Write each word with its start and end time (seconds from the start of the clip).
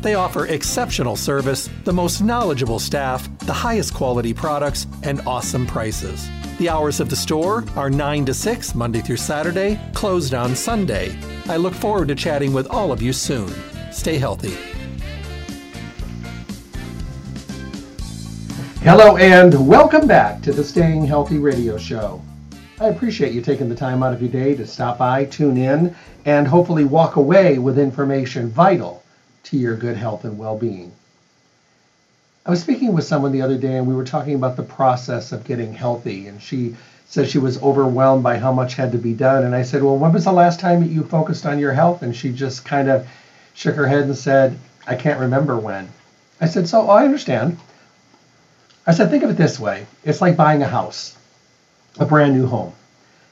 They 0.00 0.14
offer 0.14 0.46
exceptional 0.46 1.16
service, 1.16 1.68
the 1.82 1.92
most 1.92 2.22
knowledgeable 2.22 2.78
staff, 2.78 3.28
the 3.40 3.52
highest 3.52 3.94
quality 3.94 4.32
products, 4.32 4.86
and 5.02 5.20
awesome 5.26 5.66
prices. 5.66 6.28
The 6.58 6.68
hours 6.68 7.00
of 7.00 7.10
the 7.10 7.16
store 7.16 7.64
are 7.74 7.90
9 7.90 8.24
to 8.26 8.34
6, 8.34 8.74
Monday 8.76 9.00
through 9.00 9.16
Saturday, 9.16 9.80
closed 9.94 10.34
on 10.34 10.54
Sunday. 10.54 11.18
I 11.48 11.56
look 11.56 11.74
forward 11.74 12.06
to 12.08 12.14
chatting 12.14 12.52
with 12.52 12.68
all 12.68 12.92
of 12.92 13.02
you 13.02 13.12
soon. 13.12 13.52
Stay 13.90 14.18
healthy. 14.18 14.56
Hello, 18.82 19.16
and 19.16 19.66
welcome 19.66 20.06
back 20.06 20.40
to 20.42 20.52
the 20.52 20.62
Staying 20.62 21.06
Healthy 21.06 21.38
Radio 21.38 21.76
Show. 21.76 22.22
I 22.80 22.86
appreciate 22.86 23.32
you 23.32 23.42
taking 23.42 23.68
the 23.68 23.74
time 23.74 24.04
out 24.04 24.14
of 24.14 24.22
your 24.22 24.30
day 24.30 24.54
to 24.54 24.64
stop 24.64 24.98
by, 24.98 25.24
tune 25.24 25.56
in, 25.56 25.96
and 26.24 26.46
hopefully 26.46 26.84
walk 26.84 27.16
away 27.16 27.58
with 27.58 27.80
information 27.80 28.48
vital 28.48 29.02
to 29.44 29.56
your 29.56 29.76
good 29.76 29.96
health 29.96 30.24
and 30.24 30.38
well 30.38 30.56
being. 30.56 30.92
I 32.46 32.50
was 32.50 32.60
speaking 32.60 32.92
with 32.92 33.04
someone 33.04 33.32
the 33.32 33.42
other 33.42 33.58
day, 33.58 33.76
and 33.76 33.86
we 33.86 33.94
were 33.94 34.04
talking 34.04 34.34
about 34.34 34.56
the 34.56 34.62
process 34.62 35.32
of 35.32 35.44
getting 35.44 35.72
healthy, 35.72 36.28
and 36.28 36.40
she 36.40 36.76
said 37.06 37.28
she 37.28 37.38
was 37.38 37.62
overwhelmed 37.62 38.22
by 38.22 38.38
how 38.38 38.52
much 38.52 38.74
had 38.74 38.92
to 38.92 38.98
be 38.98 39.14
done. 39.14 39.44
And 39.44 39.54
I 39.54 39.62
said, 39.62 39.82
Well, 39.82 39.96
when 39.96 40.12
was 40.12 40.24
the 40.24 40.32
last 40.32 40.60
time 40.60 40.80
that 40.80 40.90
you 40.90 41.02
focused 41.02 41.46
on 41.46 41.58
your 41.58 41.72
health? 41.72 42.02
And 42.02 42.14
she 42.14 42.32
just 42.32 42.64
kind 42.64 42.88
of 42.88 43.06
shook 43.54 43.76
her 43.76 43.86
head 43.86 44.04
and 44.04 44.16
said, 44.16 44.58
I 44.86 44.94
can't 44.94 45.20
remember 45.20 45.58
when. 45.58 45.88
I 46.40 46.46
said, 46.46 46.68
So 46.68 46.88
I 46.88 47.04
understand. 47.04 47.58
I 48.88 48.92
said, 48.92 49.10
think 49.10 49.22
of 49.22 49.28
it 49.28 49.36
this 49.36 49.60
way 49.60 49.86
it's 50.02 50.22
like 50.22 50.38
buying 50.38 50.62
a 50.62 50.66
house, 50.66 51.14
a 51.98 52.06
brand 52.06 52.32
new 52.32 52.46
home. 52.46 52.72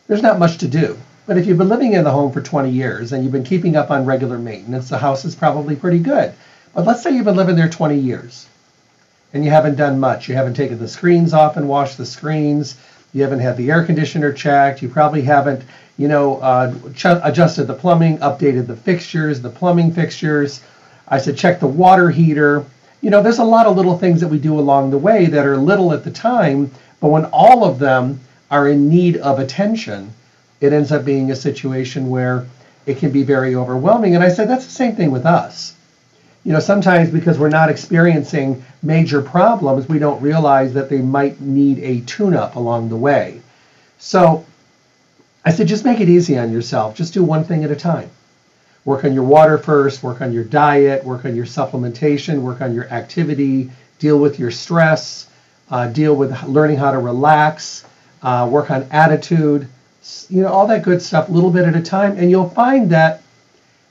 There's 0.06 0.22
not 0.22 0.38
much 0.38 0.58
to 0.58 0.68
do. 0.68 0.98
But 1.26 1.38
if 1.38 1.46
you've 1.46 1.58
been 1.58 1.68
living 1.68 1.94
in 1.94 2.04
the 2.04 2.10
home 2.10 2.32
for 2.32 2.40
20 2.40 2.70
years 2.70 3.12
and 3.12 3.22
you've 3.22 3.32
been 3.32 3.44
keeping 3.44 3.76
up 3.76 3.90
on 3.90 4.04
regular 4.04 4.38
maintenance, 4.38 4.88
the 4.88 4.98
house 4.98 5.24
is 5.24 5.34
probably 5.34 5.76
pretty 5.76 5.98
good. 5.98 6.32
But 6.74 6.86
let's 6.86 7.02
say 7.02 7.10
you've 7.10 7.24
been 7.24 7.36
living 7.36 7.56
there 7.56 7.68
20 7.68 7.98
years 7.98 8.46
and 9.32 9.44
you 9.44 9.50
haven't 9.50 9.76
done 9.76 9.98
much. 9.98 10.28
You 10.28 10.34
haven't 10.34 10.54
taken 10.54 10.78
the 10.78 10.88
screens 10.88 11.34
off 11.34 11.56
and 11.56 11.68
washed 11.68 11.98
the 11.98 12.06
screens. 12.06 12.76
You 13.12 13.22
haven't 13.22 13.40
had 13.40 13.56
the 13.56 13.70
air 13.70 13.84
conditioner 13.84 14.32
checked. 14.32 14.82
You 14.82 14.88
probably 14.88 15.22
haven't, 15.22 15.62
you 15.98 16.08
know, 16.08 16.38
uh, 16.38 16.74
ch- 16.94 17.06
adjusted 17.06 17.64
the 17.64 17.74
plumbing, 17.74 18.18
updated 18.18 18.66
the 18.66 18.76
fixtures, 18.76 19.40
the 19.40 19.50
plumbing 19.50 19.92
fixtures. 19.92 20.60
I 21.08 21.18
said 21.18 21.36
check 21.36 21.60
the 21.60 21.66
water 21.66 22.10
heater 22.10 22.64
you 23.06 23.10
know, 23.10 23.22
there's 23.22 23.38
a 23.38 23.44
lot 23.44 23.66
of 23.66 23.76
little 23.76 23.98
things 23.98 24.20
that 24.20 24.28
we 24.28 24.38
do 24.38 24.58
along 24.58 24.90
the 24.90 24.98
way 24.98 25.26
that 25.26 25.46
are 25.46 25.56
little 25.56 25.92
at 25.92 26.02
the 26.02 26.10
time, 26.10 26.70
but 27.00 27.08
when 27.08 27.26
all 27.26 27.64
of 27.64 27.78
them 27.78 28.18
are 28.50 28.68
in 28.68 28.88
need 28.88 29.18
of 29.18 29.38
attention, 29.38 30.12
it 30.60 30.72
ends 30.72 30.92
up 30.92 31.04
being 31.04 31.30
a 31.30 31.36
situation 31.36 32.08
where 32.08 32.46
it 32.86 32.98
can 32.98 33.10
be 33.10 33.22
very 33.22 33.54
overwhelming. 33.54 34.14
And 34.14 34.24
I 34.24 34.28
said 34.28 34.48
that's 34.48 34.64
the 34.64 34.72
same 34.72 34.96
thing 34.96 35.10
with 35.10 35.26
us. 35.26 35.74
You 36.44 36.52
know, 36.52 36.60
sometimes 36.60 37.10
because 37.10 37.38
we're 37.38 37.48
not 37.48 37.68
experiencing 37.68 38.64
major 38.82 39.20
problems, 39.20 39.88
we 39.88 39.98
don't 39.98 40.22
realize 40.22 40.72
that 40.74 40.88
they 40.88 41.02
might 41.02 41.40
need 41.40 41.80
a 41.80 42.00
tune 42.02 42.34
up 42.34 42.54
along 42.54 42.88
the 42.88 42.96
way. 42.96 43.40
So 43.98 44.46
I 45.44 45.50
said, 45.50 45.66
just 45.66 45.84
make 45.84 46.00
it 46.00 46.08
easy 46.08 46.38
on 46.38 46.52
yourself. 46.52 46.94
Just 46.94 47.14
do 47.14 47.24
one 47.24 47.44
thing 47.44 47.64
at 47.64 47.70
a 47.70 47.76
time 47.76 48.10
work 48.84 49.04
on 49.04 49.12
your 49.12 49.24
water 49.24 49.58
first, 49.58 50.04
work 50.04 50.20
on 50.20 50.32
your 50.32 50.44
diet, 50.44 51.04
work 51.04 51.24
on 51.24 51.34
your 51.34 51.44
supplementation, 51.44 52.40
work 52.40 52.60
on 52.60 52.72
your 52.72 52.88
activity, 52.90 53.68
deal 53.98 54.16
with 54.16 54.38
your 54.38 54.52
stress, 54.52 55.26
uh, 55.70 55.88
deal 55.88 56.14
with 56.14 56.40
learning 56.44 56.76
how 56.76 56.92
to 56.92 56.98
relax, 56.98 57.84
uh, 58.22 58.48
work 58.48 58.70
on 58.70 58.86
attitude, 58.92 59.66
you 60.28 60.42
know, 60.42 60.48
all 60.48 60.66
that 60.66 60.82
good 60.82 61.00
stuff, 61.02 61.28
a 61.28 61.32
little 61.32 61.50
bit 61.50 61.64
at 61.64 61.76
a 61.76 61.82
time. 61.82 62.16
And 62.18 62.30
you'll 62.30 62.50
find 62.50 62.90
that 62.90 63.22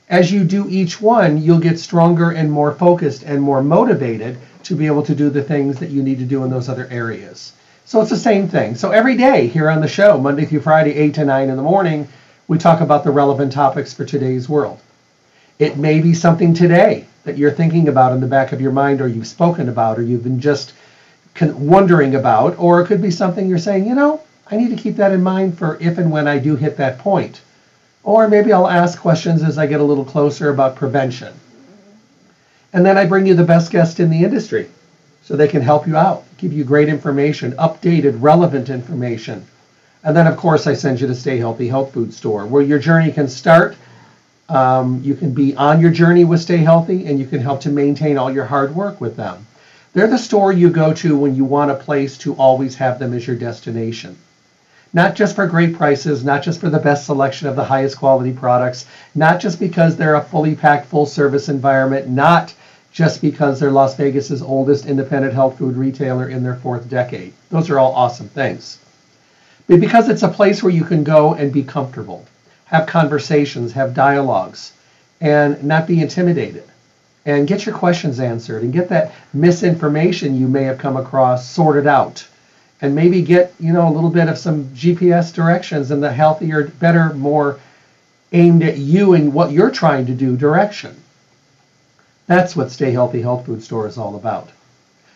as 0.08 0.30
you 0.30 0.44
do 0.44 0.68
each 0.68 1.00
one, 1.00 1.42
you'll 1.42 1.58
get 1.58 1.78
stronger 1.78 2.30
and 2.30 2.50
more 2.50 2.72
focused 2.72 3.24
and 3.24 3.42
more 3.42 3.62
motivated 3.62 4.38
to 4.64 4.74
be 4.74 4.86
able 4.86 5.02
to 5.02 5.14
do 5.14 5.30
the 5.30 5.42
things 5.42 5.78
that 5.78 5.90
you 5.90 6.02
need 6.02 6.18
to 6.18 6.24
do 6.24 6.44
in 6.44 6.50
those 6.50 6.68
other 6.68 6.86
areas. 6.90 7.52
So 7.84 8.00
it's 8.00 8.10
the 8.10 8.16
same 8.16 8.48
thing. 8.48 8.74
So 8.74 8.90
every 8.90 9.16
day 9.16 9.46
here 9.46 9.70
on 9.70 9.80
the 9.80 9.88
show, 9.88 10.18
Monday 10.18 10.44
through 10.44 10.60
Friday, 10.60 10.94
8 10.94 11.14
to 11.14 11.24
9 11.24 11.48
in 11.48 11.56
the 11.56 11.62
morning, 11.62 12.08
we 12.48 12.58
talk 12.58 12.80
about 12.80 13.04
the 13.04 13.10
relevant 13.10 13.52
topics 13.52 13.92
for 13.94 14.04
today's 14.04 14.48
world. 14.48 14.80
It 15.58 15.76
may 15.76 16.00
be 16.00 16.14
something 16.14 16.52
today 16.52 17.06
that 17.24 17.38
you're 17.38 17.50
thinking 17.50 17.88
about 17.88 18.12
in 18.12 18.20
the 18.20 18.26
back 18.26 18.52
of 18.52 18.60
your 18.60 18.72
mind, 18.72 19.00
or 19.00 19.08
you've 19.08 19.26
spoken 19.26 19.68
about, 19.68 19.98
or 19.98 20.02
you've 20.02 20.24
been 20.24 20.40
just 20.40 20.74
wondering 21.40 22.14
about, 22.14 22.58
or 22.58 22.80
it 22.80 22.86
could 22.86 23.02
be 23.02 23.10
something 23.10 23.48
you're 23.48 23.58
saying, 23.58 23.86
you 23.86 23.94
know, 23.94 24.20
I 24.50 24.56
need 24.56 24.70
to 24.70 24.82
keep 24.82 24.96
that 24.96 25.12
in 25.12 25.22
mind 25.22 25.58
for 25.58 25.76
if 25.80 25.98
and 25.98 26.10
when 26.10 26.28
I 26.28 26.38
do 26.38 26.56
hit 26.56 26.76
that 26.76 26.98
point. 26.98 27.40
Or 28.04 28.28
maybe 28.28 28.52
I'll 28.52 28.68
ask 28.68 28.98
questions 28.98 29.42
as 29.42 29.58
I 29.58 29.66
get 29.66 29.80
a 29.80 29.84
little 29.84 30.04
closer 30.04 30.50
about 30.50 30.76
prevention. 30.76 31.34
And 32.72 32.86
then 32.86 32.96
I 32.96 33.06
bring 33.06 33.26
you 33.26 33.34
the 33.34 33.44
best 33.44 33.72
guest 33.72 33.98
in 33.98 34.10
the 34.10 34.22
industry 34.22 34.68
so 35.22 35.34
they 35.34 35.48
can 35.48 35.62
help 35.62 35.86
you 35.86 35.96
out, 35.96 36.24
give 36.38 36.52
you 36.52 36.62
great 36.62 36.88
information, 36.88 37.52
updated, 37.52 38.22
relevant 38.22 38.68
information. 38.68 39.44
And 40.04 40.14
then, 40.14 40.28
of 40.28 40.36
course, 40.36 40.68
I 40.68 40.74
send 40.74 41.00
you 41.00 41.08
to 41.08 41.14
Stay 41.14 41.38
Healthy 41.38 41.66
Health 41.66 41.92
Food 41.92 42.14
Store, 42.14 42.46
where 42.46 42.62
your 42.62 42.78
journey 42.78 43.10
can 43.10 43.28
start 43.28 43.76
um, 44.48 45.00
you 45.02 45.14
can 45.14 45.32
be 45.32 45.56
on 45.56 45.80
your 45.80 45.90
journey 45.90 46.24
with 46.24 46.40
Stay 46.40 46.58
Healthy, 46.58 47.06
and 47.06 47.18
you 47.18 47.26
can 47.26 47.40
help 47.40 47.60
to 47.62 47.70
maintain 47.70 48.16
all 48.16 48.30
your 48.30 48.44
hard 48.44 48.74
work 48.74 49.00
with 49.00 49.16
them. 49.16 49.46
They're 49.92 50.06
the 50.06 50.18
store 50.18 50.52
you 50.52 50.70
go 50.70 50.92
to 50.94 51.16
when 51.16 51.34
you 51.34 51.44
want 51.44 51.70
a 51.70 51.74
place 51.74 52.16
to 52.18 52.34
always 52.34 52.76
have 52.76 52.98
them 52.98 53.12
as 53.12 53.26
your 53.26 53.36
destination. 53.36 54.16
Not 54.92 55.14
just 55.14 55.34
for 55.34 55.46
great 55.46 55.76
prices, 55.76 56.24
not 56.24 56.42
just 56.42 56.60
for 56.60 56.70
the 56.70 56.78
best 56.78 57.06
selection 57.06 57.48
of 57.48 57.56
the 57.56 57.64
highest 57.64 57.98
quality 57.98 58.32
products, 58.32 58.86
not 59.14 59.40
just 59.40 59.60
because 59.60 59.96
they're 59.96 60.14
a 60.14 60.22
fully 60.22 60.54
packed, 60.54 60.86
full 60.86 61.06
service 61.06 61.48
environment, 61.48 62.08
not 62.08 62.54
just 62.92 63.20
because 63.20 63.60
they're 63.60 63.70
Las 63.70 63.96
Vegas's 63.96 64.42
oldest 64.42 64.86
independent 64.86 65.34
health 65.34 65.58
food 65.58 65.76
retailer 65.76 66.28
in 66.28 66.42
their 66.42 66.56
fourth 66.56 66.88
decade. 66.88 67.32
Those 67.50 67.68
are 67.68 67.78
all 67.78 67.92
awesome 67.92 68.28
things. 68.28 68.78
But 69.66 69.80
because 69.80 70.08
it's 70.08 70.22
a 70.22 70.28
place 70.28 70.62
where 70.62 70.72
you 70.72 70.84
can 70.84 71.04
go 71.04 71.34
and 71.34 71.52
be 71.52 71.62
comfortable 71.62 72.24
have 72.66 72.86
conversations, 72.86 73.72
have 73.72 73.94
dialogues, 73.94 74.72
and 75.20 75.62
not 75.64 75.86
be 75.86 76.00
intimidated. 76.00 76.64
And 77.24 77.46
get 77.46 77.66
your 77.66 77.74
questions 77.74 78.20
answered 78.20 78.62
and 78.62 78.72
get 78.72 78.88
that 78.90 79.12
misinformation 79.32 80.38
you 80.38 80.46
may 80.46 80.64
have 80.64 80.78
come 80.78 80.96
across 80.96 81.48
sorted 81.48 81.86
out. 81.86 82.26
And 82.80 82.94
maybe 82.94 83.22
get, 83.22 83.54
you 83.58 83.72
know, 83.72 83.88
a 83.88 83.92
little 83.92 84.10
bit 84.10 84.28
of 84.28 84.36
some 84.36 84.66
GPS 84.66 85.32
directions 85.32 85.90
in 85.90 86.00
the 86.00 86.12
healthier, 86.12 86.68
better, 86.68 87.14
more 87.14 87.58
aimed 88.32 88.62
at 88.62 88.76
you 88.76 89.14
and 89.14 89.32
what 89.32 89.52
you're 89.52 89.70
trying 89.70 90.06
to 90.06 90.12
do 90.12 90.36
direction. 90.36 90.94
That's 92.26 92.56
what 92.56 92.70
Stay 92.70 92.90
Healthy 92.90 93.22
Health 93.22 93.46
Food 93.46 93.62
Store 93.62 93.86
is 93.86 93.96
all 93.96 94.16
about. 94.16 94.50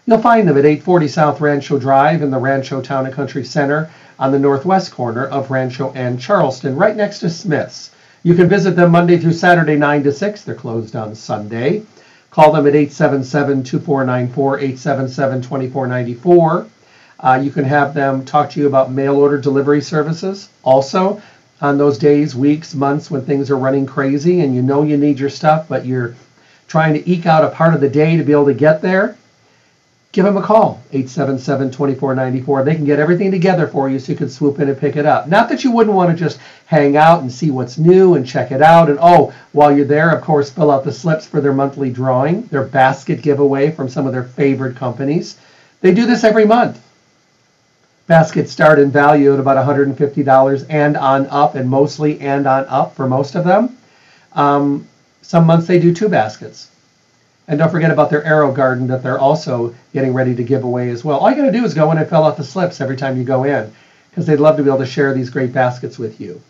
You'll 0.06 0.18
find 0.18 0.48
them 0.48 0.56
at 0.56 0.64
840 0.64 1.08
South 1.08 1.40
Rancho 1.40 1.78
Drive 1.78 2.22
in 2.22 2.30
the 2.30 2.38
Rancho 2.38 2.80
Town 2.80 3.06
and 3.06 3.14
Country 3.14 3.44
Center 3.44 3.90
on 4.18 4.32
the 4.32 4.38
northwest 4.38 4.92
corner 4.92 5.26
of 5.26 5.50
Rancho 5.50 5.92
and 5.94 6.20
Charleston, 6.20 6.76
right 6.76 6.96
next 6.96 7.18
to 7.20 7.30
Smith's. 7.30 7.90
You 8.22 8.34
can 8.34 8.48
visit 8.48 8.76
them 8.76 8.92
Monday 8.92 9.18
through 9.18 9.32
Saturday, 9.32 9.76
9 9.76 10.02
to 10.04 10.12
6. 10.12 10.42
They're 10.42 10.54
closed 10.54 10.94
on 10.94 11.14
Sunday. 11.14 11.82
Call 12.30 12.52
them 12.52 12.66
at 12.66 12.74
877 12.74 13.64
2494, 13.64 14.58
877 14.58 15.42
2494. 15.42 16.66
Uh, 17.22 17.38
you 17.42 17.50
can 17.50 17.64
have 17.64 17.92
them 17.92 18.24
talk 18.24 18.48
to 18.50 18.60
you 18.60 18.66
about 18.66 18.90
mail 18.90 19.16
order 19.16 19.38
delivery 19.38 19.82
services. 19.82 20.48
Also, 20.62 21.20
on 21.60 21.76
those 21.76 21.98
days, 21.98 22.34
weeks, 22.34 22.74
months 22.74 23.10
when 23.10 23.20
things 23.20 23.50
are 23.50 23.58
running 23.58 23.84
crazy 23.84 24.40
and 24.40 24.54
you 24.54 24.62
know 24.62 24.82
you 24.82 24.96
need 24.96 25.18
your 25.18 25.28
stuff, 25.28 25.68
but 25.68 25.84
you're 25.84 26.14
trying 26.66 26.94
to 26.94 27.10
eke 27.10 27.26
out 27.26 27.44
a 27.44 27.50
part 27.50 27.74
of 27.74 27.82
the 27.82 27.88
day 27.90 28.16
to 28.16 28.24
be 28.24 28.32
able 28.32 28.46
to 28.46 28.54
get 28.54 28.80
there, 28.80 29.18
give 30.12 30.24
them 30.24 30.38
a 30.38 30.42
call 30.42 30.82
877-2494 30.92 32.64
they 32.64 32.74
can 32.74 32.84
get 32.84 32.98
everything 32.98 33.30
together 33.30 33.66
for 33.66 33.90
you 33.90 33.98
so 33.98 34.12
you 34.12 34.18
can 34.18 34.30
swoop 34.30 34.58
in 34.58 34.70
and 34.70 34.78
pick 34.78 34.96
it 34.96 35.04
up. 35.04 35.28
Not 35.28 35.50
that 35.50 35.62
you 35.62 35.72
wouldn't 35.72 35.94
want 35.94 36.10
to 36.10 36.16
just 36.16 36.40
hang 36.66 36.96
out 36.96 37.20
and 37.20 37.30
see 37.30 37.50
what's 37.50 37.76
new 37.76 38.14
and 38.14 38.26
check 38.26 38.50
it 38.50 38.62
out 38.62 38.88
and 38.88 38.98
oh 39.02 39.34
while 39.52 39.76
you're 39.76 39.84
there 39.84 40.10
of 40.10 40.22
course 40.22 40.48
fill 40.48 40.70
out 40.70 40.84
the 40.84 40.92
slips 40.92 41.26
for 41.26 41.40
their 41.40 41.52
monthly 41.52 41.90
drawing 41.90 42.42
their 42.46 42.64
basket 42.64 43.20
giveaway 43.20 43.70
from 43.70 43.88
some 43.88 44.06
of 44.06 44.12
their 44.12 44.24
favorite 44.24 44.76
companies. 44.76 45.36
They 45.82 45.92
do 45.92 46.06
this 46.06 46.24
every 46.24 46.46
month 46.46 46.80
baskets 48.10 48.50
start 48.50 48.80
in 48.80 48.90
value 48.90 49.32
at 49.32 49.38
about 49.38 49.56
$150 49.56 50.66
and 50.68 50.96
on 50.96 51.26
up 51.28 51.54
and 51.54 51.70
mostly 51.70 52.20
and 52.20 52.46
on 52.46 52.66
up 52.66 52.94
for 52.96 53.06
most 53.06 53.36
of 53.36 53.44
them 53.44 53.78
um, 54.32 54.86
some 55.22 55.46
months 55.46 55.68
they 55.68 55.78
do 55.78 55.94
two 55.94 56.08
baskets 56.08 56.70
and 57.46 57.58
don't 57.58 57.70
forget 57.70 57.90
about 57.90 58.10
their 58.10 58.22
AeroGarden 58.22 58.88
that 58.88 59.02
they're 59.02 59.18
also 59.18 59.74
getting 59.92 60.12
ready 60.12 60.36
to 60.36 60.44
give 60.44 60.62
away 60.62 60.90
as 60.90 61.04
well. 61.04 61.18
All 61.18 61.30
you 61.30 61.36
got 61.36 61.46
to 61.46 61.52
do 61.52 61.64
is 61.64 61.74
go 61.74 61.90
in 61.90 61.98
and 61.98 62.08
fill 62.08 62.22
out 62.22 62.36
the 62.36 62.44
slips 62.44 62.80
every 62.80 62.96
time 62.96 63.16
you 63.16 63.24
go 63.24 63.42
in 63.42 63.72
because 64.08 64.24
they'd 64.24 64.36
love 64.36 64.56
to 64.56 64.62
be 64.62 64.68
able 64.68 64.78
to 64.78 64.86
share 64.86 65.12
these 65.12 65.30
great 65.30 65.52
baskets 65.52 65.98
with 65.98 66.20
you. 66.20 66.40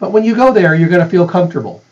But 0.00 0.10
when 0.10 0.24
you 0.24 0.34
go 0.34 0.52
there, 0.52 0.74
you're 0.74 0.88
going 0.88 1.04
to 1.04 1.10
feel 1.10 1.26
comfortable 1.26 1.84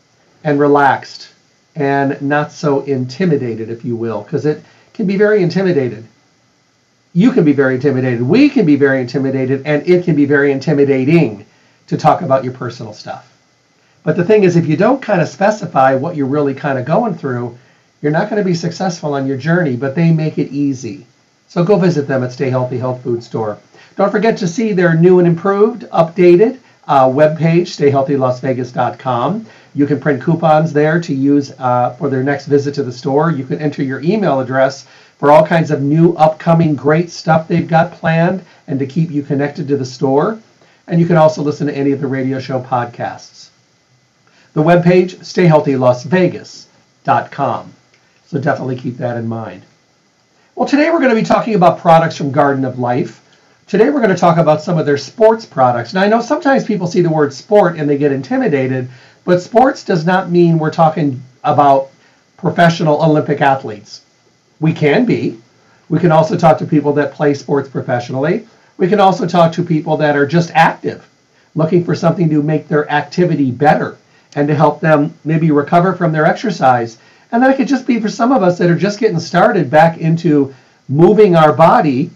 and 0.43 0.59
relaxed 0.59 1.29
and 1.77 2.21
not 2.21 2.51
so 2.51 2.81
intimidated, 2.83 3.71
if 3.71 3.85
you 3.85 3.95
will, 3.95 4.23
because 4.23 4.45
it 4.45 4.65
can 4.93 5.07
be 5.07 5.17
very 5.17 5.41
intimidated. 5.41 6.05
You 7.17 7.33
can 7.33 7.45
be 7.45 7.55
very 7.55 7.77
intimidated. 7.77 8.21
We 8.21 8.51
can 8.51 8.67
be 8.67 8.77
very 8.77 9.01
intimidated, 9.01 9.63
and 9.65 9.89
it 9.89 10.05
can 10.05 10.15
be 10.15 10.27
very 10.27 10.53
intimidating 10.53 11.47
to 11.87 11.97
talk 11.97 12.21
about 12.21 12.45
your 12.45 12.53
personal 12.53 12.93
stuff. 12.93 13.33
But 14.03 14.17
the 14.17 14.25
thing 14.25 14.45
is, 14.45 14.55
if 14.55 14.67
you 14.67 14.77
don't 14.77 15.01
kind 15.01 15.23
of 15.23 15.29
specify 15.29 15.95
what 15.95 16.15
you're 16.15 16.27
really 16.27 16.53
kind 16.53 16.79
of 16.79 16.85
going 16.85 17.15
through, 17.15 17.57
you're 18.03 18.13
not 18.13 18.29
going 18.29 18.43
to 18.43 18.47
be 18.47 18.55
successful 18.55 19.15
on 19.15 19.27
your 19.27 19.39
journey, 19.39 19.77
but 19.77 19.95
they 19.95 20.13
make 20.13 20.37
it 20.37 20.53
easy. 20.53 21.07
So 21.49 21.65
go 21.65 21.79
visit 21.79 22.07
them 22.07 22.23
at 22.23 22.33
Stay 22.33 22.51
Healthy 22.51 22.77
Health 22.77 23.03
Food 23.03 23.25
Store. 23.25 23.57
Don't 23.97 24.13
forget 24.13 24.37
to 24.37 24.47
see 24.47 24.75
their 24.75 24.93
new 24.95 25.19
and 25.19 25.27
improved, 25.27 25.85
updated 25.85 26.59
uh, 26.87 27.09
webpage, 27.09 27.73
stayhealthylasvegas.com. 27.77 29.47
You 29.75 29.87
can 29.87 30.01
print 30.01 30.23
coupons 30.23 30.73
there 30.73 31.01
to 31.01 31.15
use 31.15 31.53
uh, 31.59 31.95
for 31.99 32.11
their 32.11 32.23
next 32.23 32.47
visit 32.47 32.75
to 32.75 32.83
the 32.83 32.93
store. 32.93 33.31
You 33.31 33.45
can 33.45 33.59
enter 33.59 33.83
your 33.83 34.01
email 34.01 34.41
address 34.41 34.87
for 35.19 35.31
all 35.31 35.47
kinds 35.47 35.71
of 35.71 35.83
new, 35.83 36.15
upcoming, 36.15 36.75
great 36.75 37.11
stuff 37.11 37.47
they've 37.49 37.69
got 37.69 37.93
planned 37.93 38.43
and 38.67 38.79
to 38.79 38.87
keep 38.87 39.11
you 39.11 39.23
connected 39.23 39.69
to 39.69 39.77
the 39.77 39.85
store. 39.85 40.41
And 40.87 40.99
you 41.01 41.07
can 41.07 41.17
also 41.17 41.43
listen 41.43 41.67
to 41.67 41.77
any 41.77 41.91
of 41.93 42.01
the 42.01 42.07
radio 42.07 42.39
show 42.39 42.61
podcasts. 42.61 43.49
The 44.53 44.63
webpage, 44.63 45.17
stayhealthylasvegas.com. 45.17 47.73
So 48.27 48.41
definitely 48.41 48.77
keep 48.77 48.99
that 48.99 49.17
in 49.17 49.27
mind. 49.27 49.63
Well, 50.55 50.69
today 50.69 50.91
we're 50.91 51.01
going 51.01 51.15
to 51.15 51.21
be 51.21 51.23
talking 51.23 51.55
about 51.55 51.79
products 51.79 52.17
from 52.17 52.33
Garden 52.33 52.65
of 52.65 52.79
Life. 52.79 53.23
Today 53.67 53.91
we're 53.91 54.01
going 54.01 54.09
to 54.09 54.17
talk 54.17 54.39
about 54.39 54.63
some 54.63 54.79
of 54.79 54.87
their 54.87 54.97
sports 54.97 55.45
products. 55.45 55.93
Now, 55.93 56.01
I 56.03 56.09
know 56.09 56.23
sometimes 56.23 56.65
people 56.65 56.87
see 56.87 57.03
the 57.03 57.11
word 57.11 57.35
sport 57.35 57.77
and 57.77 57.91
they 57.91 57.99
get 57.99 58.13
intimidated, 58.13 58.89
but 59.25 59.43
sports 59.43 59.85
does 59.85 60.07
not 60.07 60.31
mean 60.31 60.59
we're 60.59 60.71
talking 60.71 61.23
about 61.43 61.91
professional 62.37 63.03
Olympic 63.03 63.41
athletes. 63.41 64.03
We 64.61 64.73
can 64.73 65.05
be. 65.05 65.39
We 65.89 65.99
can 65.99 66.13
also 66.13 66.37
talk 66.37 66.59
to 66.59 66.67
people 66.67 66.93
that 66.95 67.13
play 67.13 67.35
sports 67.35 67.69
professionally. 67.69 68.47
We 68.77 68.89
can 68.89 69.01
also 69.01 69.27
talk 69.27 69.53
to 69.53 69.63
people 69.63 69.97
that 69.99 70.17
are 70.17 70.27
just 70.27 70.51
active, 70.55 71.09
looking 71.55 71.85
for 71.85 71.95
something 71.95 72.29
to 72.31 72.43
make 72.43 72.69
their 72.69 72.91
activity 72.91 73.51
better 73.51 73.97
and 74.35 74.49
to 74.49 74.55
help 74.55 74.81
them 74.81 75.15
maybe 75.25 75.51
recover 75.51 75.95
from 75.95 76.13
their 76.13 76.27
exercise 76.27 76.99
and 77.33 77.43
then 77.43 77.51
it 77.51 77.57
could 77.57 77.69
just 77.69 77.87
be 77.87 78.01
for 78.01 78.09
some 78.09 78.33
of 78.33 78.43
us 78.43 78.59
that 78.59 78.71
are 78.71 78.77
just 78.77 79.01
getting 79.01 79.19
started 79.19 79.71
back 79.71 79.99
into 79.99 80.55
moving 80.89 81.35
our 81.35 81.53
body, 81.53 82.11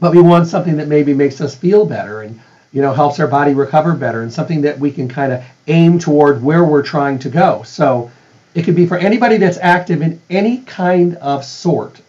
but 0.00 0.14
we 0.14 0.22
want 0.22 0.46
something 0.46 0.76
that 0.78 0.88
maybe 0.88 1.12
makes 1.12 1.40
us 1.40 1.54
feel 1.54 1.84
better 1.84 2.22
and 2.22 2.40
you 2.72 2.80
know 2.80 2.92
helps 2.92 3.20
our 3.20 3.26
body 3.26 3.52
recover 3.52 3.92
better 3.94 4.22
and 4.22 4.32
something 4.32 4.60
that 4.62 4.78
we 4.78 4.90
can 4.90 5.08
kind 5.08 5.32
of 5.32 5.44
aim 5.66 5.98
toward 5.98 6.42
where 6.42 6.64
we're 6.64 6.82
trying 6.82 7.18
to 7.18 7.28
go. 7.28 7.62
So 7.64 8.10
it 8.54 8.64
could 8.64 8.76
be 8.76 8.86
for 8.86 8.96
anybody 8.96 9.36
that's 9.36 9.58
active 9.58 10.02
in 10.02 10.20
any 10.28 10.58
kind 10.58 11.16
of 11.16 11.44
sort, 11.44 12.00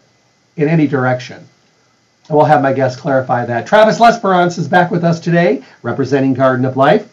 in 0.58 0.68
any 0.68 0.88
direction. 0.88 1.38
And 2.28 2.38
we'll 2.38 2.46
have 2.46 2.62
my 2.62 2.74
guest 2.74 3.00
clarify 3.00 3.46
that. 3.46 3.68
Travis 3.68 4.00
Lesperance 4.00 4.58
is 4.58 4.68
back 4.68 4.92
with 4.92 5.04
us 5.04 5.20
today, 5.20 5.64
representing 5.84 6.34
Garden 6.34 6.66
of 6.66 6.78
Life. 6.78 7.08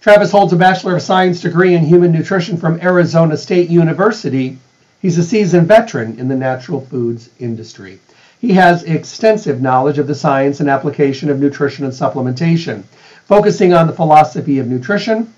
Travis 0.00 0.30
holds 0.30 0.52
a 0.52 0.56
Bachelor 0.56 0.96
of 0.96 1.02
Science 1.02 1.40
degree 1.40 1.74
in 1.74 1.84
Human 1.84 2.12
Nutrition 2.12 2.56
from 2.56 2.80
Arizona 2.80 3.36
State 3.36 3.70
University. 3.70 4.58
He's 5.00 5.18
a 5.18 5.22
seasoned 5.22 5.66
veteran 5.66 6.18
in 6.18 6.28
the 6.28 6.36
natural 6.36 6.82
foods 6.82 7.30
industry. 7.38 7.98
He 8.40 8.52
has 8.52 8.82
extensive 8.82 9.62
knowledge 9.62 9.98
of 9.98 10.06
the 10.06 10.14
science 10.14 10.60
and 10.60 10.68
application 10.68 11.30
of 11.30 11.40
nutrition 11.40 11.84
and 11.86 11.94
supplementation, 11.94 12.82
focusing 13.24 13.72
on 13.72 13.86
the 13.86 13.94
philosophy 13.94 14.58
of 14.58 14.68
nutrition. 14.68 15.32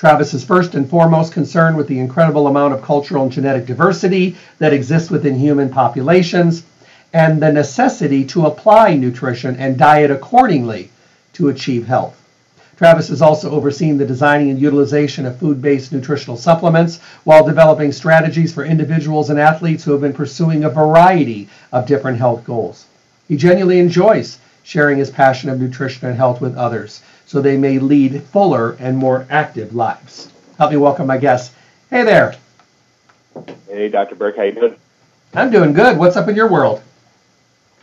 Travis 0.00 0.32
is 0.32 0.42
first 0.42 0.74
and 0.74 0.88
foremost 0.88 1.34
concerned 1.34 1.76
with 1.76 1.86
the 1.86 1.98
incredible 1.98 2.46
amount 2.46 2.72
of 2.72 2.80
cultural 2.80 3.24
and 3.24 3.30
genetic 3.30 3.66
diversity 3.66 4.34
that 4.58 4.72
exists 4.72 5.10
within 5.10 5.38
human 5.38 5.68
populations 5.68 6.62
and 7.12 7.38
the 7.38 7.52
necessity 7.52 8.24
to 8.24 8.46
apply 8.46 8.94
nutrition 8.94 9.56
and 9.56 9.76
diet 9.76 10.10
accordingly 10.10 10.88
to 11.34 11.50
achieve 11.50 11.86
health. 11.86 12.18
Travis 12.78 13.08
has 13.08 13.20
also 13.20 13.50
overseen 13.50 13.98
the 13.98 14.06
designing 14.06 14.48
and 14.48 14.58
utilization 14.58 15.26
of 15.26 15.36
food 15.36 15.60
based 15.60 15.92
nutritional 15.92 16.38
supplements 16.38 17.00
while 17.24 17.44
developing 17.44 17.92
strategies 17.92 18.54
for 18.54 18.64
individuals 18.64 19.28
and 19.28 19.38
athletes 19.38 19.84
who 19.84 19.92
have 19.92 20.00
been 20.00 20.14
pursuing 20.14 20.64
a 20.64 20.70
variety 20.70 21.46
of 21.72 21.84
different 21.86 22.16
health 22.16 22.42
goals. 22.46 22.86
He 23.28 23.36
genuinely 23.36 23.80
enjoys 23.80 24.38
sharing 24.62 24.96
his 24.96 25.10
passion 25.10 25.50
of 25.50 25.60
nutrition 25.60 26.08
and 26.08 26.16
health 26.16 26.40
with 26.40 26.56
others 26.56 27.02
so 27.30 27.40
they 27.40 27.56
may 27.56 27.78
lead 27.78 28.20
fuller 28.24 28.72
and 28.80 28.98
more 28.98 29.24
active 29.30 29.72
lives. 29.72 30.32
Help 30.58 30.72
me 30.72 30.76
welcome 30.76 31.06
my 31.06 31.16
guest. 31.16 31.52
Hey 31.88 32.02
there. 32.02 32.34
Hey, 33.68 33.88
Dr. 33.88 34.16
Burke, 34.16 34.36
how 34.36 34.42
you 34.42 34.50
doing? 34.50 34.76
I'm 35.32 35.48
doing 35.52 35.72
good. 35.72 35.96
What's 35.96 36.16
up 36.16 36.26
in 36.26 36.34
your 36.34 36.48
world? 36.48 36.82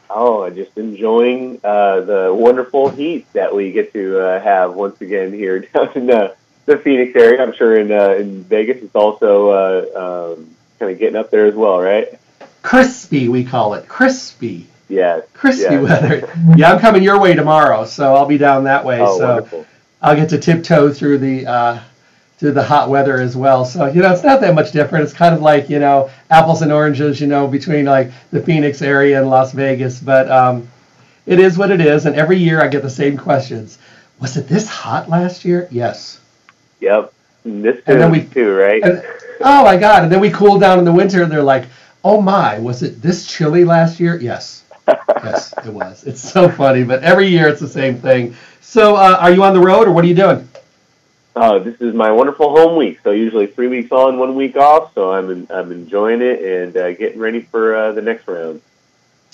Oh, 0.10 0.44
I 0.44 0.50
just 0.50 0.78
enjoying 0.78 1.62
uh, 1.64 2.02
the 2.02 2.36
wonderful 2.38 2.90
heat 2.90 3.32
that 3.32 3.56
we 3.56 3.72
get 3.72 3.94
to 3.94 4.20
uh, 4.20 4.42
have 4.42 4.74
once 4.74 5.00
again 5.00 5.32
here 5.32 5.60
down 5.74 5.94
in 5.96 6.12
uh, 6.12 6.34
the 6.66 6.78
Phoenix 6.80 7.16
area. 7.16 7.42
I'm 7.42 7.54
sure 7.54 7.78
in 7.78 7.90
uh, 7.90 8.16
in 8.20 8.44
Vegas 8.44 8.84
it's 8.84 8.96
also 8.96 9.50
uh, 9.50 10.34
um, 10.36 10.56
kind 10.78 10.92
of 10.92 11.00
getting 11.00 11.16
up 11.16 11.32
there 11.32 11.46
as 11.46 11.56
well, 11.56 11.80
right? 11.80 12.20
Crispy, 12.64 13.30
we 13.30 13.46
call 13.46 13.76
it 13.76 13.88
crispy. 13.88 14.68
Yeah, 14.89 15.22
crispy 15.34 15.75
yeah. 15.75 15.81
weather. 15.81 16.34
Yeah, 16.56 16.72
I'm 16.72 16.80
coming 16.80 17.04
your 17.04 17.19
way 17.19 17.34
tomorrow, 17.34 17.86
so 17.86 18.16
I'll 18.16 18.25
be 18.25 18.38
down 18.38 18.63
that 18.66 18.86
way. 18.86 19.01
Oh, 19.01 19.18
so 19.18 19.28
wonderful. 19.28 19.66
I'll 20.01 20.16
get 20.16 20.30
to 20.30 20.38
tiptoe 20.38 20.94
through 20.94 21.17
the 21.17 21.46
uh, 21.46 21.79
through 22.38 22.51
the 22.51 22.63
hot 22.63 22.89
weather 22.89 23.20
as 23.20 23.36
well. 23.36 23.65
So, 23.65 23.88
you 23.88 24.01
know, 24.01 24.13
it's 24.13 24.24
not 24.24 24.41
that 24.41 24.53
much 24.53 24.72
different. 24.72 25.03
It's 25.03 25.13
kind 25.13 25.34
of 25.34 25.41
like, 25.41 25.70
you 25.70 25.79
know, 25.79 26.10
apples 26.29 26.62
and 26.62 26.72
oranges, 26.72 27.20
you 27.20 27.27
know, 27.27 27.48
between 27.48 27.86
like 27.86 28.12
the 28.32 28.41
Phoenix 28.41 28.82
area 28.82 29.20
and 29.20 29.29
Las 29.29 29.53
Vegas. 29.53 30.00
But 30.00 30.29
um, 30.29 30.67
it 31.25 31.39
is 31.39 31.58
what 31.58 31.72
it 31.72 31.82
is. 31.82 32.06
And 32.06 32.15
every 32.15 32.38
year 32.38 32.62
I 32.62 32.67
get 32.67 32.84
the 32.84 32.89
same 32.89 33.17
questions. 33.17 33.79
Was 34.20 34.38
it 34.38 34.48
this 34.48 34.67
hot 34.67 35.10
last 35.10 35.46
year? 35.46 35.67
Yes. 35.72 36.20
Yep. 36.79 37.12
And 37.44 37.63
this 37.63 37.82
and 37.88 38.00
then 38.00 38.12
we, 38.12 38.24
too, 38.24 38.53
right? 38.53 38.84
And, 38.84 39.03
oh 39.41 39.63
my 39.63 39.77
God. 39.77 40.03
And 40.03 40.12
then 40.12 40.20
we 40.20 40.29
cool 40.29 40.60
down 40.60 40.77
in 40.77 40.86
the 40.86 40.94
winter 40.94 41.24
and 41.24 41.32
they're 41.32 41.41
like, 41.41 41.65
oh 42.03 42.22
my, 42.22 42.60
was 42.60 42.84
it 42.84 43.01
this 43.01 43.25
chilly 43.25 43.65
last 43.65 44.00
year? 44.00 44.15
Yes. 44.20 44.63
Yes, 44.88 45.53
it 45.65 45.74
was. 45.74 46.03
It's 46.06 46.22
so 46.22 46.50
funny. 46.50 46.84
But 46.84 47.03
every 47.03 47.27
year 47.27 47.48
it's 47.48 47.62
the 47.62 47.67
same 47.67 47.98
thing. 47.98 48.36
So 48.62 48.96
uh, 48.96 49.17
are 49.20 49.32
you 49.32 49.44
on 49.44 49.53
the 49.53 49.60
road 49.60 49.88
or 49.88 49.91
what 49.91 50.03
are 50.03 50.08
you 50.08 50.15
doing? 50.15 50.48
Uh, 51.36 51.60
this 51.60 51.79
is 51.82 51.94
my 51.94 52.12
wonderful 52.12 52.50
home 52.50 52.75
week. 52.77 53.00
So 53.03 53.12
usually 53.12 53.46
three 53.48 53.67
weeks 53.67 53.91
on, 53.91 54.17
one 54.17 54.36
week 54.36 54.56
off. 54.56 54.94
So 54.96 55.13
I'm 55.13 55.29
in, 55.29 55.48
I'm 55.51 55.72
enjoying 55.72 56.22
it 56.22 56.41
and 56.41 56.75
uh, 56.75 56.94
getting 56.94 57.20
ready 57.20 57.41
for 57.41 57.75
uh, 57.75 57.91
the 57.91 58.01
next 58.01 58.27
round. 58.27 58.62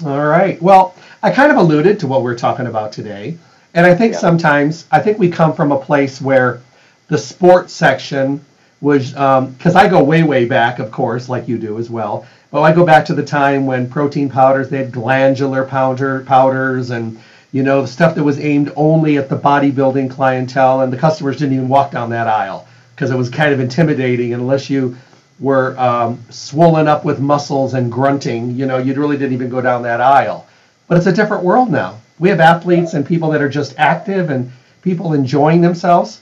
All 0.05 0.25
right. 0.25 0.61
Well, 0.61 0.95
I 1.21 1.31
kind 1.31 1.51
of 1.51 1.57
alluded 1.57 1.99
to 2.01 2.07
what 2.07 2.23
we're 2.23 2.37
talking 2.37 2.67
about 2.67 2.91
today, 2.91 3.37
and 3.73 3.85
I 3.85 3.95
think 3.95 4.13
yeah. 4.13 4.19
sometimes 4.19 4.85
I 4.91 4.99
think 4.99 5.17
we 5.17 5.29
come 5.29 5.53
from 5.53 5.71
a 5.71 5.79
place 5.79 6.19
where 6.19 6.61
the 7.07 7.17
sports 7.17 7.73
section 7.73 8.43
was 8.81 9.11
because 9.11 9.75
um, 9.75 9.77
I 9.77 9.87
go 9.87 10.03
way 10.03 10.23
way 10.23 10.45
back, 10.45 10.79
of 10.79 10.91
course, 10.91 11.29
like 11.29 11.47
you 11.47 11.57
do 11.57 11.77
as 11.77 11.89
well. 11.89 12.25
But 12.53 12.61
I 12.61 12.71
go 12.71 12.85
back 12.85 13.05
to 13.05 13.15
the 13.15 13.25
time 13.25 13.65
when 13.65 13.89
protein 13.89 14.29
powders, 14.29 14.69
they 14.69 14.77
had 14.77 14.91
glandular 14.91 15.65
powder 15.65 16.23
powders 16.27 16.91
and 16.91 17.19
you 17.51 17.63
know, 17.63 17.83
stuff 17.87 18.13
that 18.13 18.23
was 18.23 18.39
aimed 18.39 18.71
only 18.75 19.17
at 19.17 19.27
the 19.27 19.35
bodybuilding 19.35 20.11
clientele, 20.11 20.81
and 20.81 20.93
the 20.93 20.97
customers 20.97 21.37
didn't 21.37 21.55
even 21.55 21.67
walk 21.67 21.89
down 21.89 22.11
that 22.11 22.27
aisle 22.27 22.67
because 22.93 23.09
it 23.09 23.15
was 23.15 23.31
kind 23.31 23.53
of 23.53 23.59
intimidating 23.59 24.35
unless 24.35 24.69
you 24.69 24.95
were 25.39 25.75
um, 25.79 26.23
swollen 26.29 26.87
up 26.87 27.03
with 27.03 27.19
muscles 27.19 27.73
and 27.73 27.91
grunting. 27.91 28.51
You 28.51 28.67
know, 28.67 28.77
you 28.77 28.93
really 28.93 29.17
didn't 29.17 29.33
even 29.33 29.49
go 29.49 29.59
down 29.59 29.81
that 29.81 29.99
aisle. 29.99 30.45
But 30.87 30.99
it's 30.99 31.07
a 31.07 31.11
different 31.11 31.43
world 31.43 31.71
now. 31.71 32.01
We 32.19 32.29
have 32.29 32.39
athletes 32.39 32.93
and 32.93 33.03
people 33.03 33.31
that 33.31 33.41
are 33.41 33.49
just 33.49 33.73
active 33.79 34.29
and 34.29 34.51
people 34.83 35.13
enjoying 35.13 35.61
themselves 35.61 36.21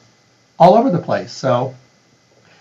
all 0.58 0.76
over 0.76 0.90
the 0.90 1.00
place. 1.00 1.34
So, 1.34 1.76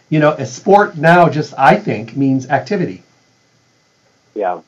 you 0.08 0.18
know, 0.18 0.32
a 0.32 0.44
sport 0.44 0.96
now 0.96 1.28
just 1.28 1.54
I 1.56 1.76
think 1.76 2.16
means 2.16 2.48
activity. 2.50 3.04
Yeah, 4.34 4.60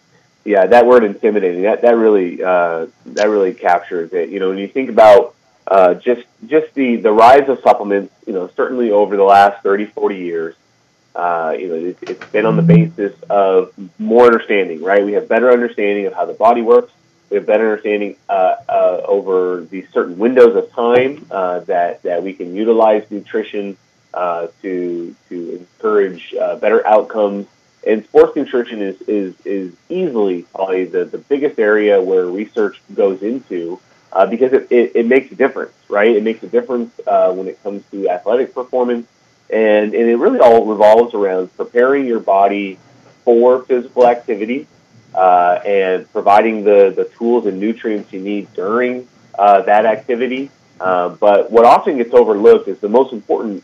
yeah, 0.45 0.67
that 0.67 0.87
word 0.87 1.05
intimidating. 1.05 1.63
That 1.63 1.83
that 1.83 1.97
really 1.97 2.43
uh, 2.43 2.87
that 3.07 3.29
really 3.29 3.55
captures 3.55 4.13
it. 4.13 4.31
You 4.31 4.41
know, 4.41 4.49
when 4.49 4.59
you 4.59 4.69
think 4.69 4.91
about 4.91 5.35
uh, 5.67 5.95
just 5.95 6.25
just 6.47 6.75
the 6.75 6.97
the 6.97 7.13
rise 7.13 7.49
of 7.49 7.61
supplements, 7.61 8.13
you 8.27 8.33
know, 8.33 8.51
certainly 8.57 8.91
over 8.91 9.17
the 9.17 9.23
last 9.23 9.63
30, 9.63 9.87
40 9.87 10.17
years, 10.17 10.55
uh, 11.15 11.55
you 11.59 11.69
know, 11.69 11.75
it, 11.75 11.99
it's 12.03 12.27
been 12.33 12.47
on 12.47 12.57
the 12.57 12.63
basis 12.63 13.15
of 13.29 13.73
more 13.99 14.27
understanding, 14.27 14.83
right? 14.83 15.05
We 15.05 15.13
have 15.13 15.29
better 15.29 15.51
understanding 15.51 16.07
of 16.07 16.15
how 16.15 16.25
the 16.25 16.33
body 16.33 16.63
works. 16.63 16.93
We 17.31 17.37
have 17.37 17.47
better 17.47 17.71
understanding 17.71 18.17
uh, 18.29 18.57
uh, 18.69 19.03
over 19.07 19.63
these 19.63 19.87
certain 19.93 20.19
windows 20.19 20.57
of 20.57 20.71
time 20.73 21.27
uh, 21.31 21.61
that 21.61 22.03
that 22.03 22.23
we 22.23 22.33
can 22.33 22.55
utilize 22.55 23.11
nutrition 23.11 23.77
uh, 24.13 24.49
to 24.63 25.15
to 25.29 25.57
encourage 25.57 26.35
uh, 26.35 26.57
better 26.57 26.87
outcomes. 26.87 27.47
And 27.87 28.05
sports 28.05 28.37
nutrition 28.37 28.81
is 28.81 29.01
is 29.03 29.35
is 29.45 29.75
easily 29.89 30.43
probably 30.55 30.85
the, 30.85 31.05
the 31.05 31.19
biggest 31.19 31.59
area 31.59 32.01
where 32.01 32.27
research 32.27 32.81
goes 32.95 33.23
into 33.23 33.81
uh, 34.13 34.27
because 34.27 34.53
it, 34.53 34.69
it, 34.71 34.93
it, 34.95 35.07
makes 35.07 35.33
a 35.33 35.35
difference, 35.35 35.73
right? 35.89 36.15
It 36.15 36.23
makes 36.23 36.43
a 36.43 36.47
difference 36.47 36.93
uh, 37.07 37.33
when 37.33 37.49
it 37.49 37.63
comes 37.63 37.83
to 37.91 38.11
athletic 38.11 38.55
performance, 38.55 39.07
and, 39.49 39.95
and 39.95 40.09
it 40.09 40.17
really 40.17 40.39
all 40.39 40.67
revolves 40.67 41.15
around 41.15 41.57
preparing 41.57 42.07
your 42.07 42.21
body 42.21 42.79
for 43.25 43.65
physical 43.65 44.07
activity 44.07 44.67
uh, 45.15 45.61
and 45.65 46.11
providing 46.13 46.65
the, 46.65 46.93
the 46.95 47.05
tools 47.17 47.47
and 47.47 47.59
nutrients 47.59 48.13
you 48.13 48.21
need 48.21 48.53
during 48.55 49.09
uh, 49.39 49.63
that 49.63 49.87
activity. 49.87 50.51
Uh, 50.81 51.11
but 51.11 51.51
what 51.51 51.65
often 51.65 51.97
gets 51.97 52.13
overlooked 52.13 52.69
is 52.69 52.79
the 52.81 52.89
most 52.89 53.13
important 53.13 53.63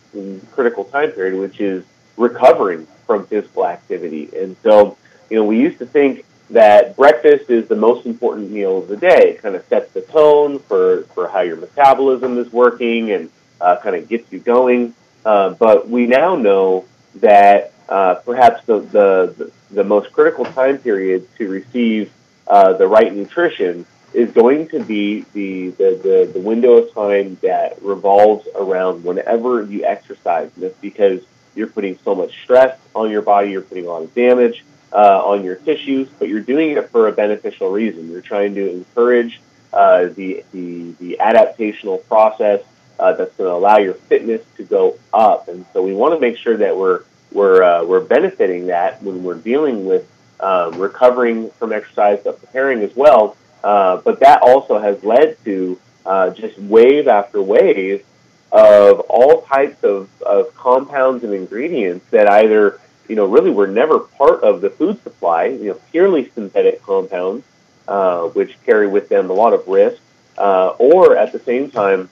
critical 0.53 0.85
time 0.85 1.11
period, 1.11 1.39
which 1.39 1.61
is 1.61 1.85
recovering 2.19 2.87
from 3.07 3.27
physical 3.27 3.67
activity. 3.67 4.29
And 4.37 4.57
so, 4.63 4.99
you 5.31 5.39
know, 5.39 5.45
we 5.45 5.59
used 5.61 5.79
to 5.79 5.87
think 5.87 6.25
that 6.51 6.97
breakfast 6.97 7.51
is 7.51 7.69
the 7.69 7.77
most 7.77 8.07
important 8.07 8.51
meal 8.51 8.79
of 8.79 8.89
the 8.89 8.97
day. 8.97 9.31
It 9.31 9.43
kind 9.43 9.55
of 9.55 9.65
sets 9.67 9.93
the 9.93 10.03
tone 10.03 10.59
for, 10.61 11.03
for 11.15 11.29
how 11.29 11.41
your 11.41 11.57
metabolism 11.57 12.39
is 12.39 12.53
working 12.53 13.11
and 13.13 13.31
uh, 13.61 13.77
kind 13.83 13.97
of 13.97 14.09
gets 14.09 14.31
you 14.33 14.39
going. 14.39 14.95
Uh, 15.25 15.51
but 15.51 15.89
we 15.89 16.07
now 16.07 16.37
know 16.37 16.85
that 17.17 17.73
uh, 17.89 18.17
perhaps 18.17 18.65
the, 18.67 18.81
the, 18.81 19.53
the 19.71 19.85
most 19.85 20.13
critical 20.13 20.45
time 20.45 20.79
period 20.79 21.27
to 21.37 21.49
receive 21.49 22.13
uh, 22.47 22.73
the 22.75 22.87
right 22.87 23.15
nutrition 23.15 23.85
is 24.15 24.31
going 24.31 24.69
to 24.69 24.83
be 24.83 25.21
the, 25.35 25.71
the, 25.71 26.01
the, 26.03 26.31
the, 26.33 26.41
window 26.41 26.79
of 26.79 26.95
time 26.95 27.37
that 27.43 27.81
revolves 27.83 28.49
around 28.55 29.05
whenever 29.05 29.63
you 29.63 29.85
exercise. 29.85 30.51
And 30.55 30.65
that's 30.65 30.79
because 30.81 31.21
you're 31.59 31.67
putting 31.67 31.99
so 32.05 32.15
much 32.15 32.33
stress 32.45 32.79
on 32.95 33.11
your 33.11 33.23
body, 33.23 33.51
you're 33.51 33.61
putting 33.61 33.85
a 33.85 33.89
lot 33.89 34.03
of 34.03 34.15
damage 34.15 34.65
uh, 34.93 35.23
on 35.25 35.45
your 35.45 35.57
tissues, 35.57 36.09
but 36.19 36.29
you're 36.29 36.41
doing 36.41 36.71
it 36.71 36.89
for 36.91 37.09
a 37.09 37.13
beneficial 37.13 37.71
reason. 37.71 38.11
You're 38.11 38.23
trying 38.23 38.55
to 38.55 38.71
encourage 38.71 39.41
uh, 39.73 40.07
the, 40.07 40.45
the, 40.53 40.93
the 40.93 41.19
adaptational 41.21 42.07
process 42.07 42.63
uh, 42.99 43.13
that's 43.13 43.35
going 43.37 43.51
to 43.51 43.55
allow 43.55 43.79
your 43.79 43.95
fitness 43.95 44.43
to 44.57 44.65
go 44.65 44.99
up. 45.13 45.49
And 45.49 45.67
so 45.73 45.83
we 45.83 45.93
want 45.93 46.15
to 46.15 46.21
make 46.21 46.39
sure 46.39 46.57
that 46.57 46.77
we're, 46.77 47.03
we're, 47.33 47.63
uh, 47.63 47.85
we're 47.85 48.01
benefiting 48.01 48.69
that 48.69 49.03
when 49.03 49.23
we're 49.23 49.35
dealing 49.35 49.85
with 49.85 50.09
um, 50.41 50.79
recovering 50.79 51.51
from 51.51 51.73
exercise, 51.73 52.21
but 52.25 52.41
preparing 52.41 52.81
as 52.81 52.95
well. 52.97 53.37
Uh, 53.63 53.99
but 53.99 54.21
that 54.21 54.41
also 54.43 54.79
has 54.79 55.03
led 55.03 55.37
to 55.45 55.79
uh, 56.07 56.31
just 56.31 56.59
wave 56.59 57.09
after 57.09 57.43
wave 57.43 58.05
of 58.51 59.01
all 59.01 59.43
types 59.43 59.83
of, 59.85 60.09
of 60.23 60.55
compounds 60.55 61.23
and 61.25 61.35
ingredients 61.35 62.07
that 62.11 62.29
either 62.29 62.81
you 63.09 63.17
know, 63.17 63.25
really 63.25 63.51
were 63.51 63.67
never 63.67 63.99
part 63.99 64.43
of 64.43 64.61
the 64.61 64.71
food 64.71 65.03
supply, 65.03 65.47
you 65.47 65.71
know, 65.71 65.81
purely 65.91 66.31
synthetic 66.31 66.83
compounds, 66.83 67.45
uh, 67.89 68.29
which 68.29 68.55
carry 68.65 68.87
with 68.87 69.09
them 69.09 69.31
a 69.31 69.33
lot 69.33 69.55
of 69.55 69.67
risk, 69.67 70.01
uh, 70.37 70.69
or 70.79 71.17
at 71.17 71.33
the 71.33 71.39
same 71.39 71.71
time, 71.71 72.11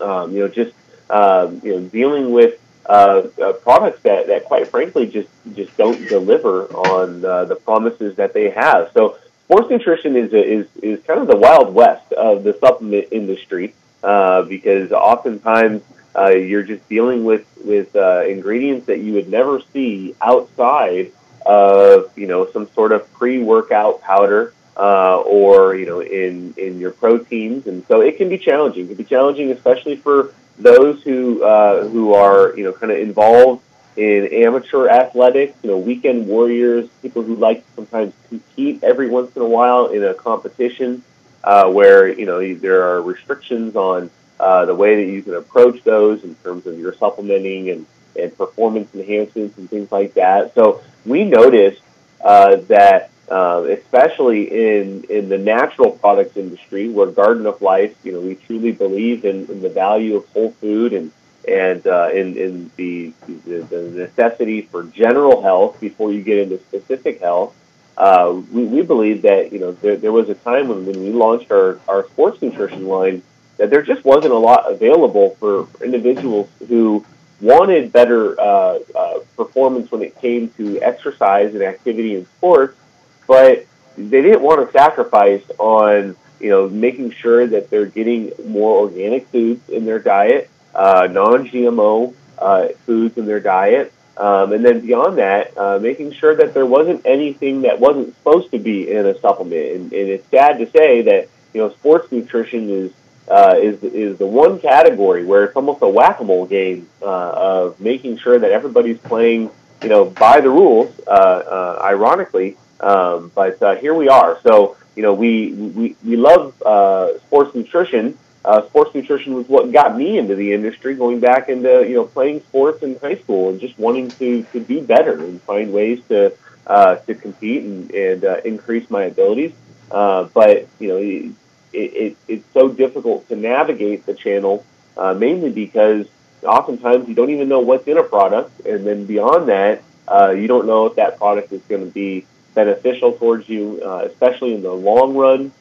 um, 0.00 0.32
you 0.32 0.40
know, 0.40 0.48
just, 0.48 0.74
um, 1.08 1.60
you 1.62 1.72
know, 1.72 1.80
dealing 1.88 2.32
with 2.32 2.60
uh, 2.86 3.22
uh, 3.40 3.52
products 3.52 4.02
that, 4.02 4.26
that 4.26 4.44
quite 4.44 4.66
frankly 4.66 5.06
just, 5.06 5.28
just 5.54 5.74
don't 5.76 6.08
deliver 6.08 6.64
on 6.66 7.24
uh, 7.24 7.44
the 7.44 7.54
promises 7.54 8.16
that 8.16 8.34
they 8.34 8.50
have. 8.50 8.90
So 8.92 9.18
sports 9.44 9.70
nutrition 9.70 10.16
is, 10.16 10.32
a, 10.32 10.44
is, 10.44 10.66
is 10.82 11.00
kind 11.04 11.20
of 11.20 11.28
the 11.28 11.36
wild 11.36 11.72
west 11.72 12.12
of 12.12 12.42
the 12.42 12.58
supplement 12.58 13.06
industry 13.12 13.72
uh, 14.02 14.42
because 14.42 14.92
oftentimes 14.92 15.82
uh, 16.16 16.28
you're 16.28 16.62
just 16.62 16.86
dealing 16.88 17.24
with 17.24 17.46
with 17.64 17.94
uh, 17.96 18.24
ingredients 18.26 18.86
that 18.86 18.98
you 18.98 19.14
would 19.14 19.28
never 19.28 19.60
see 19.72 20.14
outside 20.20 21.12
of 21.46 22.16
you 22.16 22.26
know 22.26 22.50
some 22.50 22.68
sort 22.74 22.92
of 22.92 23.10
pre-workout 23.14 24.00
powder 24.02 24.52
uh, 24.76 25.18
or 25.20 25.74
you 25.74 25.86
know 25.86 26.00
in 26.00 26.54
in 26.56 26.78
your 26.78 26.90
proteins, 26.90 27.66
and 27.66 27.84
so 27.86 28.00
it 28.00 28.16
can 28.16 28.28
be 28.28 28.38
challenging. 28.38 28.84
It 28.84 28.88
can 28.88 28.96
be 28.96 29.04
challenging, 29.04 29.50
especially 29.52 29.96
for 29.96 30.34
those 30.58 31.02
who 31.02 31.42
uh, 31.42 31.88
who 31.88 32.14
are 32.14 32.56
you 32.56 32.64
know 32.64 32.72
kind 32.72 32.92
of 32.92 32.98
involved 32.98 33.62
in 33.96 34.26
amateur 34.32 34.88
athletics. 34.88 35.56
You 35.62 35.70
know, 35.70 35.78
weekend 35.78 36.26
warriors, 36.26 36.88
people 37.02 37.22
who 37.22 37.36
like 37.36 37.66
to 37.66 37.74
sometimes 37.74 38.14
compete 38.28 38.82
every 38.82 39.08
once 39.08 39.34
in 39.36 39.42
a 39.42 39.48
while 39.48 39.86
in 39.86 40.02
a 40.04 40.14
competition 40.14 41.02
uh, 41.44 41.70
where 41.70 42.08
you 42.08 42.26
know 42.26 42.54
there 42.54 42.82
are 42.88 43.02
restrictions 43.02 43.76
on 43.76 44.10
uh, 44.42 44.64
the 44.64 44.74
way 44.74 45.04
that 45.04 45.10
you 45.10 45.22
can 45.22 45.34
approach 45.34 45.82
those 45.84 46.24
in 46.24 46.34
terms 46.36 46.66
of 46.66 46.78
your 46.78 46.92
supplementing 46.94 47.70
and, 47.70 47.86
and 48.18 48.36
performance 48.36 48.92
enhancements 48.94 49.56
and 49.56 49.70
things 49.70 49.90
like 49.92 50.14
that. 50.14 50.52
So 50.54 50.82
we 51.06 51.24
noticed 51.24 51.80
uh, 52.20 52.56
that, 52.68 53.10
uh, 53.30 53.64
especially 53.68 54.50
in, 54.50 55.04
in 55.04 55.28
the 55.28 55.38
natural 55.38 55.92
products 55.92 56.36
industry, 56.36 56.88
where 56.88 57.06
Garden 57.06 57.46
of 57.46 57.62
Life, 57.62 57.94
you 58.02 58.12
know, 58.12 58.20
we 58.20 58.34
truly 58.34 58.72
believe 58.72 59.24
in, 59.24 59.46
in 59.46 59.62
the 59.62 59.68
value 59.68 60.16
of 60.16 60.26
whole 60.30 60.50
food 60.52 60.92
and 60.92 61.12
and 61.46 61.84
uh, 61.88 62.08
in, 62.12 62.36
in 62.36 62.70
the, 62.76 63.12
the, 63.26 63.62
the 63.62 63.82
necessity 63.90 64.62
for 64.62 64.84
general 64.84 65.42
health 65.42 65.80
before 65.80 66.12
you 66.12 66.22
get 66.22 66.38
into 66.38 66.56
specific 66.58 67.20
health. 67.20 67.52
Uh, 67.96 68.40
we, 68.50 68.64
we 68.64 68.82
believe 68.82 69.22
that 69.22 69.52
you 69.52 69.58
know 69.58 69.72
there, 69.72 69.96
there 69.96 70.12
was 70.12 70.28
a 70.28 70.34
time 70.34 70.68
when, 70.68 70.86
when 70.86 70.98
we 71.00 71.10
launched 71.10 71.50
our, 71.50 71.78
our 71.88 72.06
sports 72.08 72.40
nutrition 72.40 72.86
line 72.86 73.22
that 73.58 73.70
there 73.70 73.82
just 73.82 74.04
wasn't 74.04 74.32
a 74.32 74.38
lot 74.38 74.70
available 74.70 75.36
for 75.38 75.68
individuals 75.84 76.48
who 76.68 77.04
wanted 77.40 77.92
better 77.92 78.40
uh, 78.40 78.78
uh, 78.94 79.18
performance 79.36 79.90
when 79.90 80.02
it 80.02 80.18
came 80.20 80.48
to 80.50 80.80
exercise 80.80 81.52
and 81.54 81.62
activity 81.62 82.14
in 82.14 82.24
sports, 82.26 82.78
but 83.26 83.66
they 83.98 84.22
didn't 84.22 84.42
want 84.42 84.64
to 84.64 84.72
sacrifice 84.72 85.44
on 85.58 86.16
you 86.40 86.50
know 86.50 86.68
making 86.68 87.10
sure 87.10 87.46
that 87.46 87.68
they're 87.68 87.86
getting 87.86 88.32
more 88.46 88.80
organic 88.80 89.28
foods 89.28 89.68
in 89.68 89.84
their 89.84 89.98
diet, 89.98 90.48
uh, 90.74 91.08
non-GMO 91.10 92.14
uh, 92.38 92.68
foods 92.86 93.18
in 93.18 93.26
their 93.26 93.40
diet, 93.40 93.92
um, 94.22 94.52
and 94.52 94.64
then 94.64 94.78
beyond 94.78 95.18
that, 95.18 95.58
uh, 95.58 95.80
making 95.80 96.12
sure 96.12 96.36
that 96.36 96.54
there 96.54 96.64
wasn't 96.64 97.04
anything 97.04 97.62
that 97.62 97.80
wasn't 97.80 98.14
supposed 98.14 98.52
to 98.52 98.58
be 98.60 98.88
in 98.88 99.04
a 99.04 99.18
supplement. 99.18 99.66
And, 99.74 99.92
and 99.92 100.08
it's 100.10 100.28
sad 100.28 100.58
to 100.58 100.70
say 100.70 101.02
that 101.02 101.28
you 101.52 101.60
know 101.60 101.70
sports 101.70 102.12
nutrition 102.12 102.70
is 102.70 102.92
uh, 103.28 103.56
is 103.58 103.82
is 103.82 104.18
the 104.18 104.26
one 104.26 104.60
category 104.60 105.24
where 105.24 105.42
it's 105.42 105.56
almost 105.56 105.82
a 105.82 105.88
whack-a-mole 105.88 106.46
game 106.46 106.88
uh, 107.02 107.30
of 107.34 107.80
making 107.80 108.16
sure 108.18 108.38
that 108.38 108.52
everybody's 108.52 108.98
playing, 108.98 109.50
you 109.82 109.88
know, 109.88 110.04
by 110.04 110.40
the 110.40 110.50
rules. 110.50 110.92
Uh, 111.04 111.10
uh, 111.10 111.80
ironically, 111.82 112.56
um, 112.78 113.32
but 113.34 113.60
uh, 113.60 113.74
here 113.74 113.92
we 113.92 114.08
are. 114.08 114.38
So 114.44 114.76
you 114.94 115.02
know, 115.02 115.14
we 115.14 115.50
we 115.52 115.96
we 116.04 116.16
love 116.16 116.54
uh, 116.62 117.18
sports 117.26 117.56
nutrition. 117.56 118.16
Uh, 118.44 118.66
sports 118.66 118.92
nutrition 118.94 119.34
was 119.34 119.48
what 119.48 119.70
got 119.72 119.96
me 119.96 120.18
into 120.18 120.34
the 120.34 120.52
industry, 120.52 120.94
going 120.94 121.20
back 121.20 121.48
into 121.48 121.86
you 121.88 121.94
know 121.94 122.04
playing 122.04 122.40
sports 122.40 122.82
in 122.82 122.98
high 122.98 123.16
school 123.16 123.50
and 123.50 123.60
just 123.60 123.78
wanting 123.78 124.10
to 124.10 124.42
to 124.52 124.60
do 124.60 124.82
better 124.82 125.22
and 125.22 125.40
find 125.42 125.72
ways 125.72 126.00
to 126.08 126.32
uh, 126.66 126.96
to 126.96 127.14
compete 127.14 127.62
and, 127.62 127.90
and 127.92 128.24
uh, 128.24 128.40
increase 128.44 128.88
my 128.90 129.04
abilities. 129.04 129.52
Uh, 129.90 130.24
but 130.34 130.66
you 130.80 130.88
know, 130.88 130.96
it, 130.96 131.34
it, 131.72 132.16
it's 132.28 132.52
so 132.52 132.68
difficult 132.68 133.28
to 133.28 133.36
navigate 133.36 134.06
the 134.06 134.14
channel, 134.14 134.64
uh, 134.96 135.14
mainly 135.14 135.50
because 135.50 136.06
oftentimes 136.42 137.08
you 137.08 137.14
don't 137.14 137.30
even 137.30 137.48
know 137.48 137.60
what's 137.60 137.86
in 137.86 137.96
a 137.96 138.02
product, 138.02 138.66
and 138.66 138.86
then 138.86 139.06
beyond 139.06 139.48
that, 139.48 139.82
uh, 140.08 140.30
you 140.30 140.48
don't 140.48 140.66
know 140.66 140.86
if 140.86 140.96
that 140.96 141.16
product 141.18 141.52
is 141.52 141.62
going 141.68 141.84
to 141.84 141.90
be 141.90 142.26
beneficial 142.54 143.12
towards 143.12 143.48
you, 143.48 143.80
uh, 143.84 144.02
especially 144.10 144.54
in 144.54 144.62
the 144.62 144.72
long 144.72 145.14
run, 145.16 145.52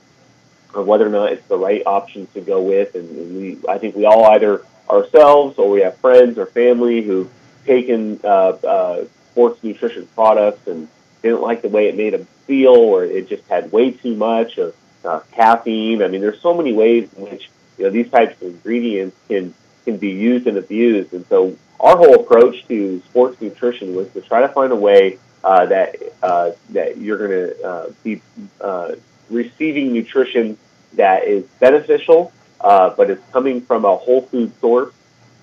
or 0.73 0.83
whether 0.83 1.05
or 1.05 1.09
not 1.09 1.31
it's 1.31 1.45
the 1.47 1.57
right 1.57 1.83
option 1.85 2.27
to 2.33 2.41
go 2.41 2.61
with. 2.61 2.95
And, 2.95 3.09
and 3.09 3.37
we, 3.37 3.57
I 3.67 3.77
think 3.77 3.95
we 3.95 4.05
all 4.05 4.25
either 4.25 4.63
ourselves 4.89 5.57
or 5.57 5.69
we 5.69 5.81
have 5.81 5.97
friends 5.97 6.37
or 6.37 6.45
family 6.45 7.01
who've 7.01 7.29
taken 7.65 8.19
uh, 8.23 8.27
uh, 8.27 9.05
sports 9.31 9.63
nutrition 9.63 10.07
products 10.15 10.67
and 10.67 10.87
didn't 11.21 11.41
like 11.41 11.61
the 11.61 11.69
way 11.69 11.87
it 11.87 11.95
made 11.95 12.13
them 12.13 12.27
feel, 12.47 12.75
or 12.75 13.03
it 13.03 13.29
just 13.29 13.47
had 13.47 13.71
way 13.71 13.91
too 13.91 14.15
much 14.15 14.57
of 14.57 14.75
uh, 15.05 15.19
caffeine. 15.31 16.01
I 16.01 16.07
mean, 16.07 16.21
there's 16.21 16.41
so 16.41 16.53
many 16.53 16.73
ways 16.73 17.09
in 17.13 17.23
which 17.23 17.49
you 17.77 17.85
know 17.85 17.91
these 17.91 18.09
types 18.09 18.41
of 18.41 18.47
ingredients 18.47 19.15
can 19.27 19.53
can 19.85 19.97
be 19.97 20.09
used 20.09 20.47
and 20.47 20.57
abused. 20.57 21.13
And 21.13 21.25
so 21.27 21.55
our 21.79 21.97
whole 21.97 22.15
approach 22.15 22.67
to 22.67 23.01
sports 23.01 23.39
nutrition 23.41 23.95
was 23.95 24.09
to 24.13 24.21
try 24.21 24.41
to 24.41 24.49
find 24.49 24.71
a 24.71 24.75
way 24.75 25.17
uh, 25.43 25.65
that 25.67 25.95
uh, 26.21 26.51
that 26.69 26.97
you're 26.97 27.17
going 27.17 27.31
to 27.31 27.63
uh, 27.63 27.89
be 28.03 28.21
uh, 28.59 28.93
receiving 29.31 29.93
nutrition 29.93 30.57
that 30.93 31.23
is 31.25 31.43
beneficial, 31.59 32.31
uh, 32.59 32.91
but 32.91 33.09
it's 33.09 33.23
coming 33.31 33.61
from 33.61 33.85
a 33.85 33.95
whole 33.95 34.21
food 34.21 34.51
source. 34.59 34.93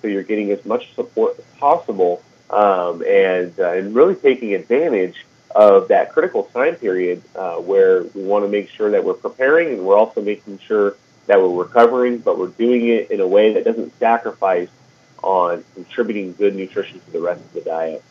So 0.01 0.07
you're 0.07 0.23
getting 0.23 0.51
as 0.51 0.63
much 0.65 0.93
support 0.95 1.37
as 1.37 1.45
possible, 1.59 2.23
um, 2.49 3.03
and 3.05 3.57
uh, 3.59 3.73
and 3.73 3.93
really 3.93 4.15
taking 4.15 4.53
advantage 4.53 5.25
of 5.53 5.89
that 5.89 6.13
critical 6.13 6.43
time 6.43 6.75
period 6.75 7.21
where 7.33 8.03
we 8.03 8.23
want 8.23 8.45
to 8.45 8.49
make 8.49 8.69
sure 8.69 8.91
that 8.91 9.03
we're 9.03 9.15
preparing, 9.15 9.73
and 9.73 9.85
we're 9.85 9.97
also 9.97 10.21
making 10.21 10.59
sure 10.59 10.95
that 11.25 11.41
we're 11.41 11.63
recovering, 11.63 12.19
but 12.19 12.39
we're 12.39 12.47
doing 12.47 12.87
it 12.87 13.11
in 13.11 13.19
a 13.19 13.27
way 13.27 13.53
that 13.53 13.63
doesn't 13.63 13.97
sacrifice 13.99 14.69
on 15.21 15.63
contributing 15.75 16.33
good 16.33 16.55
nutrition 16.55 16.99
to 16.99 17.11
the 17.11 17.19
rest 17.19 17.41
of 17.41 17.53
the 17.53 17.61
diet 17.61 18.03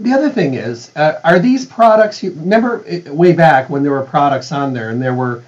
the 0.00 0.12
other 0.12 0.30
thing 0.30 0.54
is, 0.54 0.90
uh, 0.96 1.20
are 1.24 1.38
these 1.38 1.66
products? 1.66 2.22
You 2.22 2.30
remember 2.30 2.84
uh, 2.86 3.12
way 3.12 3.32
back 3.32 3.68
when 3.68 3.82
there 3.82 3.92
were 3.92 4.02
products 4.02 4.50
on 4.50 4.72
there, 4.72 4.90
and 4.90 5.00
there 5.00 5.14
were 5.14 5.42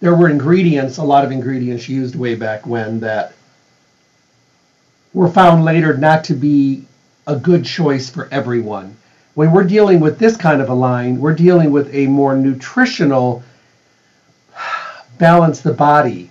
there 0.00 0.14
were 0.14 0.28
ingredients, 0.28 0.98
a 0.98 1.04
lot 1.04 1.24
of 1.24 1.30
ingredients 1.30 1.88
used 1.88 2.16
way 2.16 2.34
back 2.34 2.66
when 2.66 2.98
that 3.00 3.34
were 5.14 5.30
found 5.30 5.64
later 5.64 5.96
not 5.96 6.24
to 6.24 6.34
be 6.34 6.84
a 7.28 7.36
good 7.36 7.64
choice 7.64 8.10
for 8.10 8.28
everyone. 8.32 8.96
When 9.34 9.52
we're 9.52 9.64
dealing 9.64 10.00
with 10.00 10.18
this 10.18 10.36
kind 10.36 10.60
of 10.60 10.68
a 10.68 10.74
line, 10.74 11.20
we're 11.20 11.36
dealing 11.36 11.70
with 11.70 11.94
a 11.94 12.08
more 12.08 12.36
nutritional, 12.36 13.44
balance 15.18 15.60
the 15.60 15.72
body 15.72 16.30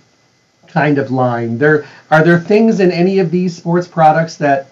kind 0.66 0.98
of 0.98 1.10
line. 1.10 1.56
There 1.56 1.86
are 2.10 2.22
there 2.22 2.38
things 2.38 2.80
in 2.80 2.90
any 2.90 3.18
of 3.20 3.30
these 3.30 3.56
sports 3.56 3.88
products 3.88 4.36
that 4.36 4.68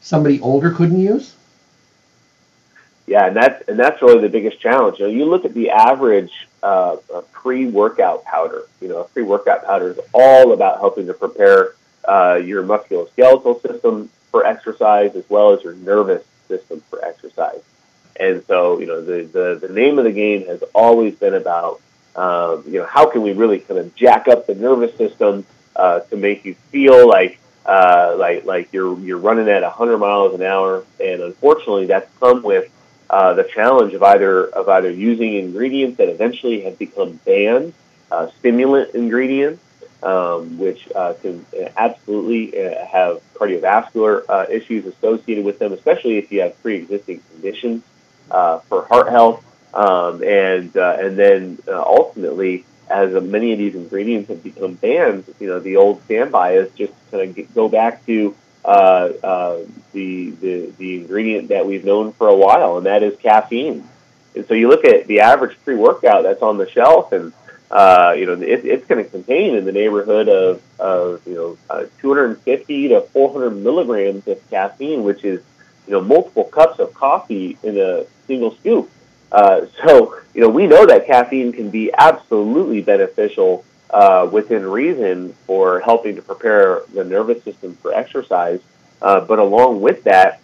somebody 0.00 0.40
older 0.40 0.70
couldn't 0.70 1.00
use? 1.00 1.34
Yeah, 3.06 3.26
and 3.26 3.36
that's 3.36 3.68
and 3.68 3.78
that's 3.78 4.00
really 4.00 4.20
the 4.20 4.28
biggest 4.28 4.60
challenge. 4.60 4.98
You 4.98 5.06
know, 5.06 5.12
you 5.12 5.24
look 5.24 5.44
at 5.44 5.54
the 5.54 5.70
average 5.70 6.48
uh, 6.62 6.96
pre-workout 7.32 8.24
powder. 8.24 8.62
You 8.80 8.88
know, 8.88 8.98
a 9.00 9.04
pre-workout 9.04 9.66
powder 9.66 9.90
is 9.90 10.00
all 10.14 10.52
about 10.52 10.78
helping 10.78 11.06
to 11.08 11.14
prepare 11.14 11.74
uh, 12.04 12.40
your 12.42 12.62
musculoskeletal 12.62 13.60
system 13.62 14.08
for 14.30 14.46
exercise 14.46 15.14
as 15.16 15.24
well 15.28 15.52
as 15.52 15.62
your 15.62 15.74
nervous 15.74 16.24
system 16.48 16.82
for 16.88 17.04
exercise. 17.04 17.60
And 18.18 18.44
so, 18.46 18.78
you 18.78 18.86
know, 18.86 19.00
the 19.00 19.24
the, 19.24 19.66
the 19.66 19.72
name 19.72 19.98
of 19.98 20.04
the 20.04 20.12
game 20.12 20.46
has 20.46 20.62
always 20.74 21.14
been 21.16 21.34
about, 21.34 21.80
um, 22.14 22.62
you 22.66 22.78
know, 22.78 22.86
how 22.86 23.10
can 23.10 23.22
we 23.22 23.32
really 23.32 23.58
kind 23.60 23.80
of 23.80 23.94
jack 23.96 24.28
up 24.28 24.46
the 24.46 24.54
nervous 24.54 24.96
system 24.96 25.44
uh, 25.74 26.00
to 26.00 26.16
make 26.16 26.44
you 26.44 26.54
feel 26.70 27.08
like 27.08 27.38
uh, 27.66 28.14
like 28.18 28.44
like 28.44 28.72
you're 28.72 28.98
you're 29.00 29.18
running 29.18 29.48
at 29.48 29.62
100 29.62 29.98
miles 29.98 30.34
an 30.34 30.42
hour. 30.42 30.84
And 31.00 31.22
unfortunately, 31.22 31.86
that's 31.86 32.08
come 32.18 32.42
with 32.42 32.70
uh, 33.12 33.34
the 33.34 33.44
challenge 33.44 33.92
of 33.92 34.02
either 34.02 34.46
of 34.46 34.70
either 34.70 34.90
using 34.90 35.34
ingredients 35.34 35.98
that 35.98 36.08
eventually 36.08 36.62
have 36.62 36.78
become 36.78 37.20
banned, 37.26 37.74
uh, 38.10 38.30
stimulant 38.38 38.94
ingredients, 38.94 39.62
um, 40.02 40.58
which 40.58 40.90
uh, 40.96 41.12
can 41.20 41.44
absolutely 41.76 42.58
uh, 42.58 42.86
have 42.86 43.20
cardiovascular 43.34 44.24
uh, 44.30 44.46
issues 44.50 44.86
associated 44.86 45.44
with 45.44 45.58
them, 45.58 45.74
especially 45.74 46.16
if 46.16 46.32
you 46.32 46.40
have 46.40 46.60
pre-existing 46.62 47.20
conditions 47.32 47.84
for 48.30 48.86
heart 48.86 49.10
health, 49.10 49.44
um, 49.74 50.22
and 50.24 50.74
and 50.74 51.18
then 51.18 51.58
ultimately. 51.68 52.64
As 52.90 53.14
many 53.22 53.52
of 53.52 53.58
these 53.58 53.74
ingredients 53.74 54.28
have 54.28 54.42
become 54.42 54.74
banned, 54.74 55.24
you 55.40 55.46
know 55.46 55.60
the 55.60 55.76
old 55.76 56.02
standby 56.04 56.56
is 56.56 56.70
just 56.74 56.92
kind 57.10 57.38
of 57.38 57.54
go 57.54 57.66
back 57.66 58.04
to 58.04 58.34
uh, 58.64 59.12
uh, 59.22 59.58
the, 59.92 60.30
the 60.30 60.72
the 60.78 61.00
ingredient 61.00 61.48
that 61.48 61.66
we've 61.66 61.84
known 61.84 62.12
for 62.12 62.28
a 62.28 62.36
while, 62.36 62.76
and 62.76 62.86
that 62.86 63.02
is 63.02 63.16
caffeine. 63.18 63.88
And 64.34 64.46
so 64.46 64.54
you 64.54 64.68
look 64.68 64.84
at 64.84 65.06
the 65.06 65.20
average 65.20 65.56
pre-workout 65.64 66.22
that's 66.22 66.42
on 66.42 66.58
the 66.58 66.68
shelf, 66.70 67.12
and 67.12 67.32
uh, 67.70 68.14
you 68.16 68.26
know 68.26 68.34
it, 68.34 68.64
it's 68.64 68.86
going 68.86 69.04
to 69.04 69.10
contain 69.10 69.56
in 69.56 69.64
the 69.64 69.72
neighborhood 69.72 70.28
of, 70.28 70.62
of 70.78 71.26
you 71.26 71.34
know 71.34 71.58
uh, 71.70 71.86
250 72.00 72.88
to 72.88 73.00
400 73.00 73.50
milligrams 73.50 74.26
of 74.28 74.50
caffeine, 74.50 75.02
which 75.02 75.24
is 75.24 75.42
you 75.86 75.92
know 75.94 76.00
multiple 76.00 76.44
cups 76.44 76.78
of 76.78 76.94
coffee 76.94 77.58
in 77.62 77.78
a 77.78 78.04
single 78.26 78.54
scoop. 78.56 78.90
Uh, 79.32 79.66
so 79.84 80.20
you 80.34 80.40
know 80.40 80.48
we 80.48 80.66
know 80.66 80.86
that 80.86 81.06
caffeine 81.06 81.52
can 81.52 81.68
be 81.68 81.92
absolutely 81.92 82.80
beneficial 82.80 83.64
uh, 83.92 84.28
within 84.32 84.66
reason 84.66 85.34
for 85.46 85.80
helping 85.80 86.16
to 86.16 86.22
prepare 86.22 86.82
the 86.94 87.04
nervous 87.04 87.42
system 87.44 87.76
for 87.76 87.92
exercise. 87.92 88.60
Uh, 89.00 89.20
but 89.20 89.38
along 89.38 89.80
with 89.80 90.04
that, 90.04 90.40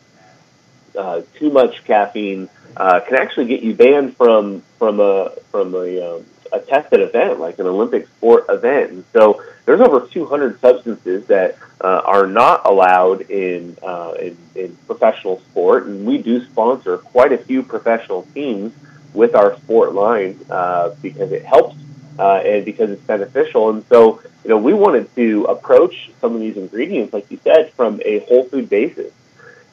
uh, 0.97 1.23
too 1.39 1.51
much 1.51 1.85
caffeine 1.85 2.49
uh, 2.77 3.01
can 3.01 3.17
actually 3.17 3.47
get 3.47 3.63
you 3.63 3.75
banned 3.75 4.17
from 4.17 4.63
from 4.79 5.01
a 5.01 5.31
from 5.51 5.75
a, 5.75 6.17
um, 6.17 6.25
a 6.53 6.61
tested 6.61 7.01
event 7.01 7.39
like 7.41 7.59
an 7.59 7.67
Olympic 7.67 8.07
sport 8.09 8.47
event. 8.49 8.91
And 8.91 9.05
so 9.13 9.43
there's 9.65 9.81
over 9.81 10.07
200 10.07 10.61
substances 10.61 11.27
that 11.27 11.57
uh, 11.81 12.03
are 12.05 12.27
not 12.27 12.67
allowed 12.67 13.23
in, 13.31 13.77
uh, 13.83 14.15
in 14.19 14.37
in 14.55 14.77
professional 14.87 15.41
sport, 15.51 15.87
and 15.87 16.07
we 16.07 16.19
do 16.19 16.45
sponsor 16.45 16.99
quite 16.99 17.33
a 17.33 17.39
few 17.39 17.63
professional 17.63 18.23
teams 18.35 18.73
with 19.15 19.35
our 19.35 19.57
sport 19.59 19.95
line 19.95 20.39
uh, 20.51 20.91
because 21.01 21.33
it 21.33 21.45
helps 21.45 21.77
uh, 22.19 22.43
and 22.45 22.65
because 22.65 22.91
it's 22.91 23.03
beneficial. 23.03 23.71
And 23.71 23.85
so, 23.89 24.21
you 24.45 24.51
know, 24.51 24.59
we 24.59 24.75
wanted 24.75 25.15
to 25.17 25.45
approach 25.45 26.11
some 26.21 26.35
of 26.35 26.41
these 26.41 26.57
ingredients, 26.57 27.13
like 27.13 27.31
you 27.31 27.39
said, 27.45 27.73
from 27.73 28.01
a 28.05 28.21
whole 28.21 28.45
food 28.45 28.69
basis. 28.69 29.13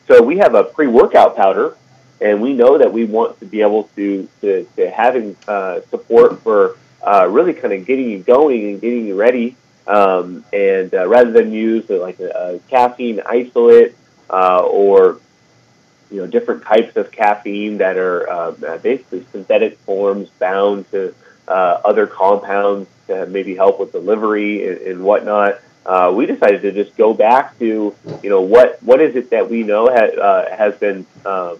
So 0.07 0.21
we 0.21 0.37
have 0.37 0.53
a 0.53 0.63
pre-workout 0.63 1.35
powder, 1.35 1.75
and 2.21 2.41
we 2.41 2.53
know 2.53 2.77
that 2.77 2.93
we 2.93 3.05
want 3.05 3.39
to 3.39 3.45
be 3.45 3.61
able 3.61 3.83
to 3.95 4.27
to, 4.41 4.67
to 4.75 4.91
having 4.91 5.35
uh, 5.47 5.81
support 5.89 6.41
for 6.41 6.77
uh, 7.01 7.27
really 7.29 7.53
kind 7.53 7.73
of 7.73 7.85
getting 7.85 8.09
you 8.09 8.19
going 8.19 8.69
and 8.69 8.81
getting 8.81 9.07
you 9.07 9.15
ready. 9.15 9.55
Um, 9.87 10.43
and 10.51 10.93
uh, 10.93 11.07
rather 11.07 11.31
than 11.31 11.51
use 11.51 11.89
uh, 11.89 11.97
like 11.97 12.19
a, 12.19 12.55
a 12.55 12.59
caffeine 12.69 13.21
isolate 13.25 13.95
uh, 14.29 14.63
or 14.63 15.19
you 16.09 16.17
know 16.17 16.27
different 16.27 16.63
types 16.63 16.95
of 16.95 17.11
caffeine 17.11 17.77
that 17.77 17.97
are 17.97 18.29
uh, 18.29 18.77
basically 18.77 19.25
synthetic 19.31 19.77
forms 19.79 20.29
bound 20.39 20.89
to 20.91 21.13
uh, 21.47 21.81
other 21.83 22.07
compounds 22.07 22.89
to 23.07 23.25
maybe 23.27 23.55
help 23.55 23.79
with 23.79 23.91
delivery 23.91 24.67
and, 24.67 24.77
and 24.81 25.03
whatnot. 25.03 25.59
Uh, 25.85 26.11
we 26.15 26.25
decided 26.25 26.61
to 26.63 26.71
just 26.71 26.97
go 26.97 27.13
back 27.13 27.57
to, 27.59 27.95
you 28.23 28.29
know, 28.29 28.41
what 28.41 28.81
what 28.81 28.99
is 28.99 29.15
it 29.15 29.29
that 29.29 29.49
we 29.49 29.61
know 29.61 29.85
ha- 29.87 30.19
uh, 30.19 30.55
has 30.55 30.75
been 30.75 31.05
um, 31.25 31.59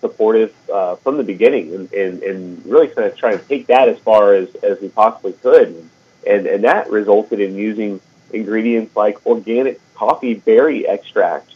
supportive 0.00 0.54
uh, 0.70 0.96
from 0.96 1.18
the 1.18 1.22
beginning, 1.22 1.74
and, 1.74 1.92
and, 1.92 2.22
and 2.22 2.64
really 2.66 2.88
kind 2.88 3.06
of 3.06 3.16
try 3.16 3.32
and 3.32 3.48
take 3.48 3.66
that 3.66 3.88
as 3.88 3.98
far 3.98 4.34
as, 4.34 4.54
as 4.56 4.80
we 4.80 4.88
possibly 4.88 5.32
could, 5.32 5.88
and 6.26 6.46
and 6.46 6.64
that 6.64 6.90
resulted 6.90 7.38
in 7.38 7.54
using 7.54 8.00
ingredients 8.32 8.96
like 8.96 9.24
organic 9.26 9.78
coffee 9.94 10.34
berry 10.34 10.86
extract. 10.88 11.52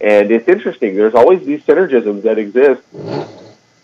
And 0.00 0.30
it's 0.30 0.48
interesting. 0.48 0.96
There's 0.96 1.14
always 1.14 1.44
these 1.44 1.62
synergisms 1.62 2.22
that 2.22 2.38
exist 2.38 2.82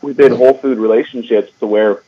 within 0.01 0.35
whole 0.35 0.55
food 0.55 0.79
relationships 0.79 1.53
to 1.61 1.67
where 1.67 2.03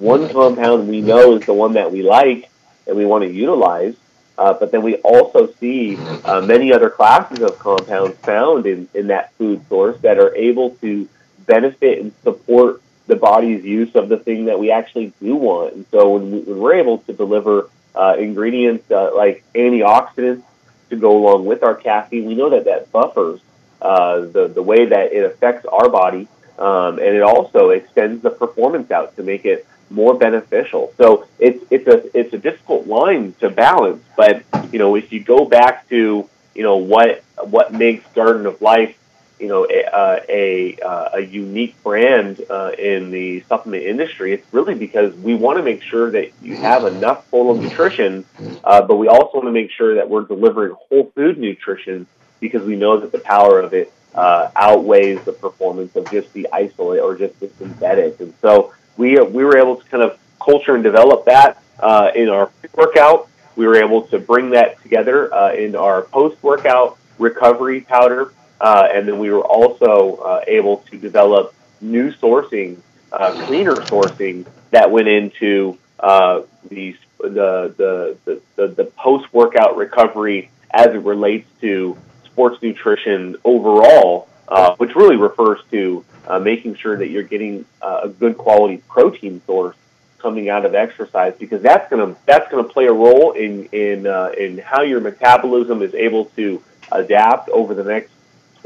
one 0.00 0.30
compound 0.30 0.88
we 0.88 1.02
know 1.02 1.36
is 1.36 1.46
the 1.46 1.52
one 1.52 1.74
that 1.74 1.92
we 1.92 2.02
like 2.02 2.50
and 2.86 2.96
we 2.96 3.04
want 3.04 3.22
to 3.22 3.30
utilize, 3.30 3.94
uh, 4.38 4.54
but 4.54 4.72
then 4.72 4.82
we 4.82 4.96
also 4.96 5.52
see 5.60 5.98
uh, 6.24 6.40
many 6.40 6.72
other 6.72 6.88
classes 6.88 7.40
of 7.40 7.58
compounds 7.58 8.16
found 8.18 8.64
in, 8.64 8.88
in 8.94 9.08
that 9.08 9.34
food 9.34 9.60
source 9.68 10.00
that 10.00 10.18
are 10.18 10.34
able 10.34 10.70
to 10.76 11.06
benefit 11.46 12.00
and 12.00 12.12
support 12.22 12.80
the 13.08 13.16
body's 13.16 13.62
use 13.62 13.94
of 13.94 14.08
the 14.08 14.16
thing 14.16 14.46
that 14.46 14.58
we 14.58 14.70
actually 14.70 15.12
do 15.20 15.36
want. 15.36 15.74
And 15.74 15.86
so 15.90 16.16
when, 16.16 16.30
we, 16.30 16.38
when 16.40 16.58
we're 16.58 16.74
able 16.76 16.98
to 16.98 17.12
deliver 17.12 17.68
uh, 17.94 18.16
ingredients 18.18 18.90
uh, 18.90 19.14
like 19.14 19.44
antioxidants 19.54 20.44
to 20.88 20.96
go 20.96 21.18
along 21.18 21.44
with 21.44 21.62
our 21.62 21.74
caffeine, 21.74 22.24
we 22.24 22.34
know 22.34 22.48
that 22.50 22.64
that 22.64 22.90
buffers 22.90 23.40
uh, 23.82 24.20
the, 24.20 24.48
the 24.48 24.62
way 24.62 24.86
that 24.86 25.12
it 25.12 25.24
affects 25.24 25.66
our 25.66 25.90
body. 25.90 26.26
Um, 26.58 26.98
and 26.98 27.08
it 27.08 27.22
also 27.22 27.70
extends 27.70 28.22
the 28.22 28.30
performance 28.30 28.90
out 28.90 29.16
to 29.16 29.22
make 29.22 29.44
it 29.44 29.66
more 29.90 30.14
beneficial. 30.14 30.92
So 30.96 31.26
it's 31.38 31.64
it's 31.70 31.86
a 31.86 32.18
it's 32.18 32.32
a 32.32 32.38
difficult 32.38 32.86
line 32.86 33.34
to 33.40 33.50
balance. 33.50 34.02
But 34.16 34.44
you 34.72 34.78
know, 34.78 34.94
if 34.94 35.12
you 35.12 35.22
go 35.22 35.44
back 35.44 35.88
to 35.88 36.28
you 36.54 36.62
know 36.62 36.76
what 36.76 37.24
what 37.42 37.72
makes 37.72 38.06
Garden 38.12 38.46
of 38.46 38.62
Life 38.62 38.96
you 39.40 39.48
know 39.48 39.66
a 39.68 39.84
uh, 39.84 40.20
a, 40.28 40.78
uh, 40.80 41.08
a 41.14 41.20
unique 41.20 41.82
brand 41.82 42.40
uh, 42.50 42.72
in 42.78 43.10
the 43.10 43.40
supplement 43.48 43.84
industry, 43.84 44.32
it's 44.34 44.46
really 44.52 44.74
because 44.74 45.14
we 45.16 45.34
want 45.34 45.58
to 45.58 45.64
make 45.64 45.82
sure 45.82 46.10
that 46.10 46.30
you 46.42 46.56
have 46.56 46.84
enough 46.84 47.26
of 47.32 47.60
nutrition, 47.60 48.24
uh, 48.64 48.82
but 48.82 48.96
we 48.96 49.08
also 49.08 49.38
want 49.38 49.46
to 49.46 49.52
make 49.52 49.70
sure 49.70 49.94
that 49.94 50.08
we're 50.08 50.24
delivering 50.24 50.76
whole 50.88 51.10
food 51.14 51.38
nutrition 51.38 52.06
because 52.38 52.62
we 52.62 52.76
know 52.76 53.00
that 53.00 53.12
the 53.12 53.18
power 53.18 53.60
of 53.60 53.72
it 53.72 53.92
uh, 54.14 54.50
outweighs 54.56 55.22
the 55.24 55.32
performance 55.32 55.94
of 55.96 56.10
just 56.10 56.32
the 56.32 56.46
isolate 56.52 57.00
or 57.00 57.16
just 57.16 57.38
the 57.40 57.48
synthetic. 57.58 58.20
And 58.20 58.34
so 58.42 58.72
we 58.96 59.18
uh, 59.18 59.24
we 59.24 59.44
were 59.44 59.56
able 59.56 59.76
to 59.76 59.84
kind 59.88 60.02
of 60.02 60.18
culture 60.42 60.74
and 60.74 60.84
develop 60.84 61.24
that 61.26 61.62
uh, 61.78 62.10
in 62.14 62.28
our 62.28 62.50
workout. 62.74 63.28
We 63.56 63.66
were 63.66 63.76
able 63.76 64.02
to 64.08 64.18
bring 64.18 64.50
that 64.50 64.80
together 64.82 65.32
uh, 65.34 65.52
in 65.52 65.76
our 65.76 66.02
post 66.02 66.42
workout 66.42 66.98
recovery 67.18 67.82
powder, 67.82 68.32
uh, 68.60 68.88
and 68.92 69.06
then 69.06 69.18
we 69.18 69.30
were 69.30 69.44
also 69.44 70.16
uh, 70.16 70.44
able 70.46 70.78
to 70.90 70.98
develop 70.98 71.54
new 71.80 72.12
sourcing, 72.12 72.78
uh, 73.12 73.32
cleaner 73.46 73.76
sourcing 73.76 74.46
that 74.70 74.90
went 74.90 75.08
into 75.08 75.76
uh, 75.98 76.42
the, 76.68 76.96
the, 77.18 78.16
the, 78.24 78.40
the, 78.56 78.68
the 78.68 78.84
post 78.84 79.32
workout 79.32 79.76
recovery 79.76 80.50
as 80.70 80.88
it 80.88 81.02
relates 81.02 81.48
to 81.60 81.96
sports 82.24 82.62
nutrition 82.62 83.36
overall, 83.44 84.28
uh, 84.48 84.74
which 84.76 84.94
really 84.94 85.16
refers 85.16 85.60
to 85.70 86.04
uh, 86.26 86.38
making 86.38 86.74
sure 86.76 86.96
that 86.96 87.08
you're 87.08 87.22
getting 87.22 87.64
uh, 87.82 88.00
a 88.04 88.08
good 88.08 88.36
quality 88.36 88.78
protein 88.88 89.40
source 89.46 89.76
coming 90.18 90.48
out 90.48 90.66
of 90.66 90.74
exercise 90.74 91.34
because 91.38 91.62
that's 91.62 91.88
gonna 91.90 92.14
that's 92.26 92.50
gonna 92.50 92.64
play 92.64 92.86
a 92.86 92.92
role 92.92 93.32
in 93.32 93.64
in 93.66 94.06
uh, 94.06 94.30
in 94.36 94.58
how 94.58 94.82
your 94.82 95.00
metabolism 95.00 95.82
is 95.82 95.94
able 95.94 96.26
to 96.26 96.62
adapt 96.92 97.48
over 97.48 97.74
the 97.74 97.84
next 97.84 98.10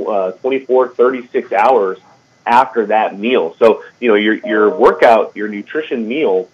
uh, 0.05 0.33
24, 0.33 0.89
36 0.89 1.53
hours 1.53 1.99
after 2.47 2.87
that 2.87 3.19
meal. 3.19 3.55
So 3.59 3.85
you 4.01 4.09
know 4.09 4.17
your 4.17 4.35
your 4.35 4.77
workout, 4.77 5.37
your 5.37 5.49
nutrition 5.49 6.07
meal, 6.07 6.49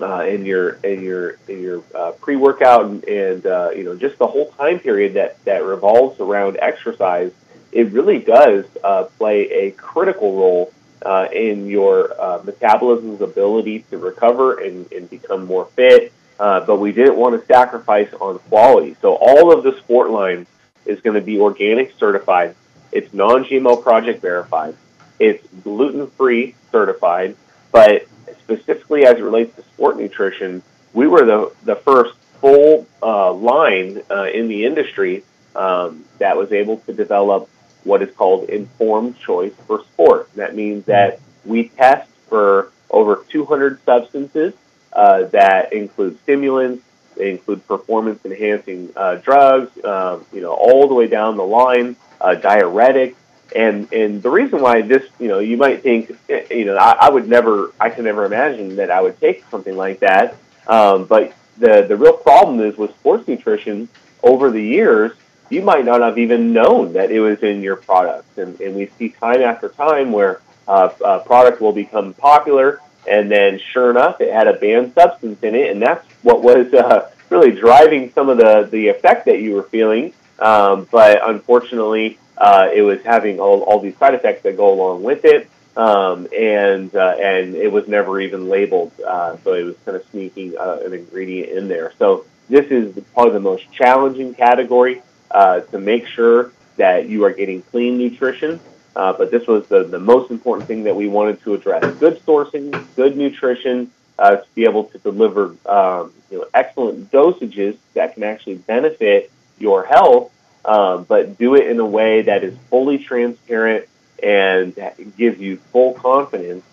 uh, 0.00 0.20
and 0.20 0.46
your 0.46 0.78
and 0.84 1.02
your 1.02 1.38
and 1.48 1.60
your 1.62 1.82
uh, 1.94 2.12
pre 2.12 2.36
workout 2.36 2.86
and, 2.86 3.04
and 3.04 3.46
uh, 3.46 3.70
you 3.74 3.84
know 3.84 3.96
just 3.96 4.18
the 4.18 4.26
whole 4.26 4.50
time 4.52 4.78
period 4.78 5.14
that 5.14 5.42
that 5.44 5.64
revolves 5.64 6.20
around 6.20 6.58
exercise. 6.60 7.32
It 7.72 7.90
really 7.92 8.18
does 8.18 8.66
uh, 8.84 9.04
play 9.04 9.50
a 9.50 9.70
critical 9.72 10.36
role 10.36 10.72
uh, 11.04 11.28
in 11.32 11.66
your 11.66 12.20
uh, 12.20 12.42
metabolism's 12.44 13.20
ability 13.20 13.80
to 13.90 13.98
recover 13.98 14.60
and, 14.60 14.90
and 14.92 15.08
become 15.08 15.46
more 15.46 15.66
fit. 15.66 16.12
Uh, 16.38 16.60
but 16.60 16.80
we 16.80 16.92
didn't 16.92 17.16
want 17.16 17.38
to 17.38 17.46
sacrifice 17.46 18.12
on 18.14 18.38
quality. 18.40 18.96
So 19.00 19.14
all 19.14 19.56
of 19.56 19.64
the 19.64 19.76
sport 19.78 20.10
line 20.10 20.46
is 20.84 21.00
going 21.00 21.14
to 21.14 21.20
be 21.20 21.38
organic 21.38 21.92
certified. 21.98 22.54
It's 22.90 23.12
non-GMO 23.14 23.82
project 23.82 24.20
verified. 24.20 24.76
It's 25.18 25.46
gluten-free 25.62 26.54
certified. 26.70 27.36
But 27.70 28.06
specifically 28.40 29.06
as 29.06 29.18
it 29.18 29.22
relates 29.22 29.54
to 29.56 29.62
sport 29.62 29.98
nutrition, 29.98 30.62
we 30.92 31.06
were 31.06 31.24
the, 31.24 31.52
the 31.64 31.76
first 31.76 32.14
full 32.40 32.86
uh, 33.02 33.32
line 33.32 34.02
uh, 34.10 34.24
in 34.24 34.48
the 34.48 34.64
industry 34.64 35.22
um, 35.54 36.04
that 36.18 36.36
was 36.36 36.52
able 36.52 36.78
to 36.78 36.92
develop 36.92 37.48
what 37.84 38.02
is 38.02 38.14
called 38.14 38.48
informed 38.48 39.18
choice 39.18 39.54
for 39.66 39.80
sport. 39.80 40.32
That 40.34 40.54
means 40.54 40.84
that 40.86 41.20
we 41.44 41.68
test 41.68 42.08
for 42.28 42.70
over 42.90 43.24
200 43.28 43.84
substances 43.84 44.54
uh, 44.92 45.24
that 45.24 45.72
include 45.72 46.18
stimulants, 46.22 46.84
they 47.16 47.30
include 47.30 47.66
performance 47.66 48.24
enhancing 48.24 48.90
uh, 48.96 49.16
drugs, 49.16 49.72
um, 49.84 50.24
you 50.32 50.40
know, 50.40 50.52
all 50.52 50.88
the 50.88 50.94
way 50.94 51.06
down 51.06 51.36
the 51.36 51.44
line, 51.44 51.96
uh, 52.20 52.34
diuretics. 52.38 53.16
And, 53.54 53.92
and 53.92 54.22
the 54.22 54.30
reason 54.30 54.62
why 54.62 54.80
this, 54.80 55.06
you 55.18 55.28
know, 55.28 55.38
you 55.38 55.58
might 55.58 55.82
think, 55.82 56.16
eh, 56.30 56.46
you 56.50 56.64
know, 56.64 56.76
I, 56.76 56.96
I 57.02 57.10
would 57.10 57.28
never, 57.28 57.72
I 57.78 57.90
can 57.90 58.04
never 58.04 58.24
imagine 58.24 58.76
that 58.76 58.90
I 58.90 59.02
would 59.02 59.20
take 59.20 59.44
something 59.50 59.76
like 59.76 60.00
that. 60.00 60.36
Um, 60.66 61.04
but 61.04 61.34
the, 61.58 61.84
the 61.86 61.96
real 61.96 62.14
problem 62.14 62.60
is 62.60 62.76
with 62.78 62.90
sports 62.96 63.28
nutrition 63.28 63.88
over 64.22 64.50
the 64.50 64.62
years, 64.62 65.12
you 65.52 65.62
might 65.62 65.84
not 65.84 66.00
have 66.00 66.18
even 66.18 66.52
known 66.52 66.94
that 66.94 67.10
it 67.10 67.20
was 67.20 67.42
in 67.42 67.62
your 67.62 67.76
product. 67.76 68.38
And, 68.38 68.58
and 68.60 68.74
we 68.74 68.90
see 68.98 69.10
time 69.10 69.42
after 69.42 69.68
time 69.68 70.10
where 70.10 70.40
uh, 70.66 70.88
a 71.04 71.20
product 71.20 71.60
will 71.60 71.72
become 71.72 72.14
popular 72.14 72.80
and 73.08 73.30
then, 73.30 73.58
sure 73.58 73.90
enough, 73.90 74.20
it 74.20 74.32
had 74.32 74.46
a 74.46 74.54
banned 74.54 74.94
substance 74.94 75.42
in 75.42 75.54
it, 75.54 75.70
and 75.70 75.82
that's 75.82 76.06
what 76.22 76.42
was 76.42 76.72
uh, 76.72 77.10
really 77.30 77.50
driving 77.50 78.12
some 78.12 78.28
of 78.28 78.38
the 78.38 78.68
the 78.70 78.88
effect 78.88 79.26
that 79.26 79.40
you 79.40 79.54
were 79.54 79.64
feeling. 79.64 80.12
Um, 80.38 80.86
but 80.90 81.28
unfortunately, 81.28 82.18
uh, 82.38 82.68
it 82.72 82.82
was 82.82 83.02
having 83.02 83.40
all, 83.40 83.62
all 83.62 83.80
these 83.80 83.96
side 83.96 84.14
effects 84.14 84.42
that 84.44 84.56
go 84.56 84.72
along 84.72 85.02
with 85.02 85.24
it, 85.24 85.50
um, 85.76 86.28
and 86.36 86.94
uh, 86.94 87.16
and 87.20 87.56
it 87.56 87.72
was 87.72 87.88
never 87.88 88.20
even 88.20 88.48
labeled. 88.48 88.92
Uh, 89.00 89.36
so 89.42 89.54
it 89.54 89.64
was 89.64 89.76
kind 89.84 89.96
of 89.96 90.04
sneaking 90.10 90.56
uh, 90.56 90.78
an 90.84 90.92
ingredient 90.92 91.50
in 91.50 91.66
there. 91.66 91.92
So 91.98 92.24
this 92.48 92.66
is 92.70 92.96
probably 93.14 93.32
the 93.32 93.40
most 93.40 93.70
challenging 93.72 94.34
category 94.34 95.02
uh, 95.32 95.60
to 95.60 95.78
make 95.78 96.06
sure 96.06 96.52
that 96.76 97.08
you 97.08 97.24
are 97.24 97.32
getting 97.32 97.62
clean 97.62 97.98
nutrition 97.98 98.60
uh, 98.94 99.12
but 99.12 99.30
this 99.30 99.46
was 99.46 99.66
the, 99.68 99.84
the 99.84 99.98
most 99.98 100.30
important 100.30 100.66
thing 100.66 100.84
that 100.84 100.94
we 100.94 101.08
wanted 101.08 101.42
to 101.42 101.54
address. 101.54 101.82
Good 101.98 102.24
sourcing, 102.26 102.84
good 102.94 103.16
nutrition, 103.16 103.90
uh, 104.18 104.36
to 104.36 104.46
be 104.54 104.64
able 104.64 104.84
to 104.84 104.98
deliver 104.98 105.56
um, 105.66 106.12
you 106.30 106.38
know, 106.38 106.46
excellent 106.52 107.10
dosages 107.10 107.76
that 107.94 108.14
can 108.14 108.22
actually 108.22 108.56
benefit 108.56 109.30
your 109.58 109.84
health, 109.84 110.30
um, 110.64 111.04
but 111.04 111.38
do 111.38 111.54
it 111.54 111.68
in 111.68 111.80
a 111.80 111.86
way 111.86 112.22
that 112.22 112.44
is 112.44 112.54
fully 112.68 112.98
transparent 112.98 113.88
and 114.22 114.74
gives 115.16 115.40
you 115.40 115.56
full 115.72 115.94
confidence 115.94 116.64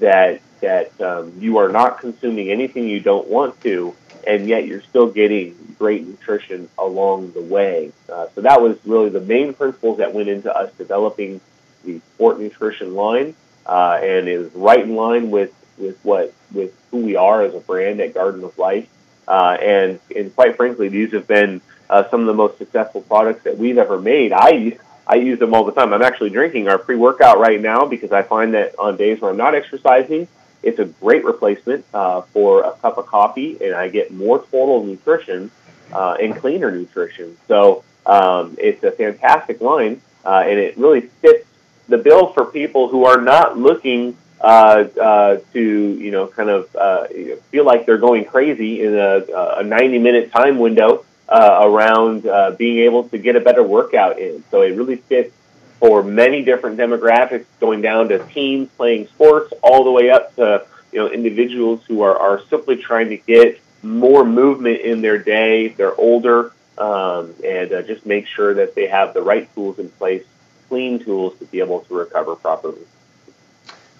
that 0.00 0.40
that 0.60 0.98
um, 1.00 1.32
you 1.38 1.58
are 1.58 1.68
not 1.68 2.00
consuming 2.00 2.50
anything 2.50 2.88
you 2.88 3.00
don't 3.00 3.28
want 3.28 3.60
to, 3.62 3.94
and 4.26 4.48
yet 4.48 4.66
you're 4.66 4.80
still 4.82 5.10
getting 5.10 5.56
great 5.78 6.06
nutrition 6.06 6.68
along 6.78 7.32
the 7.32 7.42
way. 7.42 7.92
Uh, 8.10 8.26
so 8.34 8.40
that 8.40 8.60
was 8.62 8.78
really 8.86 9.10
the 9.10 9.20
main 9.20 9.52
principles 9.52 9.98
that 9.98 10.14
went 10.14 10.28
into 10.28 10.54
us 10.54 10.72
developing 10.78 11.40
the 11.84 12.00
sport 12.14 12.40
nutrition 12.40 12.94
line, 12.94 13.34
uh, 13.66 13.98
and 14.02 14.28
is 14.28 14.52
right 14.54 14.80
in 14.80 14.94
line 14.94 15.30
with 15.30 15.52
with 15.76 15.98
what 16.04 16.32
with 16.52 16.72
who 16.90 16.98
we 16.98 17.16
are 17.16 17.42
as 17.42 17.54
a 17.54 17.60
brand 17.60 18.00
at 18.00 18.14
Garden 18.14 18.44
of 18.44 18.56
Life. 18.58 18.88
Uh, 19.26 19.56
and 19.60 20.00
and 20.14 20.34
quite 20.34 20.56
frankly, 20.56 20.88
these 20.88 21.12
have 21.12 21.26
been 21.26 21.60
uh, 21.90 22.08
some 22.10 22.20
of 22.20 22.26
the 22.26 22.34
most 22.34 22.58
successful 22.58 23.02
products 23.02 23.44
that 23.44 23.58
we've 23.58 23.78
ever 23.78 24.00
made. 24.00 24.32
I 24.32 24.78
I 25.06 25.16
use 25.16 25.38
them 25.38 25.54
all 25.54 25.64
the 25.64 25.72
time. 25.72 25.92
I'm 25.92 26.02
actually 26.02 26.30
drinking 26.30 26.68
our 26.68 26.78
pre 26.78 26.96
workout 26.96 27.38
right 27.38 27.60
now 27.60 27.86
because 27.86 28.12
I 28.12 28.22
find 28.22 28.54
that 28.54 28.78
on 28.78 28.96
days 28.96 29.20
where 29.20 29.30
I'm 29.30 29.36
not 29.36 29.54
exercising, 29.54 30.28
it's 30.62 30.78
a 30.78 30.86
great 30.86 31.24
replacement 31.24 31.84
uh, 31.92 32.22
for 32.22 32.62
a 32.62 32.72
cup 32.72 32.96
of 32.96 33.06
coffee, 33.06 33.58
and 33.60 33.74
I 33.74 33.88
get 33.88 34.12
more 34.12 34.38
total 34.38 34.84
nutrition 34.84 35.50
uh, 35.92 36.16
and 36.20 36.34
cleaner 36.34 36.70
nutrition. 36.70 37.36
So 37.48 37.84
um, 38.06 38.56
it's 38.58 38.82
a 38.82 38.92
fantastic 38.92 39.60
line, 39.60 40.00
uh, 40.24 40.44
and 40.46 40.58
it 40.58 40.78
really 40.78 41.02
fits 41.02 41.46
the 41.88 41.98
bill 41.98 42.32
for 42.32 42.46
people 42.46 42.88
who 42.88 43.04
are 43.04 43.20
not 43.20 43.58
looking 43.58 44.16
uh, 44.40 44.84
uh, 45.00 45.36
to 45.52 45.60
you 45.60 46.10
know 46.10 46.26
kind 46.26 46.50
of 46.50 46.74
uh, 46.76 47.06
feel 47.50 47.64
like 47.64 47.86
they're 47.86 47.98
going 47.98 48.24
crazy 48.24 48.82
in 48.82 48.94
a, 48.94 49.24
a 49.58 49.62
90 49.62 49.98
minute 49.98 50.32
time 50.32 50.58
window 50.58 51.03
uh, 51.34 51.68
around 51.68 52.26
uh, 52.28 52.52
being 52.52 52.78
able 52.84 53.08
to 53.08 53.18
get 53.18 53.34
a 53.34 53.40
better 53.40 53.62
workout 53.62 54.20
in. 54.20 54.44
So 54.52 54.62
it 54.62 54.76
really 54.76 54.96
fits 54.96 55.34
for 55.80 56.04
many 56.04 56.44
different 56.44 56.78
demographics, 56.78 57.46
going 57.58 57.82
down 57.82 58.08
to 58.10 58.24
teens 58.28 58.68
playing 58.76 59.08
sports, 59.08 59.52
all 59.60 59.82
the 59.82 59.90
way 59.90 60.10
up 60.10 60.34
to 60.36 60.64
you 60.92 61.00
know 61.00 61.08
individuals 61.08 61.82
who 61.88 62.02
are, 62.02 62.16
are 62.16 62.40
simply 62.48 62.76
trying 62.76 63.08
to 63.08 63.16
get 63.16 63.60
more 63.82 64.24
movement 64.24 64.82
in 64.82 65.02
their 65.02 65.18
day. 65.18 65.68
They're 65.68 65.98
older 66.00 66.52
um, 66.78 67.34
and 67.44 67.72
uh, 67.72 67.82
just 67.82 68.06
make 68.06 68.28
sure 68.28 68.54
that 68.54 68.76
they 68.76 68.86
have 68.86 69.12
the 69.12 69.22
right 69.22 69.52
tools 69.54 69.80
in 69.80 69.88
place 69.88 70.24
clean 70.68 71.00
tools 71.00 71.36
to 71.40 71.46
be 71.46 71.58
able 71.58 71.80
to 71.80 71.94
recover 71.94 72.36
properly. 72.36 72.86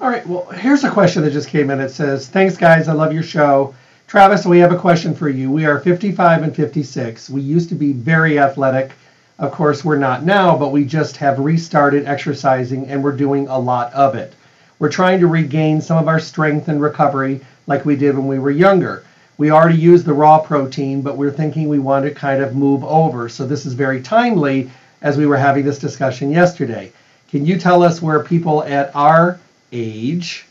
All 0.01 0.09
right. 0.09 0.25
Well, 0.27 0.47
here's 0.51 0.85
a 0.85 0.91
question 0.91 1.23
that 1.23 1.33
just 1.33 1.49
came 1.49 1.69
in. 1.71 1.81
It 1.81 1.91
says, 1.91 2.29
"Thanks, 2.29 2.57
guys. 2.57 2.87
I 2.87 2.93
love 2.93 3.13
your 3.13 3.25
show." 3.25 3.75
Travis, 4.07 4.47
we 4.47 4.59
have 4.59 4.73
a 4.73 4.79
question 4.79 5.15
for 5.15 5.29
you. 5.29 5.51
We 5.51 5.67
are 5.67 5.81
55 5.81 6.43
and 6.43 6.55
56. 6.55 7.31
We 7.31 7.41
used 7.41 7.69
to 7.71 7.75
be 7.75 7.93
very 7.93 8.39
athletic. 8.39 8.93
Of 9.39 9.51
course, 9.51 9.85
we're 9.85 9.99
not 9.99 10.25
now, 10.25 10.57
but 10.57 10.73
we 10.73 10.85
just 10.85 11.17
have 11.17 11.39
restarted 11.39 12.07
exercising 12.07 12.87
and 12.87 13.03
we're 13.03 13.17
doing 13.17 13.49
a 13.49 13.59
lot 13.59 13.93
of 13.93 14.15
it. 14.15 14.35
We're 14.79 14.93
trying 14.93 15.21
to 15.21 15.27
regain 15.27 15.81
some 15.81 15.99
of 15.99 16.07
our 16.07 16.21
strength 16.21 16.69
and 16.69 16.81
recovery 16.81 17.41
like 17.67 17.85
we 17.85 17.97
did 17.97 18.17
when 18.17 18.29
we 18.29 18.39
were 18.39 18.51
younger. 18.51 19.05
We 19.37 19.51
already 19.51 19.79
use 19.79 20.05
the 20.05 20.13
raw 20.13 20.39
protein, 20.39 21.03
but 21.03 21.17
we're 21.17 21.33
thinking 21.33 21.69
we 21.69 21.81
want 21.81 22.05
to 22.05 22.13
kind 22.13 22.43
of 22.43 22.55
move 22.55 22.85
over. 22.85 23.29
So 23.29 23.47
this 23.47 23.67
is 23.67 23.73
very 23.73 24.01
timely 24.01 24.71
as 25.03 25.17
we 25.17 25.27
were 25.27 25.37
having 25.37 25.65
this 25.65 25.79
discussion 25.79 26.31
yesterday. 26.31 26.93
Can 27.31 27.45
you 27.45 27.59
tell 27.59 27.83
us 27.83 28.01
where 28.01 28.23
people 28.23 28.63
at 28.63 28.95
our 28.95 29.41
age, 29.73 30.47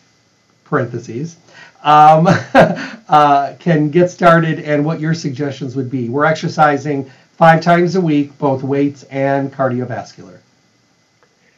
parentheses, 0.65 1.37
um, 1.83 2.27
uh, 3.09 3.53
can 3.59 3.89
get 3.89 4.09
started 4.09 4.59
and 4.59 4.83
what 4.85 4.99
your 4.99 5.13
suggestions 5.13 5.75
would 5.75 5.91
be? 5.91 6.09
We're 6.09 6.25
exercising 6.25 7.11
five 7.37 7.61
times 7.61 7.95
a 7.95 8.01
week, 8.01 8.37
both 8.37 8.63
weights 8.63 9.03
and 9.03 9.51
cardiovascular. 9.51 10.39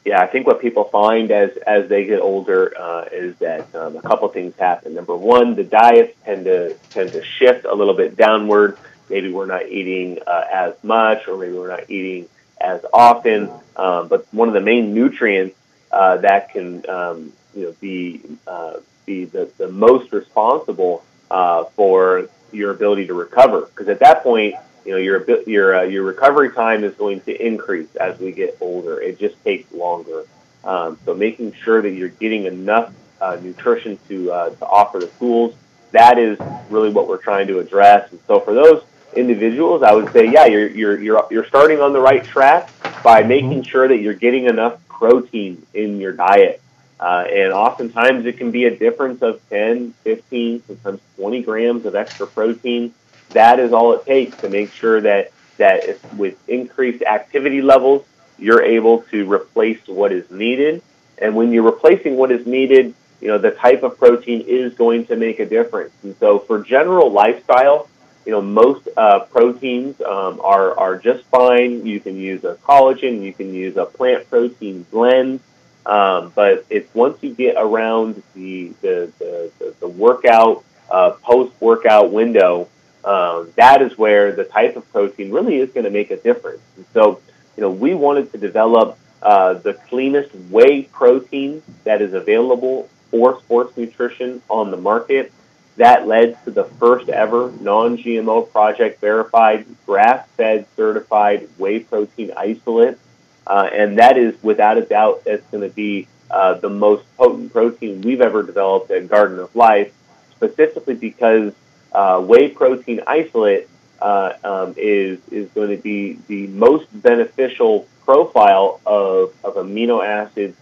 Yeah, 0.04 0.22
I 0.22 0.28
think 0.28 0.46
what 0.46 0.62
people 0.62 0.84
find 0.84 1.32
as 1.32 1.58
as 1.66 1.90
they 1.90 2.06
get 2.06 2.20
older 2.20 2.74
uh, 2.80 3.06
is 3.12 3.36
that 3.38 3.74
um, 3.74 3.98
a 3.98 4.02
couple 4.04 4.28
things 4.28 4.56
happen. 4.56 4.94
Number 4.94 5.16
one, 5.16 5.56
the 5.56 5.64
diets 5.64 6.16
tend 6.24 6.46
to 6.46 6.76
tend 6.92 7.12
to 7.14 7.24
shift 7.24 7.66
a 7.66 7.74
little 7.74 7.96
bit 7.96 8.16
downward. 8.16 8.78
Maybe 9.10 9.32
we're 9.32 9.48
not 9.48 9.68
eating 9.68 10.20
uh, 10.28 10.44
as 10.52 10.76
much, 10.84 11.28
or 11.28 11.38
maybe 11.38 11.54
we're 11.54 11.70
not 11.70 11.90
eating 11.90 12.30
as 12.62 12.86
often. 12.94 13.52
Um, 13.76 14.08
but 14.08 14.32
one 14.32 14.48
of 14.48 14.54
the 14.54 14.62
main 14.62 14.94
nutrients 14.94 15.58
uh, 15.92 16.18
that 16.18 16.52
can 16.52 16.88
um, 16.88 17.34
you 17.56 17.64
know 17.64 17.76
be 17.82 18.22
uh, 18.46 18.78
be 19.06 19.26
the, 19.26 19.50
the 19.58 19.70
most 19.70 20.12
responsible 20.12 21.04
uh, 21.32 21.66
for 21.76 22.30
your 22.52 22.72
ability 22.72 23.08
to 23.08 23.14
recover, 23.14 23.62
because 23.62 23.88
at 23.88 24.00
that 24.00 24.24
point 24.24 24.56
you 24.86 24.92
know 24.92 24.98
your 24.98 25.26
your 25.48 25.76
uh, 25.76 25.84
your 25.84 26.04
recovery 26.04 26.52
time 26.52 26.84
is 26.84 26.94
going 26.96 27.20
to 27.22 27.46
increase 27.46 27.96
as 27.96 28.20
we 28.20 28.32
get 28.32 28.58
older. 28.62 29.02
It 29.02 29.20
just 29.20 29.42
takes 29.44 29.72
longer. 29.72 30.26
Um, 30.64 30.98
so 31.06 31.14
making 31.14 31.54
sure 31.54 31.82
that 31.82 31.92
you're 31.92 32.10
getting 32.10 32.46
enough 32.46 32.94
uh, 33.22 33.38
nutrition 33.42 34.00
to 34.08 34.32
uh, 34.32 34.50
to 34.52 34.66
offer 34.66 35.00
the 35.00 35.08
tools 35.20 35.56
that 35.96 36.18
is 36.18 36.38
really 36.70 36.90
what 36.90 37.08
we're 37.08 37.18
trying 37.18 37.48
to 37.48 37.60
address. 37.60 38.12
And 38.12 38.20
so 38.28 38.40
for 38.40 38.54
those 38.54 38.84
individuals, 39.16 39.82
I 39.82 39.94
would 39.94 40.12
say, 40.12 40.30
yeah, 40.30 40.46
you're 40.46 40.68
you're 40.68 41.02
you're 41.02 41.28
you're 41.32 41.46
starting 41.46 41.80
on 41.80 41.94
the 41.94 42.02
right 42.02 42.24
track 42.24 42.70
by 43.02 43.24
making 43.24 43.62
mm-hmm. 43.62 43.62
sure 43.62 43.88
that 43.88 44.00
you're 44.00 44.14
getting 44.14 44.46
enough 44.46 44.86
protein 44.88 45.66
in 45.74 46.00
your 46.00 46.12
diet. 46.12 46.62
Uh, 47.00 47.26
and 47.30 47.52
oftentimes 47.52 48.26
it 48.26 48.38
can 48.38 48.52
be 48.52 48.66
a 48.66 48.76
difference 48.76 49.22
of 49.22 49.42
10, 49.50 49.94
15, 50.04 50.64
sometimes 50.66 51.02
20 51.18 51.42
grams 51.44 51.86
of 51.86 51.96
extra 51.96 52.26
protein 52.26 52.94
that 53.32 53.60
is 53.60 53.74
all 53.74 53.94
it 53.94 54.06
takes 54.06 54.38
to 54.38 54.50
make 54.50 54.72
sure 54.72 55.02
that 55.02 55.32
that 55.58 56.00
with 56.18 56.38
increased 56.50 57.04
activity 57.04 57.62
levels, 57.62 58.06
you're 58.38 58.64
able 58.64 59.02
to 59.04 59.32
replace 59.32 59.80
what 59.88 60.12
is 60.12 60.30
needed. 60.30 60.82
And 61.18 61.36
when 61.36 61.54
you're 61.54 61.64
replacing 61.64 62.18
what 62.18 62.32
is 62.32 62.46
needed, 62.46 62.94
you 63.22 63.30
know 63.30 63.38
the 63.38 63.52
type 63.52 63.84
of 63.84 63.98
protein 63.98 64.42
is 64.42 64.74
going 64.74 65.06
to 65.08 65.16
make 65.16 65.40
a 65.40 65.46
difference. 65.46 65.94
And 66.04 66.16
so 66.20 66.40
for 66.40 66.62
general 66.62 67.12
lifestyle, 67.12 67.90
you 68.26 68.34
know 68.34 68.42
most 68.42 68.88
uh, 68.98 69.20
proteins 69.22 70.00
um, 70.02 70.42
are 70.44 70.78
are 70.78 70.98
just 70.98 71.24
fine. 71.26 71.86
You 71.86 72.00
can 72.00 72.18
use 72.18 72.44
a 72.44 72.56
collagen, 72.56 73.22
you 73.24 73.34
can 73.34 73.54
use 73.54 73.78
a 73.78 73.86
plant 73.86 74.30
protein 74.30 74.86
blend. 74.92 75.40
Um, 75.86 76.32
but 76.34 76.66
it's 76.70 76.94
once 76.96 77.18
you 77.22 77.34
get 77.34 77.56
around 77.58 78.24
the 78.34 78.74
the, 78.82 79.12
the, 79.20 79.52
the, 79.60 79.76
the 79.82 79.88
workout 79.88 80.64
uh, 80.90 81.12
post 81.12 81.54
workout 81.60 82.12
window 82.12 82.68
um, 83.06 83.52
that 83.56 83.84
is 83.84 83.98
where 83.98 84.32
the 84.32 84.44
type 84.44 84.76
of 84.76 84.92
protein 84.92 85.32
really 85.32 85.58
is 85.58 85.70
going 85.72 85.84
to 85.84 85.92
make 85.92 86.10
a 86.10 86.18
difference. 86.18 86.62
And 86.76 86.86
so, 86.92 87.22
you 87.56 87.62
know, 87.62 87.70
we 87.70 87.94
wanted 87.94 88.32
to 88.32 88.40
develop 88.40 88.98
uh, 89.22 89.54
the 89.54 89.76
cleanest 89.76 90.34
whey 90.50 90.84
protein 90.84 91.62
that 91.84 92.02
is 92.02 92.14
available 92.14 92.90
for 93.12 93.40
sports 93.42 93.78
nutrition 93.78 94.42
on 94.50 94.72
the 94.72 94.78
market. 94.78 95.32
That 95.78 96.08
led 96.08 96.44
to 96.46 96.52
the 96.52 96.64
first 96.64 97.10
ever 97.10 97.52
non 97.60 97.98
GMO 97.98 98.50
project 98.52 99.02
verified, 99.02 99.68
grass 99.86 100.28
fed 100.36 100.66
certified 100.76 101.48
whey 101.58 101.82
protein 101.82 102.32
isolate. 102.36 102.98
Uh, 103.48 103.70
and 103.74 104.00
that 104.00 104.18
is 104.18 104.36
without 104.42 104.78
a 104.78 104.82
doubt 104.82 105.24
that's 105.24 105.46
going 105.52 105.68
to 105.68 105.74
be 105.76 106.08
uh, 106.32 106.56
the 106.56 106.70
most 106.70 107.04
potent 107.18 107.54
protein 107.54 108.02
we've 108.02 108.22
ever 108.22 108.44
developed 108.44 108.90
at 108.92 109.08
Garden 109.08 109.40
of 109.40 109.56
Life, 109.56 109.94
specifically 110.36 110.96
because 110.96 111.54
uh, 111.92 112.20
whey 112.22 112.50
protein 112.50 113.02
isolate 113.08 113.70
uh, 114.02 114.34
um, 114.44 114.74
is 114.78 115.20
is 115.32 115.50
going 115.52 115.70
to 115.70 115.82
be 115.82 116.20
the 116.28 116.48
most 116.48 116.88
beneficial 117.02 117.88
profile 118.04 118.82
of, 118.86 119.34
of 119.44 119.56
amino 119.56 120.06
acids 120.06 120.58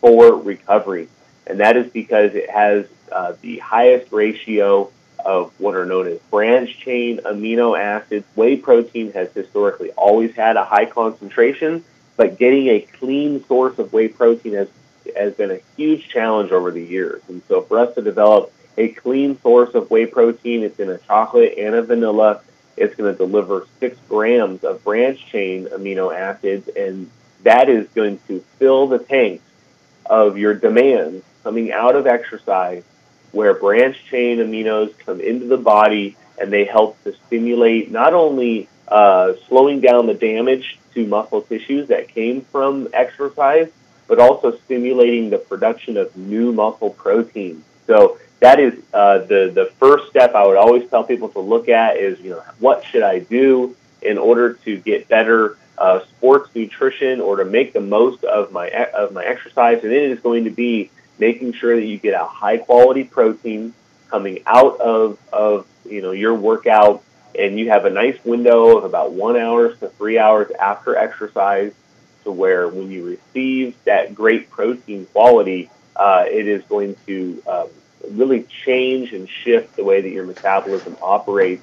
for 0.00 0.36
recovery, 0.36 1.08
and 1.46 1.60
that 1.60 1.76
is 1.76 1.90
because 1.90 2.34
it 2.34 2.48
has 2.50 2.86
uh, 3.10 3.32
the 3.40 3.58
highest 3.58 4.12
ratio 4.12 4.90
of 5.24 5.52
what 5.58 5.74
are 5.74 5.84
known 5.84 6.06
as 6.06 6.18
branch 6.30 6.78
chain 6.78 7.18
amino 7.24 7.78
acids. 7.78 8.24
Whey 8.36 8.56
protein 8.56 9.12
has 9.12 9.32
historically 9.32 9.90
always 9.92 10.34
had 10.34 10.56
a 10.56 10.64
high 10.64 10.86
concentration, 10.86 11.84
but 12.16 12.38
getting 12.38 12.68
a 12.68 12.80
clean 12.80 13.44
source 13.46 13.78
of 13.78 13.92
whey 13.92 14.08
protein 14.08 14.54
has 14.54 14.68
has 15.16 15.34
been 15.34 15.52
a 15.52 15.60
huge 15.76 16.08
challenge 16.08 16.50
over 16.50 16.72
the 16.72 16.82
years. 16.82 17.22
And 17.28 17.40
so 17.46 17.62
for 17.62 17.78
us 17.78 17.94
to 17.94 18.02
develop 18.02 18.52
a 18.78 18.88
clean 18.88 19.40
source 19.40 19.74
of 19.74 19.90
whey 19.90 20.06
protein. 20.06 20.62
It's 20.62 20.78
in 20.78 20.90
a 20.90 20.98
chocolate 20.98 21.54
and 21.58 21.74
a 21.74 21.82
vanilla. 21.82 22.42
It's 22.76 22.94
going 22.94 23.12
to 23.12 23.16
deliver 23.16 23.66
six 23.80 23.98
grams 24.08 24.64
of 24.64 24.84
branch 24.84 25.24
chain 25.26 25.66
amino 25.66 26.14
acids, 26.14 26.68
and 26.76 27.10
that 27.42 27.68
is 27.68 27.88
going 27.94 28.18
to 28.28 28.40
fill 28.58 28.86
the 28.86 28.98
tanks 28.98 29.44
of 30.04 30.36
your 30.36 30.54
demands 30.54 31.24
coming 31.42 31.72
out 31.72 31.96
of 31.96 32.06
exercise, 32.06 32.84
where 33.32 33.54
branch 33.54 33.96
chain 34.10 34.38
aminos 34.38 34.96
come 34.98 35.20
into 35.20 35.46
the 35.46 35.56
body 35.56 36.16
and 36.38 36.52
they 36.52 36.64
help 36.64 37.02
to 37.04 37.14
stimulate 37.26 37.90
not 37.90 38.12
only 38.12 38.68
uh, 38.88 39.32
slowing 39.48 39.80
down 39.80 40.06
the 40.06 40.14
damage 40.14 40.78
to 40.96 41.06
muscle 41.06 41.42
tissues 41.42 41.88
that 41.88 42.08
came 42.08 42.40
from 42.40 42.88
exercise, 42.92 43.68
but 44.08 44.18
also 44.18 44.56
stimulating 44.64 45.30
the 45.30 45.38
production 45.38 45.96
of 45.96 46.16
new 46.16 46.52
muscle 46.52 46.90
protein. 46.90 47.62
So 47.86 48.18
that 48.40 48.58
is 48.58 48.74
uh, 48.92 49.18
the 49.18 49.52
the 49.54 49.70
first 49.78 50.08
step 50.08 50.34
I 50.34 50.46
would 50.46 50.56
always 50.56 50.88
tell 50.88 51.04
people 51.04 51.28
to 51.30 51.40
look 51.40 51.68
at 51.68 51.96
is 51.96 52.18
you 52.20 52.30
know 52.30 52.42
what 52.58 52.84
should 52.84 53.02
I 53.02 53.20
do 53.20 53.76
in 54.02 54.18
order 54.18 54.54
to 54.54 54.78
get 54.78 55.08
better 55.08 55.58
uh, 55.78 56.00
sports 56.04 56.54
nutrition 56.54 57.20
or 57.20 57.36
to 57.36 57.44
make 57.44 57.72
the 57.72 57.80
most 57.80 58.24
of 58.24 58.52
my 58.52 58.68
of 58.68 59.12
my 59.12 59.24
exercise, 59.24 59.84
and 59.84 59.92
it 59.92 60.10
is 60.10 60.20
going 60.20 60.44
to 60.44 60.50
be 60.50 60.90
making 61.18 61.52
sure 61.52 61.76
that 61.76 61.84
you 61.84 61.98
get 61.98 62.14
a 62.14 62.24
high 62.24 62.56
quality 62.56 63.04
protein 63.04 63.74
coming 64.08 64.42
out 64.46 64.80
of 64.80 65.18
of 65.32 65.66
you 65.84 66.02
know 66.02 66.12
your 66.12 66.34
workout, 66.34 67.02
and 67.34 67.58
you 67.58 67.70
have 67.70 67.84
a 67.84 67.90
nice 67.90 68.18
window 68.24 68.76
of 68.78 68.84
about 68.84 69.12
one 69.12 69.36
hours 69.36 69.78
to 69.80 69.88
three 69.88 70.18
hours 70.18 70.50
after 70.58 70.96
exercise, 70.96 71.72
to 72.24 72.30
where 72.32 72.68
when 72.68 72.90
you 72.90 73.04
receive 73.06 73.76
that 73.84 74.14
great 74.14 74.50
protein 74.50 75.06
quality, 75.06 75.70
uh, 75.94 76.24
it 76.28 76.46
is 76.46 76.62
going 76.64 76.96
to 77.06 77.42
um, 77.46 77.68
really 78.10 78.42
change 78.64 79.12
and 79.12 79.28
shift 79.28 79.76
the 79.76 79.84
way 79.84 80.00
that 80.00 80.10
your 80.10 80.26
metabolism 80.26 80.96
operates, 81.00 81.62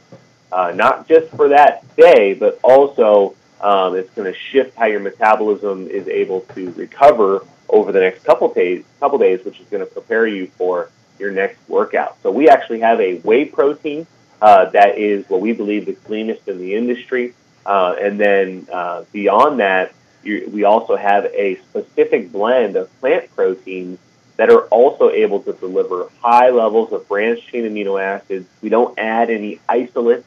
uh, 0.51 0.71
not 0.73 1.07
just 1.07 1.29
for 1.35 1.49
that 1.49 1.83
day, 1.95 2.33
but 2.33 2.59
also 2.63 3.35
um, 3.61 3.95
it's 3.95 4.09
going 4.11 4.31
to 4.31 4.37
shift 4.37 4.75
how 4.77 4.85
your 4.85 4.99
metabolism 4.99 5.87
is 5.87 6.07
able 6.07 6.41
to 6.55 6.71
recover 6.71 7.45
over 7.69 7.91
the 7.91 7.99
next 7.99 8.23
couple 8.23 8.53
days, 8.53 8.83
couple 8.99 9.17
days, 9.17 9.43
which 9.45 9.59
is 9.59 9.67
going 9.67 9.85
to 9.85 9.91
prepare 9.91 10.27
you 10.27 10.47
for 10.57 10.89
your 11.19 11.31
next 11.31 11.57
workout. 11.67 12.17
So 12.23 12.31
we 12.31 12.49
actually 12.49 12.79
have 12.81 12.99
a 12.99 13.19
whey 13.19 13.45
protein 13.45 14.07
uh, 14.41 14.65
that 14.71 14.97
is 14.97 15.27
what 15.29 15.41
we 15.41 15.53
believe 15.53 15.85
the 15.85 15.93
cleanest 15.93 16.47
in 16.47 16.57
the 16.57 16.75
industry, 16.75 17.33
uh, 17.65 17.95
and 17.99 18.19
then 18.19 18.67
uh, 18.71 19.03
beyond 19.11 19.59
that, 19.59 19.93
we 20.23 20.63
also 20.63 20.95
have 20.95 21.25
a 21.25 21.57
specific 21.69 22.31
blend 22.31 22.75
of 22.75 22.89
plant 22.99 23.33
proteins 23.35 23.99
that 24.37 24.49
are 24.49 24.63
also 24.67 25.09
able 25.09 25.41
to 25.43 25.53
deliver 25.53 26.09
high 26.21 26.49
levels 26.49 26.91
of 26.91 27.07
branched 27.07 27.47
chain 27.47 27.63
amino 27.65 28.01
acids. 28.01 28.47
We 28.61 28.69
don't 28.69 28.97
add 28.97 29.29
any 29.29 29.59
isolates 29.69 30.25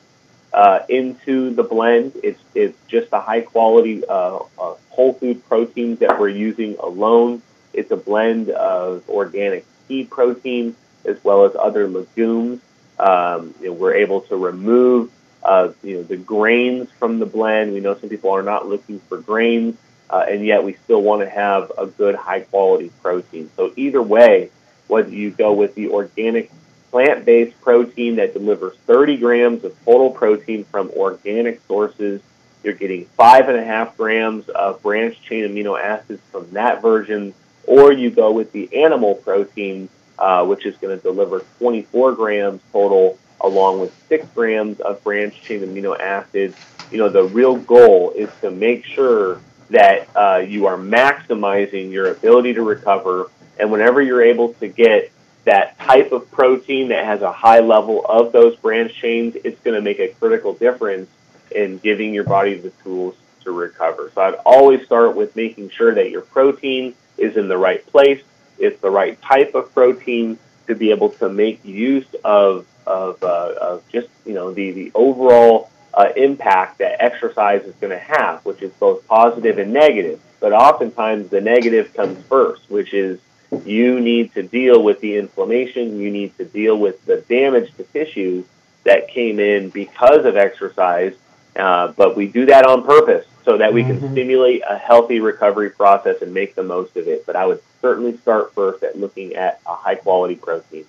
uh, 0.53 0.81
into 0.88 1.55
the 1.55 1.62
blend. 1.62 2.12
It's, 2.23 2.40
it's 2.55 2.77
just 2.88 3.11
the 3.11 3.21
high 3.21 3.40
quality 3.40 4.05
uh, 4.05 4.38
uh, 4.59 4.75
whole 4.90 5.12
food 5.14 5.47
proteins 5.49 5.99
that 6.01 6.19
we're 6.21 6.29
using 6.29 6.77
alone. 6.79 7.42
It's 7.73 7.90
a 7.90 7.97
blend 7.97 8.51
of 8.51 9.09
organic 9.09 9.66
pea 9.88 10.05
protein 10.05 10.77
as 11.05 11.23
well 11.25 11.45
as 11.45 11.55
other 11.57 11.88
legumes. 11.88 12.61
Um, 12.98 13.54
you 13.61 13.68
know, 13.68 13.72
we're 13.74 13.94
able 13.94 14.22
to 14.22 14.37
remove 14.37 15.11
uh, 15.42 15.72
you 15.82 15.96
know 15.96 16.02
the 16.02 16.16
grains 16.16 16.88
from 16.98 17.18
the 17.18 17.26
blend. 17.26 17.72
We 17.72 17.80
know 17.80 17.96
some 17.98 18.09
people 18.09 18.30
are 18.30 18.42
not 18.42 18.66
looking 18.66 19.00
for 19.00 19.18
grains 19.18 19.76
uh, 20.09 20.24
and 20.28 20.44
yet 20.44 20.62
we 20.62 20.74
still 20.85 21.02
want 21.02 21.22
to 21.22 21.28
have 21.28 21.72
a 21.76 21.87
good 21.87 22.14
high 22.14 22.40
quality 22.40 22.90
protein. 23.02 23.50
So 23.56 23.72
either 23.76 24.02
way, 24.02 24.50
whether 24.87 25.11
you 25.11 25.30
go 25.30 25.52
with 25.52 25.74
the 25.74 25.88
organic 25.88 26.50
plant-based 26.90 27.61
protein 27.61 28.16
that 28.16 28.32
delivers 28.32 28.76
30 28.87 29.16
grams 29.16 29.64
of 29.64 29.76
total 29.85 30.11
protein 30.11 30.64
from 30.64 30.90
organic 30.90 31.61
sources, 31.66 32.20
you're 32.62 32.74
getting 32.74 33.06
five 33.16 33.48
and 33.48 33.59
a 33.59 33.64
half 33.64 33.96
grams 33.96 34.48
of 34.48 34.82
branched 34.82 35.22
chain 35.22 35.44
amino 35.44 35.80
acids 35.80 36.22
from 36.30 36.50
that 36.52 36.82
version, 36.82 37.35
or 37.66 37.92
you 37.92 38.11
go 38.11 38.30
with 38.30 38.52
the 38.52 38.85
animal 38.85 39.16
protein, 39.16 39.88
uh, 40.18 40.44
which 40.44 40.66
is 40.66 40.76
going 40.79 40.96
to 40.96 41.02
deliver 41.02 41.44
24 41.59 42.12
grams 42.12 42.61
total, 42.72 43.18
along 43.40 43.81
with 43.81 43.94
six 44.09 44.26
grams 44.35 44.81
of 44.81 45.02
branch 45.05 45.40
chain 45.42 45.61
amino 45.61 45.98
acids. 45.98 46.57
You 46.90 46.98
know, 46.98 47.09
the 47.09 47.24
real 47.24 47.57
goal 47.57 48.12
is 48.12 48.31
to 48.40 48.50
make 48.50 48.85
sure 48.85 49.40
that 49.70 50.09
uh, 50.14 50.38
you 50.46 50.66
are 50.66 50.76
maximizing 50.76 51.90
your 51.90 52.11
ability 52.11 52.55
to 52.55 52.62
recover. 52.62 53.31
And 53.59 53.72
whenever 53.72 54.00
you're 54.00 54.22
able 54.22 54.52
to 54.55 54.68
get 54.68 55.11
that 55.44 55.79
type 55.79 56.12
of 56.12 56.31
protein 56.31 56.88
that 56.88 57.05
has 57.05 57.22
a 57.22 57.33
high 57.33 57.61
level 57.61 58.05
of 58.07 58.33
those 58.33 58.57
branch 58.57 58.94
chains, 58.94 59.37
it's 59.44 59.61
going 59.61 59.74
to 59.74 59.81
make 59.81 59.98
a 59.98 60.09
critical 60.09 60.52
difference 60.52 61.09
in 61.55 61.79
giving 61.79 62.12
your 62.12 62.24
body 62.24 62.55
the 62.55 62.70
tools 62.83 63.14
to 63.44 63.52
recover. 63.52 64.11
So 64.14 64.20
I'd 64.20 64.35
always 64.44 64.85
start 64.85 65.16
with 65.16 65.35
making 65.37 65.70
sure 65.70 65.94
that 65.94 66.11
your 66.11 66.20
protein 66.20 66.94
is 67.16 67.37
in 67.37 67.48
the 67.48 67.57
right 67.57 67.85
place. 67.87 68.22
It's 68.59 68.81
the 68.81 68.90
right 68.90 69.21
type 69.23 69.55
of 69.55 69.73
protein 69.73 70.38
to 70.66 70.75
be 70.75 70.90
able 70.90 71.11
to 71.11 71.29
make 71.29 71.64
use 71.64 72.07
of 72.25 72.66
of, 72.87 73.23
uh, 73.23 73.55
of 73.61 73.88
just 73.88 74.09
you 74.25 74.35
know 74.35 74.53
the 74.53 74.71
the 74.73 74.92
overall 74.95 75.71
uh, 75.95 76.09
impact 76.16 76.79
that 76.79 77.03
exercise 77.03 77.62
is 77.64 77.75
going 77.77 77.90
to 77.90 77.99
have, 77.99 78.45
which 78.45 78.62
is 78.62 78.73
both 78.75 79.07
positive 79.07 79.59
and 79.59 79.73
negative. 79.73 80.21
But 80.40 80.53
oftentimes 80.53 81.31
the 81.31 81.40
negative 81.40 81.95
comes 81.95 82.23
first, 82.27 82.71
which 82.71 82.92
is 82.92 83.19
you 83.64 84.01
need 84.01 84.35
to 84.35 84.42
deal 84.42 84.83
with 84.83 85.01
the 85.01 85.16
inflammation, 85.16 85.99
you 85.99 86.11
need 86.11 86.37
to 86.37 86.45
deal 86.45 86.79
with 86.79 87.05
the 87.07 87.19
damage 87.23 87.75
to 87.77 87.85
tissues 87.85 88.45
that 88.85 89.09
came 89.09 89.40
in 89.40 89.71
because 89.71 90.25
of 90.25 90.37
exercise. 90.37 91.14
Uh, 91.55 91.88
but 91.92 92.16
we 92.16 92.27
do 92.27 92.47
that 92.47 92.66
on 92.66 92.85
purpose 92.85 93.27
so 93.45 93.57
that 93.57 93.73
we 93.73 93.83
can 93.83 93.97
mm-hmm. 93.97 94.12
stimulate 94.12 94.62
a 94.69 94.77
healthy 94.77 95.21
recovery 95.21 95.71
process 95.71 96.21
and 96.21 96.35
make 96.35 96.55
the 96.55 96.62
most 96.62 96.97
of 96.97 97.09
it. 97.09 97.25
But 97.25 97.37
I 97.37 97.47
would 97.47 97.62
certainly 97.81 98.17
start 98.19 98.55
first 98.55 98.83
at 98.83 98.99
looking 98.99 99.35
at 99.35 99.61
a 99.67 99.75
high 99.75 99.95
quality 99.95 100.37
protein. 100.37 100.85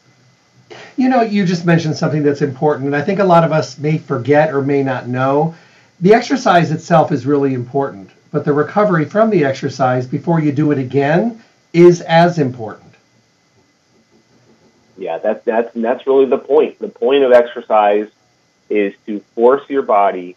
You 0.98 1.10
know, 1.10 1.22
you 1.22 1.46
just 1.46 1.66
mentioned 1.66 1.96
something 1.96 2.24
that's 2.24 2.42
important, 2.42 2.88
and 2.88 2.96
I 2.96 3.02
think 3.02 3.20
a 3.20 3.24
lot 3.24 3.44
of 3.44 3.52
us 3.52 3.78
may 3.78 3.98
forget 3.98 4.54
or 4.54 4.62
may 4.62 4.84
not 4.84 5.08
know. 5.08 5.56
The 6.02 6.14
exercise 6.14 6.72
itself 6.72 7.12
is 7.12 7.26
really 7.26 7.54
important, 7.54 8.10
but 8.32 8.46
the 8.46 8.54
recovery 8.54 9.06
from 9.06 9.30
the 9.30 9.46
exercise 9.46 10.06
before 10.06 10.40
you 10.42 10.52
do 10.52 10.72
it 10.72 10.78
again 10.78 11.42
is 11.74 12.02
as 12.02 12.40
important. 12.40 12.94
Yeah, 14.98 15.20
that's 15.20 15.46
that's 15.46 15.72
that's 15.76 16.08
really 16.08 16.26
the 16.26 16.40
point. 16.40 16.80
The 16.80 16.90
point 16.90 17.24
of 17.24 17.32
exercise 17.32 18.10
is 18.70 18.94
to 19.06 19.20
force 19.36 19.70
your 19.70 19.84
body 19.84 20.36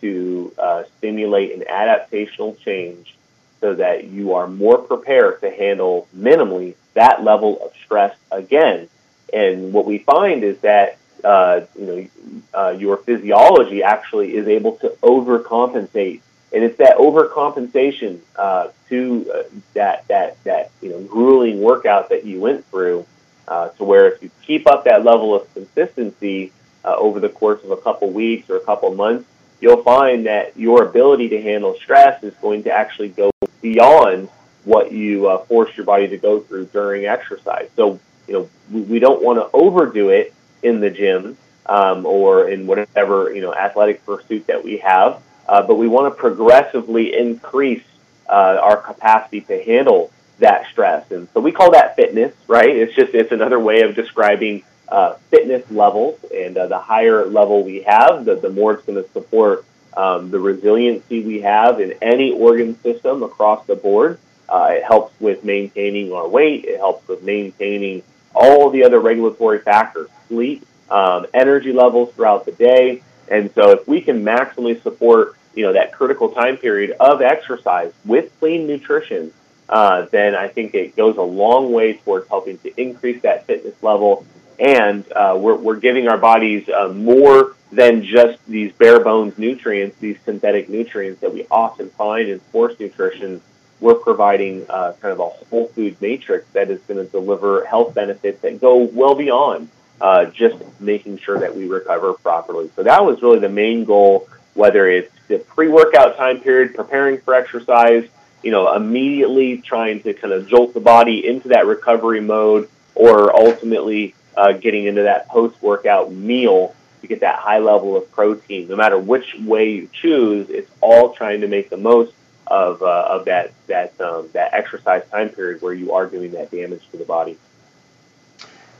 to 0.00 0.52
uh, 0.58 0.84
stimulate 0.98 1.52
an 1.52 1.64
adaptational 1.68 2.58
change 2.60 3.17
so 3.60 3.74
that 3.74 4.04
you 4.04 4.34
are 4.34 4.46
more 4.46 4.78
prepared 4.78 5.40
to 5.40 5.50
handle 5.50 6.06
minimally 6.16 6.74
that 6.94 7.22
level 7.22 7.58
of 7.64 7.72
stress 7.84 8.16
again. 8.30 8.88
And 9.32 9.72
what 9.72 9.86
we 9.86 9.98
find 9.98 10.42
is 10.42 10.58
that 10.60 10.98
uh, 11.24 11.62
you 11.78 11.86
know 11.86 12.06
uh, 12.54 12.70
your 12.70 12.96
physiology 12.98 13.82
actually 13.82 14.36
is 14.36 14.46
able 14.48 14.76
to 14.76 14.88
overcompensate, 15.02 16.20
and 16.52 16.64
it's 16.64 16.78
that 16.78 16.96
overcompensation 16.96 18.20
uh, 18.36 18.68
to 18.88 19.30
uh, 19.34 19.42
that 19.74 20.06
that 20.08 20.42
that 20.44 20.70
you 20.80 20.90
know 20.90 21.00
grueling 21.02 21.60
workout 21.60 22.08
that 22.10 22.24
you 22.24 22.40
went 22.40 22.64
through, 22.66 23.04
uh, 23.48 23.68
to 23.70 23.84
where 23.84 24.10
if 24.12 24.22
you 24.22 24.30
keep 24.42 24.66
up 24.66 24.84
that 24.84 25.04
level 25.04 25.34
of 25.34 25.52
consistency 25.54 26.52
uh, 26.84 26.94
over 26.96 27.20
the 27.20 27.28
course 27.28 27.62
of 27.64 27.70
a 27.70 27.76
couple 27.76 28.10
weeks 28.10 28.48
or 28.48 28.56
a 28.56 28.64
couple 28.64 28.94
months, 28.94 29.28
you'll 29.60 29.82
find 29.82 30.26
that 30.26 30.56
your 30.56 30.84
ability 30.84 31.28
to 31.28 31.42
handle 31.42 31.74
stress 31.74 32.22
is 32.22 32.34
going 32.40 32.62
to 32.62 32.70
actually 32.70 33.08
go 33.08 33.30
beyond 33.60 34.28
what 34.64 34.92
you 34.92 35.28
uh, 35.28 35.38
force 35.44 35.76
your 35.76 35.86
body 35.86 36.08
to 36.08 36.18
go 36.18 36.40
through 36.40 36.66
during 36.66 37.06
exercise. 37.06 37.68
So, 37.76 37.98
you 38.26 38.34
know, 38.34 38.50
we, 38.70 38.80
we 38.82 38.98
don't 38.98 39.22
want 39.22 39.38
to 39.38 39.48
overdo 39.56 40.10
it 40.10 40.34
in 40.62 40.80
the 40.80 40.90
gym 40.90 41.36
um, 41.66 42.04
or 42.06 42.48
in 42.48 42.66
whatever, 42.66 43.32
you 43.34 43.40
know, 43.40 43.54
athletic 43.54 44.04
pursuit 44.04 44.46
that 44.46 44.62
we 44.64 44.78
have, 44.78 45.22
uh, 45.48 45.62
but 45.62 45.76
we 45.76 45.88
want 45.88 46.12
to 46.12 46.18
progressively 46.18 47.16
increase 47.16 47.84
uh, 48.28 48.58
our 48.60 48.76
capacity 48.76 49.40
to 49.42 49.62
handle 49.62 50.10
that 50.38 50.66
stress. 50.70 51.10
And 51.10 51.28
so 51.32 51.40
we 51.40 51.52
call 51.52 51.72
that 51.72 51.96
fitness, 51.96 52.34
right? 52.46 52.74
It's 52.74 52.94
just, 52.94 53.14
it's 53.14 53.32
another 53.32 53.58
way 53.58 53.82
of 53.82 53.94
describing 53.94 54.64
uh, 54.88 55.14
fitness 55.30 55.70
levels, 55.70 56.18
and 56.34 56.56
uh, 56.56 56.66
the 56.66 56.78
higher 56.78 57.26
level 57.26 57.62
we 57.62 57.82
have, 57.82 58.24
the, 58.24 58.36
the 58.36 58.50
more 58.50 58.74
it's 58.74 58.84
going 58.84 59.02
to 59.02 59.10
support 59.10 59.64
um, 59.96 60.30
the 60.30 60.38
resiliency 60.38 61.22
we 61.22 61.40
have 61.40 61.80
in 61.80 61.94
any 62.02 62.32
organ 62.32 62.80
system 62.82 63.22
across 63.22 63.66
the 63.66 63.76
board. 63.76 64.18
Uh, 64.48 64.68
it 64.72 64.84
helps 64.84 65.18
with 65.20 65.44
maintaining 65.44 66.12
our 66.12 66.26
weight. 66.26 66.64
It 66.64 66.78
helps 66.78 67.06
with 67.08 67.22
maintaining 67.22 68.02
all 68.34 68.70
the 68.70 68.84
other 68.84 69.00
regulatory 69.00 69.58
factors, 69.58 70.08
sleep, 70.28 70.66
um, 70.90 71.26
energy 71.34 71.72
levels 71.72 72.14
throughout 72.14 72.46
the 72.46 72.52
day. 72.52 73.02
And 73.30 73.52
so, 73.54 73.72
if 73.72 73.86
we 73.86 74.00
can 74.00 74.24
maximally 74.24 74.82
support, 74.82 75.36
you 75.54 75.64
know, 75.64 75.74
that 75.74 75.92
critical 75.92 76.30
time 76.30 76.56
period 76.56 76.92
of 76.98 77.20
exercise 77.20 77.92
with 78.06 78.32
clean 78.38 78.66
nutrition, 78.66 79.32
uh, 79.68 80.06
then 80.10 80.34
I 80.34 80.48
think 80.48 80.74
it 80.74 80.96
goes 80.96 81.18
a 81.18 81.22
long 81.22 81.72
way 81.72 81.94
towards 81.94 82.26
helping 82.28 82.56
to 82.58 82.80
increase 82.80 83.20
that 83.22 83.46
fitness 83.46 83.74
level 83.82 84.24
and 84.58 85.10
uh, 85.12 85.36
we're, 85.38 85.54
we're 85.54 85.76
giving 85.76 86.08
our 86.08 86.18
bodies 86.18 86.68
uh, 86.68 86.88
more 86.88 87.54
than 87.70 88.02
just 88.02 88.38
these 88.46 88.72
bare 88.72 89.00
bones 89.00 89.36
nutrients, 89.38 89.96
these 89.98 90.18
synthetic 90.24 90.68
nutrients 90.68 91.20
that 91.20 91.32
we 91.32 91.46
often 91.50 91.90
find 91.90 92.28
in 92.28 92.40
sports 92.40 92.78
nutrition. 92.80 93.40
We're 93.80 93.94
providing 93.94 94.66
uh, 94.68 94.94
kind 95.00 95.12
of 95.12 95.20
a 95.20 95.28
whole 95.28 95.68
food 95.68 96.00
matrix 96.00 96.48
that 96.52 96.70
is 96.70 96.80
going 96.82 97.04
to 97.04 97.10
deliver 97.10 97.64
health 97.64 97.94
benefits 97.94 98.40
that 98.42 98.60
go 98.60 98.78
well 98.78 99.14
beyond 99.14 99.68
uh, 100.00 100.26
just 100.26 100.56
making 100.80 101.18
sure 101.18 101.38
that 101.40 101.54
we 101.54 101.68
recover 101.68 102.14
properly. 102.14 102.70
So 102.76 102.82
that 102.82 103.04
was 103.04 103.20
really 103.22 103.38
the 103.38 103.48
main 103.48 103.84
goal, 103.84 104.28
whether 104.54 104.88
it's 104.88 105.12
the 105.28 105.38
pre-workout 105.38 106.16
time 106.16 106.40
period, 106.40 106.74
preparing 106.74 107.20
for 107.20 107.34
exercise, 107.34 108.08
you 108.42 108.50
know, 108.50 108.74
immediately 108.74 109.58
trying 109.58 110.02
to 110.02 110.14
kind 110.14 110.32
of 110.32 110.48
jolt 110.48 110.74
the 110.74 110.80
body 110.80 111.26
into 111.26 111.48
that 111.48 111.66
recovery 111.66 112.20
mode, 112.20 112.68
or 112.94 113.34
ultimately 113.34 114.14
uh, 114.36 114.52
getting 114.52 114.86
into 114.86 115.02
that 115.02 115.28
post 115.28 115.60
workout 115.62 116.12
meal 116.12 116.74
to 117.00 117.06
get 117.06 117.20
that 117.20 117.38
high 117.38 117.58
level 117.58 117.96
of 117.96 118.10
protein. 118.12 118.68
No 118.68 118.76
matter 118.76 118.98
which 118.98 119.34
way 119.40 119.70
you 119.70 119.88
choose, 119.92 120.48
it's 120.50 120.70
all 120.80 121.12
trying 121.12 121.40
to 121.40 121.48
make 121.48 121.70
the 121.70 121.76
most 121.76 122.12
of, 122.46 122.82
uh, 122.82 123.06
of 123.08 123.26
that 123.26 123.52
that 123.66 124.00
um, 124.00 124.28
that 124.32 124.54
exercise 124.54 125.02
time 125.10 125.28
period 125.28 125.60
where 125.60 125.74
you 125.74 125.92
are 125.92 126.06
doing 126.06 126.32
that 126.32 126.50
damage 126.50 126.88
to 126.90 126.96
the 126.96 127.04
body. 127.04 127.36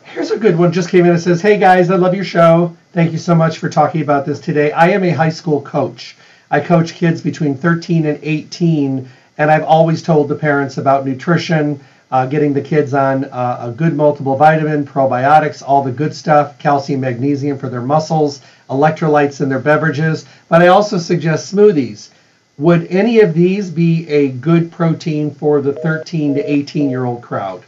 Here's 0.04 0.30
a 0.30 0.38
good 0.38 0.56
one. 0.56 0.72
Just 0.72 0.88
came 0.88 1.04
in 1.04 1.10
and 1.12 1.20
says, 1.20 1.40
"Hey 1.42 1.58
guys, 1.58 1.90
I 1.90 1.96
love 1.96 2.14
your 2.14 2.24
show. 2.24 2.74
Thank 2.92 3.12
you 3.12 3.18
so 3.18 3.34
much 3.34 3.58
for 3.58 3.68
talking 3.68 4.00
about 4.00 4.24
this 4.24 4.40
today. 4.40 4.72
I 4.72 4.88
am 4.88 5.04
a 5.04 5.10
high 5.10 5.28
school 5.28 5.60
coach. 5.60 6.16
I 6.50 6.60
coach 6.60 6.94
kids 6.94 7.20
between 7.20 7.54
13 7.54 8.06
and 8.06 8.18
18, 8.22 9.06
and 9.36 9.50
I've 9.50 9.64
always 9.64 10.02
told 10.02 10.28
the 10.28 10.34
parents 10.34 10.78
about 10.78 11.06
nutrition." 11.06 11.80
Uh, 12.10 12.26
getting 12.26 12.52
the 12.52 12.60
kids 12.60 12.94
on 12.94 13.24
uh, 13.24 13.58
a 13.68 13.70
good 13.70 13.94
multiple 13.94 14.36
vitamin, 14.36 14.86
probiotics, 14.86 15.62
all 15.66 15.82
the 15.82 15.92
good 15.92 16.14
stuff, 16.14 16.58
calcium, 16.58 17.00
magnesium 17.00 17.58
for 17.58 17.68
their 17.68 17.82
muscles, 17.82 18.40
electrolytes 18.70 19.40
in 19.40 19.48
their 19.48 19.58
beverages. 19.58 20.24
But 20.48 20.62
I 20.62 20.68
also 20.68 20.98
suggest 20.98 21.54
smoothies. 21.54 22.10
Would 22.56 22.88
any 22.88 23.20
of 23.20 23.34
these 23.34 23.70
be 23.70 24.08
a 24.08 24.28
good 24.28 24.72
protein 24.72 25.30
for 25.30 25.60
the 25.60 25.74
13 25.74 26.34
to 26.34 26.52
18 26.52 26.90
year 26.90 27.04
old 27.04 27.22
crowd? 27.22 27.62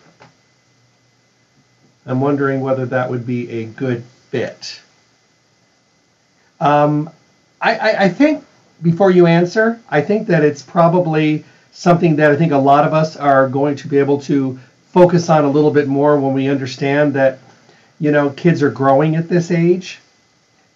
I'm 2.07 2.21
wondering 2.21 2.61
whether 2.61 2.87
that 2.87 3.09
would 3.09 3.27
be 3.27 3.49
a 3.51 3.65
good 3.67 4.03
fit. 4.31 4.81
Um, 6.59 7.11
I, 7.61 7.77
I, 7.77 8.05
I 8.05 8.09
think 8.09 8.45
before 8.83 9.11
you 9.11 9.27
answer, 9.27 9.81
I 9.91 10.01
think 10.01 10.27
that 10.29 10.43
it's 10.43 10.63
probably 10.63 11.45
something 11.73 12.17
that 12.17 12.31
I 12.31 12.37
think 12.37 12.53
a 12.53 12.59
lot 12.59 12.85
of 12.85 12.95
us 12.95 13.17
are 13.17 13.49
going 13.49 13.77
to 13.77 13.89
be 13.89 13.99
able 13.99 14.21
to 14.23 14.59
focus 14.93 15.31
on 15.31 15.45
a 15.45 15.51
little 15.51 15.71
bit 15.71 15.89
more 15.89 16.19
when 16.19 16.35
we 16.35 16.49
understand 16.49 17.15
that, 17.15 17.39
you 17.99 18.11
know, 18.11 18.31
kids 18.31 18.63
are 18.63 18.71
growing 18.71 19.17
at 19.17 19.29
this 19.29 19.51
age. 19.51 20.01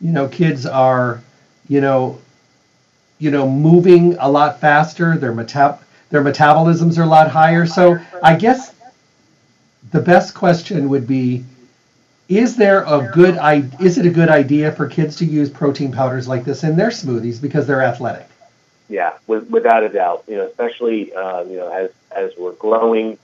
You 0.00 0.12
know, 0.12 0.28
kids 0.28 0.66
are, 0.66 1.20
you 1.68 1.80
know, 1.80 2.20
you 3.18 3.30
know, 3.30 3.48
moving 3.48 4.16
a 4.18 4.28
lot 4.28 4.60
faster. 4.60 5.16
Their 5.16 5.32
metab 5.32 5.78
their 6.10 6.22
metabolisms 6.22 6.98
are 6.98 7.02
a 7.02 7.06
lot 7.06 7.30
higher. 7.30 7.66
So 7.66 7.98
I 8.22 8.36
guess 8.36 8.74
the 9.90 10.00
best 10.00 10.34
question 10.34 10.88
would 10.88 11.06
be 11.06 11.44
is 12.28 12.56
there 12.56 12.82
a 12.84 13.10
good 13.12 13.38
is 13.80 13.98
it 13.98 14.06
a 14.06 14.10
good 14.10 14.28
idea 14.28 14.72
for 14.72 14.86
kids 14.88 15.16
to 15.16 15.24
use 15.24 15.50
protein 15.50 15.92
powders 15.92 16.26
like 16.26 16.44
this 16.44 16.64
in 16.64 16.76
their 16.76 16.88
smoothies 16.88 17.40
because 17.40 17.66
they're 17.66 17.82
athletic 17.82 18.26
yeah, 18.88 19.14
with, 19.26 19.48
without 19.50 19.82
a 19.82 19.88
doubt. 19.88 20.24
You 20.28 20.36
know, 20.36 20.46
especially 20.46 21.12
uh, 21.12 21.44
you 21.44 21.56
know 21.56 21.72
as 21.72 21.90
as 22.10 22.32
we're 22.38 22.52
growing, 22.52 23.18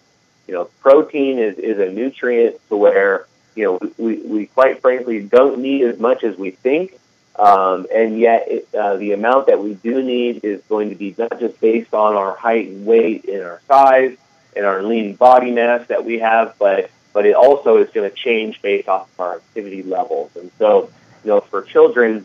you 0.46 0.54
know, 0.54 0.64
protein 0.80 1.38
is, 1.38 1.58
is 1.58 1.78
a 1.78 1.90
nutrient 1.90 2.56
to 2.68 2.76
where 2.76 3.26
you 3.54 3.64
know 3.64 3.78
we, 3.98 4.16
we 4.18 4.46
quite 4.46 4.80
frankly 4.80 5.22
don't 5.22 5.60
need 5.60 5.82
as 5.82 5.98
much 5.98 6.24
as 6.24 6.36
we 6.36 6.50
think, 6.50 6.98
um, 7.36 7.86
and 7.94 8.18
yet 8.18 8.46
it, 8.48 8.68
uh, 8.74 8.96
the 8.96 9.12
amount 9.12 9.46
that 9.46 9.62
we 9.62 9.74
do 9.74 10.02
need 10.02 10.44
is 10.44 10.62
going 10.68 10.90
to 10.90 10.96
be 10.96 11.14
not 11.18 11.38
just 11.38 11.60
based 11.60 11.94
on 11.94 12.14
our 12.14 12.34
height 12.36 12.68
and 12.68 12.86
weight 12.86 13.26
and 13.26 13.42
our 13.42 13.60
size 13.68 14.16
and 14.56 14.64
our 14.64 14.82
lean 14.82 15.14
body 15.14 15.50
mass 15.50 15.86
that 15.88 16.04
we 16.04 16.18
have, 16.18 16.54
but 16.58 16.90
but 17.12 17.26
it 17.26 17.34
also 17.34 17.78
is 17.78 17.90
going 17.90 18.08
to 18.08 18.16
change 18.16 18.62
based 18.62 18.88
off 18.88 19.10
of 19.12 19.20
our 19.20 19.36
activity 19.36 19.82
levels. 19.82 20.30
And 20.36 20.50
so, 20.58 20.90
you 21.24 21.30
know, 21.30 21.40
for 21.40 21.62
children, 21.62 22.24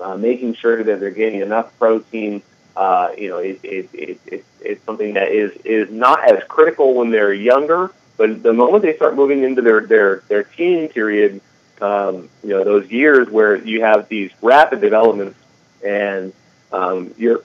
uh, 0.00 0.16
making 0.16 0.54
sure 0.54 0.82
that 0.82 1.00
they're 1.00 1.10
getting 1.10 1.40
enough 1.40 1.76
protein. 1.78 2.42
Uh, 2.76 3.10
you 3.16 3.28
know, 3.28 3.38
it, 3.38 3.60
it, 3.62 3.88
it, 3.92 4.20
it, 4.26 4.44
it's 4.60 4.84
something 4.84 5.14
that 5.14 5.28
is, 5.28 5.52
is 5.64 5.90
not 5.90 6.28
as 6.28 6.42
critical 6.48 6.94
when 6.94 7.10
they're 7.10 7.32
younger, 7.32 7.92
but 8.16 8.42
the 8.42 8.52
moment 8.52 8.82
they 8.82 8.96
start 8.96 9.14
moving 9.14 9.44
into 9.44 9.62
their, 9.62 9.86
their, 9.86 10.22
their 10.28 10.42
teen 10.42 10.88
period, 10.88 11.40
um, 11.80 12.28
you 12.42 12.50
know, 12.50 12.64
those 12.64 12.90
years 12.90 13.28
where 13.30 13.56
you 13.56 13.82
have 13.82 14.08
these 14.08 14.32
rapid 14.42 14.80
developments 14.80 15.38
and 15.84 16.32
um, 16.72 17.14
you're, 17.16 17.42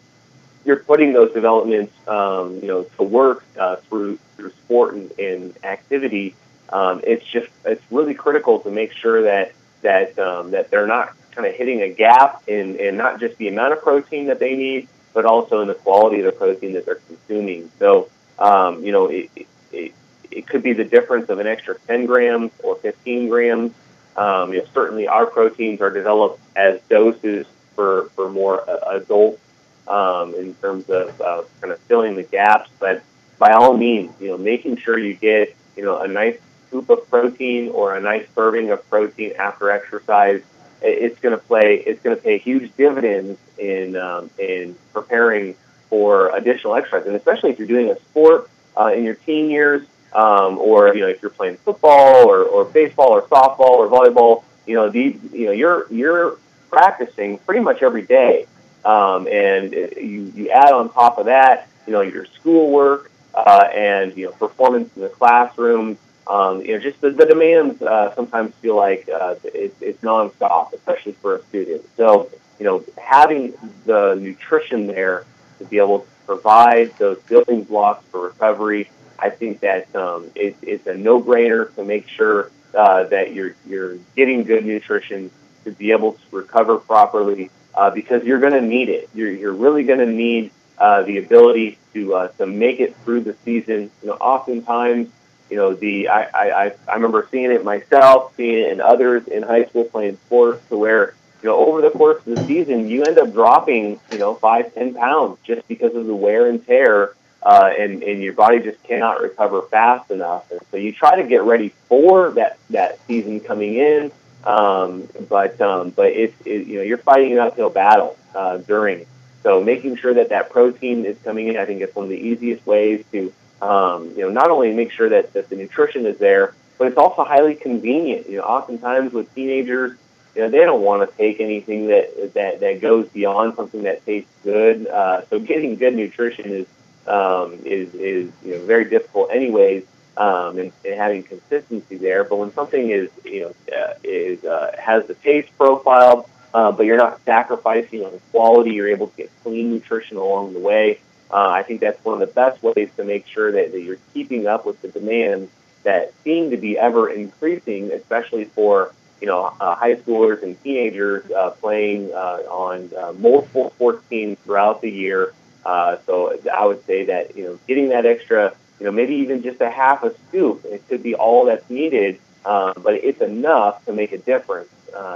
you're 0.65 0.77
putting 0.77 1.13
those 1.13 1.31
developments, 1.33 1.93
um, 2.07 2.55
you 2.55 2.67
know, 2.67 2.83
to 2.83 3.03
work 3.03 3.45
uh, 3.59 3.75
through, 3.75 4.17
through 4.35 4.49
sport 4.51 4.95
and, 4.95 5.11
and 5.19 5.57
activity, 5.63 6.35
um, 6.69 7.01
it's 7.05 7.25
just, 7.25 7.49
it's 7.65 7.83
really 7.91 8.15
critical 8.15 8.59
to 8.61 8.71
make 8.71 8.93
sure 8.93 9.23
that, 9.23 9.53
that, 9.81 10.17
um, 10.17 10.51
that 10.51 10.71
they're 10.71 10.87
not 10.87 11.15
kind 11.39 11.49
of 11.49 11.57
hitting 11.57 11.81
a 11.81 11.87
gap 11.87 12.43
in, 12.47 12.75
in 12.75 12.97
not 12.97 13.17
just 13.17 13.37
the 13.37 13.47
amount 13.47 13.71
of 13.71 13.81
protein 13.81 14.27
that 14.27 14.39
they 14.39 14.55
need, 14.55 14.89
but 15.13 15.23
also 15.23 15.61
in 15.61 15.69
the 15.69 15.73
quality 15.73 16.19
of 16.19 16.25
the 16.25 16.33
protein 16.33 16.73
that 16.73 16.85
they're 16.85 16.95
consuming. 16.95 17.71
So, 17.79 18.09
um, 18.37 18.83
you 18.83 18.91
know, 18.91 19.07
it, 19.07 19.29
it, 19.71 19.93
it 20.29 20.47
could 20.47 20.61
be 20.61 20.73
the 20.73 20.83
difference 20.83 21.29
of 21.29 21.39
an 21.39 21.47
extra 21.47 21.79
10 21.87 22.07
grams 22.07 22.51
or 22.61 22.75
15 22.75 23.29
grams. 23.29 23.71
Um, 24.17 24.51
you 24.51 24.59
know, 24.59 24.65
certainly 24.73 25.07
our 25.07 25.25
proteins 25.25 25.79
are 25.79 25.89
developed 25.89 26.41
as 26.57 26.81
doses 26.89 27.47
for, 27.73 28.09
for 28.15 28.29
more 28.29 28.69
uh, 28.69 28.97
adults 28.97 29.39
um, 29.87 30.35
in 30.35 30.53
terms 30.55 30.89
of 30.89 31.21
uh, 31.21 31.43
kind 31.61 31.71
of 31.71 31.79
filling 31.83 32.15
the 32.15 32.23
gaps. 32.23 32.69
But 32.79 33.01
by 33.37 33.53
all 33.53 33.77
means, 33.77 34.13
you 34.19 34.27
know, 34.27 34.37
making 34.37 34.75
sure 34.75 34.99
you 34.99 35.13
get, 35.13 35.55
you 35.77 35.85
know, 35.85 35.99
a 35.99 36.07
nice 36.07 36.37
scoop 36.67 36.89
of 36.89 37.09
protein 37.09 37.69
or 37.69 37.95
a 37.95 38.01
nice 38.01 38.27
serving 38.35 38.71
of 38.71 38.87
protein 38.89 39.33
after 39.39 39.71
exercise, 39.71 40.41
it's 40.81 41.19
going 41.19 41.37
to 41.37 41.43
play, 41.43 41.75
it's 41.75 42.01
going 42.01 42.15
to 42.15 42.21
pay 42.21 42.37
huge 42.37 42.75
dividends 42.75 43.39
in, 43.57 43.95
um, 43.95 44.29
in 44.37 44.75
preparing 44.93 45.55
for 45.89 46.35
additional 46.35 46.75
exercise. 46.75 47.05
And 47.05 47.15
especially 47.15 47.51
if 47.51 47.59
you're 47.59 47.67
doing 47.67 47.89
a 47.89 47.99
sport 47.99 48.49
uh, 48.77 48.91
in 48.95 49.03
your 49.03 49.15
teen 49.15 49.49
years, 49.49 49.85
um, 50.13 50.57
or 50.57 50.93
you 50.95 51.01
know 51.01 51.07
if 51.07 51.21
you're 51.21 51.29
playing 51.29 51.57
football 51.57 52.27
or, 52.27 52.43
or 52.43 52.65
baseball 52.65 53.09
or 53.09 53.21
softball 53.23 53.77
or 53.77 53.87
volleyball, 53.87 54.43
you 54.65 54.75
know 54.75 54.89
the 54.89 55.15
you 55.31 55.45
know 55.45 55.51
you're 55.51 55.85
you're 55.91 56.37
practicing 56.69 57.37
pretty 57.39 57.61
much 57.61 57.83
every 57.83 58.01
day, 58.01 58.47
um, 58.85 59.27
and 59.27 59.71
you 59.71 60.31
you 60.35 60.49
add 60.49 60.71
on 60.71 60.91
top 60.91 61.19
of 61.19 61.25
that 61.25 61.69
you 61.89 61.93
know 61.93 62.01
your 62.01 62.25
schoolwork 62.25 63.11
uh, 63.33 63.67
and 63.73 64.15
you 64.15 64.27
know 64.27 64.31
performance 64.33 64.95
in 64.95 65.01
the 65.01 65.09
classroom. 65.09 65.97
Um, 66.29 66.61
you 66.61 66.73
know, 66.73 66.79
just 66.79 67.01
the, 67.01 67.09
the 67.09 67.25
demands 67.25 67.81
uh, 67.81 68.13
sometimes 68.13 68.53
feel 68.55 68.75
like 68.75 69.09
uh, 69.09 69.35
it, 69.43 69.75
it's 69.81 70.01
nonstop, 70.01 70.73
especially 70.73 71.13
for 71.13 71.37
a 71.37 71.43
student. 71.45 71.83
So, 71.97 72.29
you 72.59 72.65
know, 72.65 72.83
having 72.97 73.53
the 73.85 74.15
nutrition 74.15 74.85
there 74.85 75.25
to 75.57 75.65
be 75.65 75.79
able 75.79 76.01
to 76.01 76.07
provide 76.27 76.95
those 76.99 77.19
building 77.23 77.63
blocks 77.63 78.05
for 78.11 78.21
recovery 78.21 78.89
I 79.21 79.29
think 79.29 79.59
that 79.61 79.93
um, 79.95 80.31
it, 80.35 80.55
it's 80.61 80.87
a 80.87 80.95
no-brainer 80.95 81.73
to 81.75 81.83
make 81.83 82.07
sure 82.07 82.51
uh, 82.73 83.03
that 83.05 83.33
you're 83.33 83.55
you're 83.67 83.97
getting 84.15 84.43
good 84.43 84.65
nutrition 84.65 85.31
to 85.65 85.71
be 85.71 85.91
able 85.91 86.13
to 86.13 86.19
recover 86.31 86.77
properly 86.77 87.51
uh, 87.75 87.89
because 87.89 88.23
you're 88.23 88.39
going 88.39 88.53
to 88.53 88.61
need 88.61 88.89
it. 88.89 89.09
You're 89.13 89.31
you're 89.31 89.53
really 89.53 89.83
going 89.83 89.99
to 89.99 90.05
need 90.05 90.51
uh, 90.77 91.03
the 91.03 91.17
ability 91.17 91.77
to 91.93 92.13
uh, 92.13 92.27
to 92.29 92.45
make 92.45 92.79
it 92.79 92.95
through 92.97 93.21
the 93.21 93.35
season. 93.43 93.91
You 94.01 94.09
know, 94.09 94.13
oftentimes, 94.13 95.09
you 95.49 95.57
know, 95.57 95.73
the 95.73 96.09
I, 96.09 96.23
I 96.23 96.73
I 96.87 96.93
remember 96.93 97.27
seeing 97.31 97.51
it 97.51 97.63
myself, 97.63 98.35
seeing 98.35 98.59
it 98.59 98.71
in 98.71 98.81
others 98.81 99.27
in 99.27 99.43
high 99.43 99.65
school 99.65 99.85
playing 99.85 100.17
sports, 100.25 100.67
to 100.69 100.77
where 100.77 101.15
you 101.41 101.49
know 101.49 101.55
over 101.55 101.81
the 101.81 101.89
course 101.89 102.25
of 102.27 102.35
the 102.35 102.45
season 102.45 102.87
you 102.87 103.03
end 103.03 103.17
up 103.17 103.33
dropping 103.33 103.99
you 104.11 104.17
know 104.17 104.35
five 104.35 104.73
ten 104.73 104.93
pounds 104.93 105.37
just 105.43 105.67
because 105.67 105.95
of 105.95 106.05
the 106.05 106.15
wear 106.15 106.47
and 106.47 106.65
tear 106.65 107.15
uh, 107.41 107.71
and, 107.77 108.03
and 108.03 108.21
your 108.21 108.33
body 108.33 108.59
just 108.59 108.81
cannot 108.83 109.21
recover 109.21 109.61
fast 109.63 110.11
enough. 110.11 110.49
And 110.51 110.59
so 110.71 110.77
you 110.77 110.91
try 110.91 111.21
to 111.21 111.27
get 111.27 111.43
ready 111.43 111.73
for 111.87 112.31
that, 112.31 112.57
that 112.69 112.99
season 113.07 113.39
coming 113.39 113.75
in, 113.75 114.11
um, 114.43 115.07
but 115.29 115.59
um, 115.61 115.91
but 115.91 116.07
it's 116.07 116.35
it, 116.45 116.67
you 116.67 116.77
know 116.77 116.83
you're 116.83 116.97
fighting 116.97 117.33
an 117.33 117.39
uphill 117.39 117.69
battle 117.69 118.17
uh, 118.35 118.57
during. 118.57 119.05
So 119.43 119.63
making 119.63 119.95
sure 119.95 120.13
that 120.15 120.29
that 120.29 120.49
protein 120.49 121.05
is 121.05 121.17
coming 121.23 121.47
in, 121.47 121.55
I 121.55 121.65
think 121.65 121.81
it's 121.81 121.95
one 121.95 122.03
of 122.03 122.09
the 122.09 122.19
easiest 122.19 122.65
ways 122.65 123.05
to 123.13 123.33
um, 123.61 124.11
you 124.11 124.19
know 124.19 124.29
not 124.29 124.49
only 124.49 124.73
make 124.73 124.91
sure 124.91 125.09
that, 125.09 125.33
that 125.33 125.49
the 125.49 125.55
nutrition 125.55 126.05
is 126.05 126.17
there, 126.17 126.53
but 126.77 126.87
it's 126.87 126.97
also 126.97 127.23
highly 127.23 127.55
convenient. 127.55 128.29
You 128.29 128.37
know, 128.37 128.43
oftentimes 128.43 129.13
with 129.13 129.33
teenagers, 129.35 129.97
you 130.35 130.41
know, 130.41 130.49
they 130.49 130.59
don't 130.59 130.81
want 130.81 131.09
to 131.09 131.17
take 131.17 131.39
anything 131.39 131.87
that 131.87 132.33
that 132.33 132.59
that 132.61 132.81
goes 132.81 133.07
beyond 133.09 133.55
something 133.55 133.83
that 133.83 134.05
tastes 134.05 134.31
good. 134.43 134.87
Uh, 134.87 135.25
so 135.25 135.39
getting 135.39 135.75
good 135.75 135.95
nutrition 135.95 136.51
is 136.51 136.67
um, 137.07 137.53
is 137.65 137.93
is 137.95 138.31
you 138.43 138.55
know 138.55 138.65
very 138.65 138.85
difficult 138.85 139.31
anyways, 139.31 139.83
um, 140.17 140.57
and, 140.57 140.71
and 140.85 140.95
having 140.95 141.23
consistency 141.23 141.97
there. 141.97 142.23
But 142.23 142.37
when 142.37 142.53
something 142.53 142.89
is 142.89 143.09
you 143.25 143.41
know 143.41 143.75
uh, 143.75 143.93
is 144.03 144.43
uh, 144.45 144.75
has 144.79 145.05
the 145.07 145.15
taste 145.15 145.49
profile, 145.57 146.29
uh, 146.53 146.71
but 146.71 146.85
you're 146.85 146.97
not 146.97 147.19
sacrificing 147.25 148.05
on 148.05 148.19
quality, 148.31 148.71
you're 148.71 148.87
able 148.87 149.07
to 149.07 149.17
get 149.17 149.31
clean 149.43 149.71
nutrition 149.71 150.17
along 150.17 150.53
the 150.53 150.59
way. 150.59 150.99
Uh, 151.31 151.49
I 151.49 151.63
think 151.63 151.81
that's 151.81 152.03
one 152.03 152.21
of 152.21 152.27
the 152.27 152.33
best 152.33 152.63
ways 152.63 152.89
to 152.97 153.03
make 153.03 153.27
sure 153.27 153.51
that, 153.51 153.71
that 153.71 153.81
you're 153.81 153.99
keeping 154.13 154.47
up 154.47 154.65
with 154.65 154.81
the 154.81 154.87
demands 154.87 155.51
that 155.83 156.13
seem 156.23 156.49
to 156.51 156.57
be 156.57 156.77
ever 156.77 157.09
increasing, 157.09 157.91
especially 157.91 158.45
for 158.45 158.93
you 159.21 159.27
know 159.27 159.53
uh, 159.59 159.75
high 159.75 159.95
schoolers 159.95 160.41
and 160.43 160.61
teenagers 160.63 161.29
uh, 161.31 161.51
playing 161.51 162.11
uh, 162.13 162.39
on 162.49 162.89
uh, 162.97 163.13
multiple 163.13 163.71
sports 163.75 164.03
teams 164.09 164.37
throughout 164.39 164.81
the 164.81 164.89
year. 164.89 165.33
Uh, 165.65 165.97
so 166.05 166.37
I 166.51 166.65
would 166.65 166.85
say 166.85 167.05
that 167.05 167.35
you 167.37 167.43
know 167.43 167.59
getting 167.67 167.89
that 167.89 168.05
extra, 168.05 168.55
you 168.79 168.85
know, 168.85 168.91
maybe 168.91 169.15
even 169.15 169.43
just 169.43 169.61
a 169.61 169.69
half 169.69 170.03
a 170.03 170.13
scoop, 170.27 170.65
it 170.65 170.87
could 170.87 171.03
be 171.03 171.13
all 171.13 171.45
that's 171.45 171.69
needed, 171.69 172.19
um, 172.45 172.73
but 172.77 172.95
it's 172.95 173.21
enough 173.21 173.85
to 173.85 173.93
make 173.93 174.11
a 174.11 174.17
difference. 174.17 174.69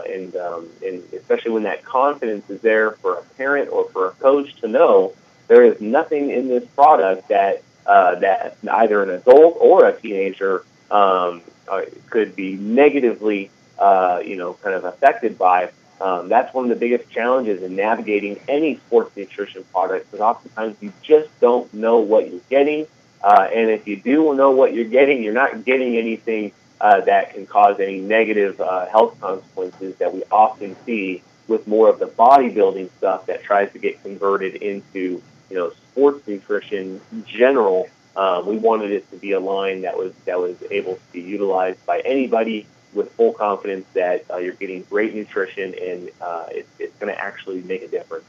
And 0.05 0.35
um, 0.35 0.69
and 0.85 1.01
especially 1.13 1.51
when 1.51 1.63
that 1.63 1.83
confidence 1.83 2.49
is 2.49 2.61
there 2.61 2.91
for 2.91 3.15
a 3.15 3.23
parent 3.37 3.69
or 3.71 3.89
for 3.89 4.07
a 4.07 4.11
coach 4.11 4.53
to 4.57 4.67
know 4.67 5.13
there 5.47 5.63
is 5.63 5.79
nothing 5.81 6.29
in 6.29 6.47
this 6.47 6.65
product 6.75 7.29
that 7.29 7.63
uh, 7.85 8.15
that 8.15 8.57
either 8.71 9.03
an 9.03 9.09
adult 9.09 9.57
or 9.59 9.85
a 9.85 9.99
teenager 9.99 10.63
um, 10.89 11.41
uh, 11.67 11.81
could 12.09 12.35
be 12.35 12.55
negatively, 12.55 13.49
uh, 13.77 14.21
you 14.23 14.35
know, 14.35 14.53
kind 14.53 14.75
of 14.75 14.85
affected 14.85 15.37
by. 15.37 15.69
Um, 15.99 16.27
that's 16.27 16.53
one 16.53 16.65
of 16.65 16.69
the 16.69 16.75
biggest 16.75 17.09
challenges 17.09 17.61
in 17.61 17.75
navigating 17.75 18.39
any 18.47 18.77
sports 18.77 19.15
nutrition 19.15 19.63
product 19.65 20.11
because 20.11 20.21
oftentimes 20.21 20.75
you 20.81 20.91
just 21.01 21.29
don't 21.39 21.73
know 21.73 21.99
what 21.99 22.29
you're 22.29 22.41
getting. 22.49 22.87
Uh, 23.21 23.47
and 23.53 23.69
if 23.69 23.87
you 23.87 23.95
do 23.95 24.33
know 24.35 24.51
what 24.51 24.73
you're 24.73 24.83
getting, 24.85 25.23
you're 25.23 25.33
not 25.33 25.63
getting 25.63 25.97
anything 25.97 26.51
uh, 26.81 26.99
that 27.01 27.33
can 27.33 27.45
cause 27.45 27.79
any 27.79 27.99
negative 27.99 28.59
uh, 28.59 28.85
health 28.87 29.19
consequences 29.21 29.95
that 29.97 30.13
we 30.13 30.23
often 30.29 30.75
see 30.85 31.23
with 31.47 31.67
more 31.67 31.89
of 31.89 31.99
the 31.99 32.07
bodybuilding 32.07 32.89
stuff 32.97 33.25
that 33.27 33.43
tries 33.43 33.71
to 33.71 33.79
get 33.79 34.01
converted 34.03 34.55
into 34.55 35.21
you 35.53 35.59
know 35.59 35.69
sports 35.91 36.27
nutrition 36.27 36.99
in 37.11 37.25
general. 37.25 37.87
Uh, 38.15 38.43
we 38.45 38.57
wanted 38.57 38.91
it 38.91 39.09
to 39.11 39.17
be 39.17 39.33
a 39.33 39.39
line 39.39 39.81
that 39.81 39.95
was 39.95 40.11
that 40.25 40.39
was 40.39 40.57
able 40.71 40.95
to 40.95 41.01
be 41.11 41.21
utilized 41.21 41.85
by 41.85 41.99
anybody 41.99 42.65
with 42.95 43.11
full 43.11 43.33
confidence 43.33 43.85
that 43.93 44.25
uh, 44.31 44.37
you're 44.37 44.53
getting 44.53 44.81
great 44.83 45.13
nutrition 45.13 45.75
and 45.79 46.09
uh, 46.21 46.45
it, 46.51 46.67
it's 46.79 46.95
going 46.97 47.13
to 47.13 47.19
actually 47.19 47.61
make 47.63 47.83
a 47.83 47.87
difference. 47.87 48.25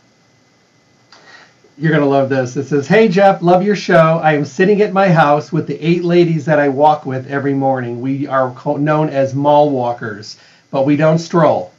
You're 1.76 1.90
going 1.90 2.04
to 2.04 2.08
love 2.08 2.28
this. 2.28 2.56
It 2.56 2.64
says, 2.64 2.86
Hey, 2.86 3.08
Jeff, 3.08 3.42
love 3.42 3.62
your 3.62 3.76
show. 3.76 4.20
I 4.22 4.34
am 4.34 4.44
sitting 4.44 4.80
at 4.80 4.92
my 4.92 5.08
house 5.08 5.52
with 5.52 5.66
the 5.66 5.78
eight 5.84 6.04
ladies 6.04 6.44
that 6.46 6.58
I 6.58 6.68
walk 6.68 7.04
with 7.04 7.30
every 7.30 7.52
morning. 7.52 8.00
We 8.00 8.26
are 8.26 8.54
known 8.78 9.08
as 9.10 9.34
mall 9.34 9.70
walkers, 9.70 10.38
but 10.70 10.86
we 10.86 10.96
don't 10.96 11.18
stroll. 11.18 11.72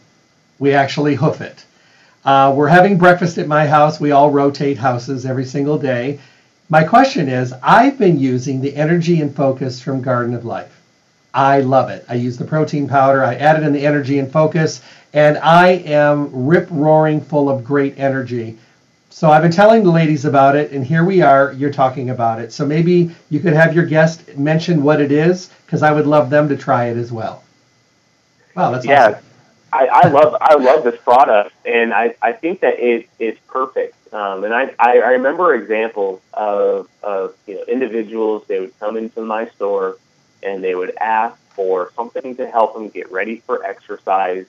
We 0.60 0.74
actually 0.74 1.16
hoof 1.16 1.42
it. 1.42 1.66
Uh, 2.26 2.52
we're 2.56 2.68
having 2.68 2.98
breakfast 2.98 3.38
at 3.38 3.48
my 3.48 3.68
house. 3.68 4.00
We 4.00 4.10
all 4.10 4.32
rotate 4.32 4.80
houses 4.80 5.28
every 5.28 5.46
single 5.46 5.78
day. 5.78 6.20
My 6.70 6.84
question 6.84 7.30
is 7.30 7.54
I've 7.62 8.00
been 8.00 8.20
using 8.20 8.60
the 8.60 8.76
energy 8.76 9.22
and 9.22 9.34
focus 9.34 9.80
from 9.80 10.02
Garden 10.02 10.34
of 10.34 10.44
Life. 10.44 10.82
I 11.36 11.60
love 11.62 11.92
it. 11.92 12.04
I 12.10 12.16
use 12.16 12.38
the 12.38 12.46
protein 12.46 12.88
powder. 12.88 13.24
I 13.24 13.36
add 13.36 13.62
it 13.62 13.66
in 13.66 13.74
the 13.74 13.86
energy 13.86 14.18
and 14.18 14.32
focus, 14.32 14.82
and 15.14 15.38
I 15.38 15.68
am 15.86 16.48
rip 16.48 16.68
roaring 16.72 17.22
full 17.22 17.48
of 17.48 17.64
great 17.64 18.00
energy. 18.00 18.58
So 19.12 19.30
I've 19.30 19.44
been 19.44 19.52
telling 19.52 19.84
the 19.84 19.92
ladies 19.92 20.26
about 20.26 20.56
it, 20.56 20.72
and 20.72 20.84
here 20.84 21.04
we 21.04 21.22
are. 21.22 21.54
You're 21.54 21.72
talking 21.72 22.10
about 22.10 22.40
it. 22.40 22.52
So 22.52 22.66
maybe 22.66 23.16
you 23.30 23.40
could 23.40 23.54
have 23.54 23.76
your 23.76 23.86
guest 23.86 24.36
mention 24.36 24.82
what 24.82 25.00
it 25.00 25.12
is, 25.12 25.52
because 25.66 25.84
I 25.84 25.92
would 25.92 26.08
love 26.08 26.32
them 26.32 26.50
to 26.50 26.58
try 26.58 26.86
it 26.86 26.98
as 26.98 27.12
well. 27.12 27.44
Wow, 28.56 28.72
that's 28.72 28.86
yeah. 28.86 29.10
Awesome. 29.10 29.25
I, 29.76 29.86
I 30.04 30.08
love 30.08 30.38
I 30.40 30.56
love 30.56 30.84
this 30.84 31.00
product, 31.02 31.54
and 31.66 31.94
I, 31.94 32.16
I 32.22 32.32
think 32.32 32.62
that 32.62 32.80
it 32.80 33.10
is 33.20 33.38
perfect. 33.48 33.96
Um, 34.14 34.46
and 34.46 34.54
I, 34.54 34.74
I, 34.80 35.00
I 35.00 35.10
remember 35.20 35.54
examples 35.54 36.22
of, 36.34 36.88
of 37.04 37.36
you 37.46 37.56
know 37.56 37.64
individuals 37.68 38.46
they 38.48 38.60
would 38.62 38.80
come 38.80 38.96
into 38.96 39.22
my 39.22 39.48
store 39.50 39.98
and 40.42 40.64
they 40.64 40.76
would 40.76 40.96
ask 40.98 41.38
for 41.50 41.92
something 41.96 42.36
to 42.38 42.50
help 42.50 42.74
them 42.74 42.90
get 42.90 43.12
ready 43.12 43.38
for 43.38 43.64
exercise. 43.64 44.46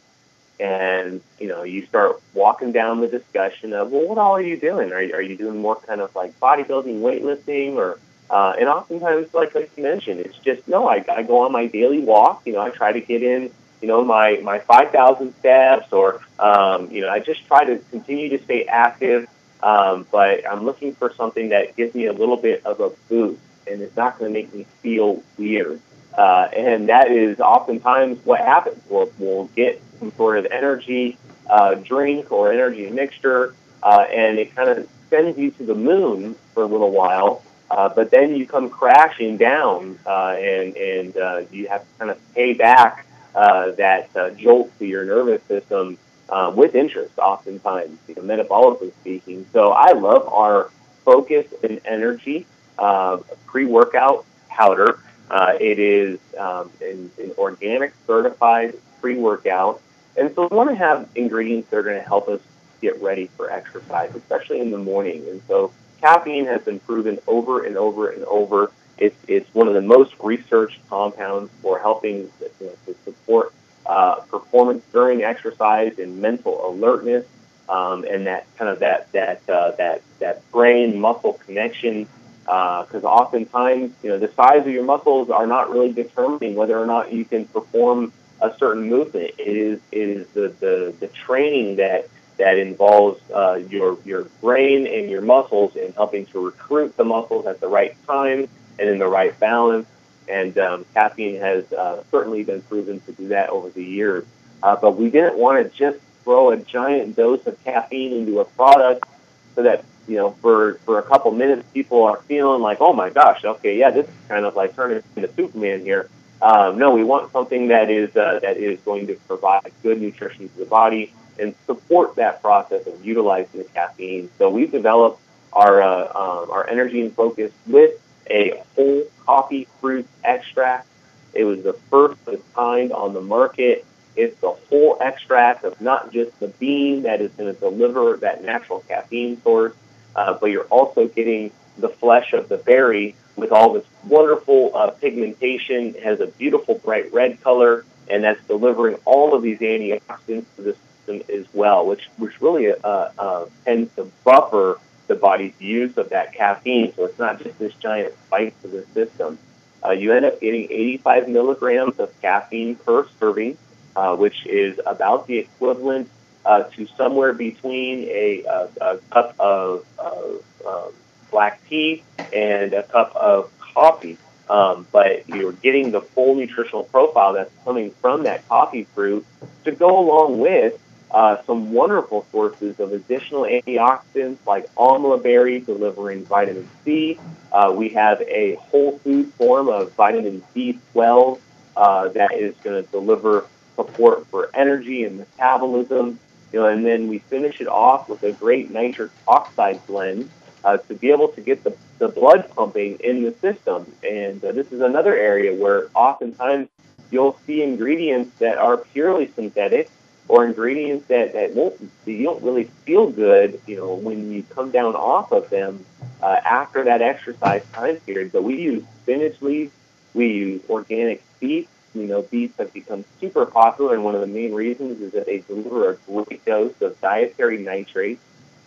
And 0.61 1.21
you 1.39 1.49
know, 1.49 1.65
you 1.65 1.85
start 1.87 2.23
walking 2.33 2.73
down 2.73 3.01
the 3.01 3.09
discussion 3.09 3.73
of, 3.73 3.91
well, 3.91 4.07
what 4.09 4.19
all 4.19 4.37
are 4.37 4.41
you 4.41 4.59
doing? 4.59 4.93
Are 4.93 5.03
you, 5.03 5.15
are 5.15 5.23
you 5.23 5.37
doing 5.37 5.61
more 5.61 5.77
kind 5.77 6.01
of 6.01 6.15
like 6.15 6.39
bodybuilding, 6.39 7.01
weightlifting, 7.01 7.75
or 7.75 7.99
uh, 8.31 8.55
and 8.59 8.69
oftentimes, 8.69 9.33
like, 9.35 9.55
like 9.55 9.71
you 9.77 9.83
mentioned, 9.83 10.21
it's 10.21 10.39
just 10.39 10.67
no. 10.69 10.89
I, 10.89 11.05
I 11.09 11.23
go 11.23 11.45
on 11.45 11.53
my 11.53 11.67
daily 11.67 12.01
walk. 12.01 12.43
You 12.45 12.55
know, 12.55 12.61
I 12.61 12.71
try 12.71 12.93
to 12.93 13.01
get 13.01 13.23
in, 13.23 13.51
you 13.81 13.89
know, 13.89 14.05
my 14.05 14.41
my 14.43 14.59
five 14.59 14.91
thousand 14.91 15.35
steps, 15.37 15.93
or 15.93 16.21
um, 16.39 16.91
you 16.91 17.03
know, 17.03 17.11
I 17.11 17.21
just 17.21 17.47
try 17.47 17.65
to 17.65 17.79
continue 17.91 18.29
to 18.31 18.43
stay 18.43 18.65
active. 18.65 19.29
Um, 19.63 20.07
but 20.11 20.49
I'm 20.49 20.65
looking 20.65 20.95
for 20.95 21.13
something 21.15 21.49
that 21.49 21.77
gives 21.77 21.95
me 21.95 22.07
a 22.07 22.13
little 22.13 22.37
bit 22.37 22.65
of 22.67 22.81
a 22.81 22.91
boost, 23.09 23.41
and 23.67 23.81
it's 23.81 23.97
not 23.97 24.19
going 24.19 24.33
to 24.33 24.39
make 24.39 24.53
me 24.55 24.67
feel 24.83 25.23
weird. 25.39 25.81
Uh, 26.17 26.49
and 26.57 26.89
that 26.89 27.11
is 27.11 27.41
oftentimes 27.41 28.25
what 28.25 28.41
happens. 28.41 28.83
We'll, 28.89 29.11
we'll 29.19 29.47
get 29.57 29.83
some 29.99 30.13
sort 30.13 30.39
of 30.39 30.47
energy 30.47 31.19
uh, 31.49 31.75
drink 31.75 32.33
or 32.33 32.53
energy 32.53 32.91
mixture, 32.91 33.55
uh, 33.83 34.07
and 34.11 34.39
it 34.39 34.55
kind 34.55 34.69
of 34.69 34.89
sends 35.11 35.39
you 35.39 35.51
to 35.53 35.65
the 35.65 35.75
moon 35.75 36.35
for 36.55 36.63
a 36.63 36.67
little 36.67 36.91
while. 36.91 37.43
Uh, 37.71 37.89
but 37.89 38.11
then 38.11 38.37
you 38.37 38.47
come 38.47 38.71
crashing 38.71 39.37
down, 39.37 39.99
uh, 40.07 40.37
and 40.39 40.77
and 40.77 41.17
uh, 41.17 41.43
you 41.51 41.67
have 41.69 41.81
to 41.81 41.99
kind 41.99 42.11
of 42.11 42.35
pay 42.35 42.53
back 42.53 43.06
uh, 43.37 43.71
that 43.73 44.09
uh, 44.17 44.31
jolt 44.31 44.77
to 44.79 44.87
your 44.87 45.05
nervous 45.05 45.43
system 45.45 45.99
um, 46.31 46.57
with 46.57 46.75
interest, 46.75 47.19
oftentimes, 47.19 47.99
you 48.09 48.15
know, 48.15 48.23
metabolically 48.23 48.93
speaking. 49.01 49.47
So 49.53 49.71
I 49.71 49.93
love 49.93 50.27
our 50.29 50.71
focus 51.05 51.47
and 51.63 51.81
energy 51.85 52.47
uh, 52.79 53.19
pre-workout 53.47 54.25
powder. 54.49 54.99
Uh, 55.31 55.53
it 55.61 55.79
is 55.79 56.19
um, 56.39 56.71
an, 56.81 57.11
an 57.19 57.33
organic 57.37 57.93
certified 58.07 58.75
pre-workout, 59.01 59.83
and 60.17 60.35
so 60.35 60.49
we 60.49 60.57
want 60.57 60.71
to 60.71 60.77
have 60.77 61.09
ingredients 61.15 61.69
that 61.71 61.77
are 61.77 61.83
going 61.83 62.01
to 62.01 62.09
help 62.09 62.29
us 62.29 62.41
get 62.81 63.01
ready 63.03 63.27
for 63.37 63.51
exercise, 63.51 64.15
especially 64.15 64.61
in 64.61 64.71
the 64.71 64.79
morning. 64.79 65.27
And 65.29 65.43
so 65.47 65.73
caffeine 66.01 66.47
has 66.47 66.63
been 66.63 66.81
proven 66.81 67.19
over 67.27 67.65
and 67.65 67.77
over 67.77 68.09
and 68.11 68.25
over. 68.25 68.73
It's, 68.99 69.17
it's 69.29 69.53
one 69.55 69.69
of 69.69 69.75
the 69.75 69.83
most 69.83 70.15
researched 70.23 70.81
compounds 70.89 71.51
for 71.63 71.79
helping 71.79 72.31
you 72.41 72.67
know, 72.67 72.73
to 72.87 72.95
support 73.05 73.53
uh, 73.85 74.17
performance 74.17 74.83
during 74.93 75.23
exercise 75.23 75.99
and 75.99 76.21
mental 76.21 76.69
alertness, 76.69 77.27
um, 77.69 78.05
and 78.05 78.27
that 78.27 78.47
kind 78.57 78.71
of 78.71 78.81
that 78.81 79.13
that 79.13 79.49
uh, 79.49 79.73
that 79.73 80.03
that 80.19 80.51
brain 80.51 80.99
muscle 80.99 81.35
connection. 81.47 82.09
Because 82.45 83.05
uh, 83.05 83.09
oftentimes, 83.09 83.93
you 84.05 84.09
know, 84.09 84.19
the 84.19 84.33
size 84.33 84.61
of 84.61 84.69
your 84.69 84.85
muscles 84.85 85.31
are 85.31 85.49
not 85.49 85.71
really 85.71 85.93
determining 85.93 86.55
whether 86.55 86.79
or 86.79 86.87
not 86.87 87.13
you 87.13 87.25
can 87.25 87.45
perform 87.47 88.13
a 88.41 88.57
certain 88.57 88.89
movement. 88.89 89.33
It 89.39 89.57
is 89.57 89.81
it 89.93 90.09
is 90.09 90.29
the 90.29 90.49
the, 90.61 90.95
the 91.01 91.09
training 91.09 91.77
that 91.77 92.09
that 92.39 92.59
involves 92.59 93.21
uh, 93.31 93.61
your 93.69 93.99
your 94.05 94.25
brain 94.41 94.87
and 94.87 95.11
your 95.11 95.23
muscles 95.23 95.77
in 95.77 95.93
helping 95.93 96.27
to 96.27 96.45
recruit 96.45 96.97
the 96.97 97.05
muscles 97.05 97.47
at 97.47 97.61
the 97.61 97.69
right 97.69 97.97
time 98.07 98.49
and 98.79 98.89
in 98.89 98.99
the 98.99 99.07
right 99.07 99.39
balance. 99.39 99.87
And 100.29 100.57
um, 100.59 100.87
caffeine 100.95 101.37
has 101.37 101.73
uh, 101.73 102.03
certainly 102.11 102.43
been 102.43 102.63
proven 102.63 103.01
to 103.01 103.13
do 103.13 103.29
that 103.29 103.51
over 103.51 103.71
the 103.71 103.85
years. 103.85 104.25
Uh, 104.63 104.77
but 104.77 104.97
we 104.97 105.11
didn't 105.11 105.39
want 105.39 105.63
to 105.63 105.77
just 105.77 105.99
throw 106.25 106.51
a 106.51 106.57
giant 106.57 107.15
dose 107.15 107.47
of 107.47 107.63
caffeine 107.65 108.13
into 108.13 108.41
a 108.41 108.45
product 108.45 109.07
so 109.55 109.63
that 109.63 109.85
you 110.09 110.17
know 110.17 110.31
for 110.43 110.75
for 110.85 110.99
a 110.99 111.03
couple 111.03 111.31
minutes 111.31 111.65
people 111.73 112.03
are 112.03 112.19
feeling 112.23 112.63
like 112.63 112.79
oh 112.81 112.93
my 112.93 113.11
gosh 113.11 113.45
okay 113.45 113.79
yeah 113.79 113.91
this 113.91 114.07
is 114.07 114.15
kind 114.29 114.45
of 114.45 114.57
like 114.57 114.75
turning 114.75 115.03
into 115.15 115.33
Superman 115.35 115.81
here. 115.81 116.09
Um, 116.43 116.79
no, 116.79 116.91
we 116.91 117.03
want 117.03 117.33
something 117.33 117.69
that 117.69 117.91
is 117.91 118.15
uh, 118.17 118.41
that 118.43 118.57
is 118.57 118.79
going 118.81 119.07
to 119.07 119.15
provide 119.27 119.73
good 119.83 120.01
nutrition 120.01 120.49
to 120.49 120.59
the 120.59 120.67
body 120.67 121.13
and 121.39 121.55
support 121.67 122.17
that 122.17 122.43
process 122.43 122.87
of 122.87 123.05
utilizing 123.05 123.63
the 123.63 123.69
caffeine. 123.69 124.31
So 124.39 124.51
we've 124.51 124.71
developed 124.71 125.21
our 125.53 125.83
uh, 125.83 126.05
um, 126.09 126.51
our 126.51 126.69
energy 126.69 127.01
and 127.01 127.15
focus 127.15 127.53
with 127.67 127.93
a 128.31 128.63
whole 128.75 129.05
coffee 129.25 129.67
fruit 129.81 130.07
extract. 130.25 130.87
It 131.35 131.45
was 131.45 131.63
the 131.63 131.75
first 131.91 132.19
of 132.27 132.35
its 132.35 132.45
kind 132.55 132.93
on 132.93 133.15
the 133.15 133.21
market. 133.21 133.85
It's 134.17 134.39
the 134.41 134.51
whole 134.51 134.97
extract 135.01 135.65
of 135.65 135.81
not 135.81 136.13
just 136.13 136.39
the 136.41 136.49
bean 136.49 137.03
that 137.03 137.21
is 137.21 137.31
going 137.33 137.55
to 137.55 137.61
deliver 137.61 138.17
that 138.19 138.43
natural 138.43 138.81
caffeine 138.89 139.41
source, 139.43 139.75
uh, 140.15 140.39
but 140.41 140.47
you're 140.47 140.65
also 140.65 141.07
getting 141.09 141.51
the 141.77 141.91
flesh 141.91 142.33
of 142.33 142.49
the 142.49 142.57
berry 142.57 143.15
with 143.37 143.53
all 143.53 143.75
this 143.75 143.85
wonderful 144.05 144.75
uh, 144.75 144.91
pigmentation. 144.91 145.95
It 145.95 146.03
has 146.03 146.21
a 146.21 146.27
beautiful 146.27 146.77
bright 146.77 147.13
red 147.13 147.43
color, 147.43 147.85
and 148.09 148.25
that's 148.25 148.43
delivering 148.47 148.97
all 149.05 149.35
of 149.35 149.43
these 149.43 149.59
antioxidants 149.59 150.47
to 150.57 150.63
the 150.63 150.77
system 151.07 151.23
as 151.35 151.47
well, 151.53 151.87
which 151.87 152.09
which 152.17 152.41
really 152.41 152.73
uh, 152.73 153.11
uh, 153.19 153.47
tends 153.65 153.95
to 153.97 154.11
buffer 154.25 154.81
the 155.07 155.15
body's 155.15 155.59
use 155.61 155.97
of 155.97 156.11
that 156.11 156.35
caffeine. 156.35 156.93
So 156.95 157.05
it's 157.05 157.19
not 157.19 157.43
just 157.43 157.59
this 157.59 157.75
giant 157.75 158.15
spike 158.27 158.61
to 158.63 158.69
the 158.69 158.85
system. 158.95 159.39
Uh, 159.85 159.91
you 159.93 160.13
end 160.13 160.25
up 160.25 160.41
getting 160.41 160.65
85 160.65 161.29
milligrams 161.29 161.99
of 161.99 162.21
caffeine 162.21 162.77
per 162.77 163.07
serving, 163.21 163.57
uh, 163.95 164.17
which 164.17 164.47
is 164.47 164.81
about 164.85 165.27
the 165.27 165.39
equivalent 165.39 166.09
uh, 166.45 166.65
to 166.65 166.87
somewhere 166.97 167.33
between 167.33 168.05
a, 168.05 168.45
a, 168.45 168.69
a 168.81 168.99
cup 169.11 169.35
of, 169.39 169.85
of 169.99 170.43
um, 170.67 170.93
black 171.31 171.61
tea 171.69 172.03
and 172.33 172.73
a 172.73 172.83
cup 172.83 173.15
of 173.15 173.51
coffee. 173.59 174.19
Um, 174.49 174.87
but 174.93 175.29
you're 175.29 175.53
getting 175.53 175.91
the 175.91 176.01
full 176.01 176.37
nutritional 176.37 176.85
profile 176.85 177.33
that's 177.33 177.53
coming 177.65 177.91
from 178.01 178.25
that 178.25 178.49
coffee 178.49 178.85
fruit 178.85 179.27
to 179.65 179.73
go 179.73 179.99
along 179.99 180.39
with 180.39 180.81
uh, 181.11 181.43
some 181.45 181.73
wonderful 181.73 182.27
sources 182.33 182.81
of 182.81 182.93
additional 182.93 183.43
antioxidants 183.43 184.39
like 184.47 184.73
amla 184.75 185.23
berry 185.23 185.61
delivering 185.61 186.25
vitamin 186.25 186.69
C. 186.85 187.19
Uh, 187.53 187.73
we 187.75 187.91
have 187.91 188.21
a 188.23 188.57
whole 188.57 188.99
food 188.99 189.33
form 189.35 189.69
of 189.69 189.93
vitamin 189.93 190.43
B12 190.55 191.39
uh, 191.77 192.09
that 192.09 192.33
is 192.35 192.55
going 192.63 192.83
to 192.83 192.91
deliver 192.91 193.47
support 193.77 194.27
for 194.27 194.51
energy 194.55 195.05
and 195.05 195.19
metabolism. 195.19 196.19
You 196.53 196.61
know, 196.61 196.67
and 196.67 196.85
then 196.85 197.09
we 197.09 197.19
finish 197.19 197.61
it 197.61 197.69
off 197.69 198.09
with 198.09 198.23
a 198.23 198.33
great 198.33 198.71
nitric 198.71 199.11
oxide 199.29 199.85
blend 199.87 200.31
uh, 200.65 200.79
to 200.79 200.95
be 200.95 201.11
able 201.11 201.29
to 201.29 201.41
get 201.41 201.63
the, 201.63 201.77
the 201.99 202.09
blood 202.09 202.51
pumping 202.55 202.97
in 203.01 203.23
the 203.23 203.33
system. 203.41 203.93
And 204.03 204.45
uh, 204.45 204.53
this 204.53 204.73
is 204.73 204.81
another 204.81 205.15
area 205.15 205.55
where 205.55 205.89
oftentimes 205.95 206.69
you'll 207.11 207.39
see 207.47 207.63
ingredients 207.63 208.39
that 208.39 208.59
are 208.59 208.79
purely 208.79 209.31
synthetic 209.33 209.91
or 210.29 210.45
ingredients 210.45 211.07
that, 211.09 211.33
that 211.35 211.55
won't 211.55 211.79
you 212.05 212.25
don't 212.25 212.43
really 212.43 212.65
feel 212.85 213.11
good, 213.11 213.61
you 213.67 213.77
know, 213.77 213.95
when 213.95 214.33
you 214.33 214.43
come 214.43 214.71
down 214.71 214.97
off 214.97 215.33
of 215.33 215.49
them 215.51 215.85
uh, 216.23 216.41
after 216.45 216.85
that 216.85 217.03
exercise 217.03 217.65
time 217.73 217.97
period. 217.99 218.33
But 218.33 218.43
we 218.43 218.61
use 218.61 218.85
spinach 219.03 219.41
leaves, 219.41 219.73
we 220.15 220.29
use 220.29 220.63
organic 220.69 221.23
beets. 221.41 221.71
You 221.95 222.07
know, 222.07 222.21
beets 222.21 222.59
have 222.59 222.75
become 222.75 223.07
super 223.21 223.47
popular, 223.47 223.95
and 223.95 224.05
one 224.05 224.15
of 224.15 224.21
the 224.21 224.27
main 224.27 224.53
reasons 224.53 225.01
is 225.01 225.13
that 225.13 225.25
they 225.25 225.39
deliver 225.39 225.93
a 225.93 225.97
great 225.97 226.45
dose 226.45 226.75
of 226.83 227.01
dietary 227.01 227.57
nitrates, 227.57 228.21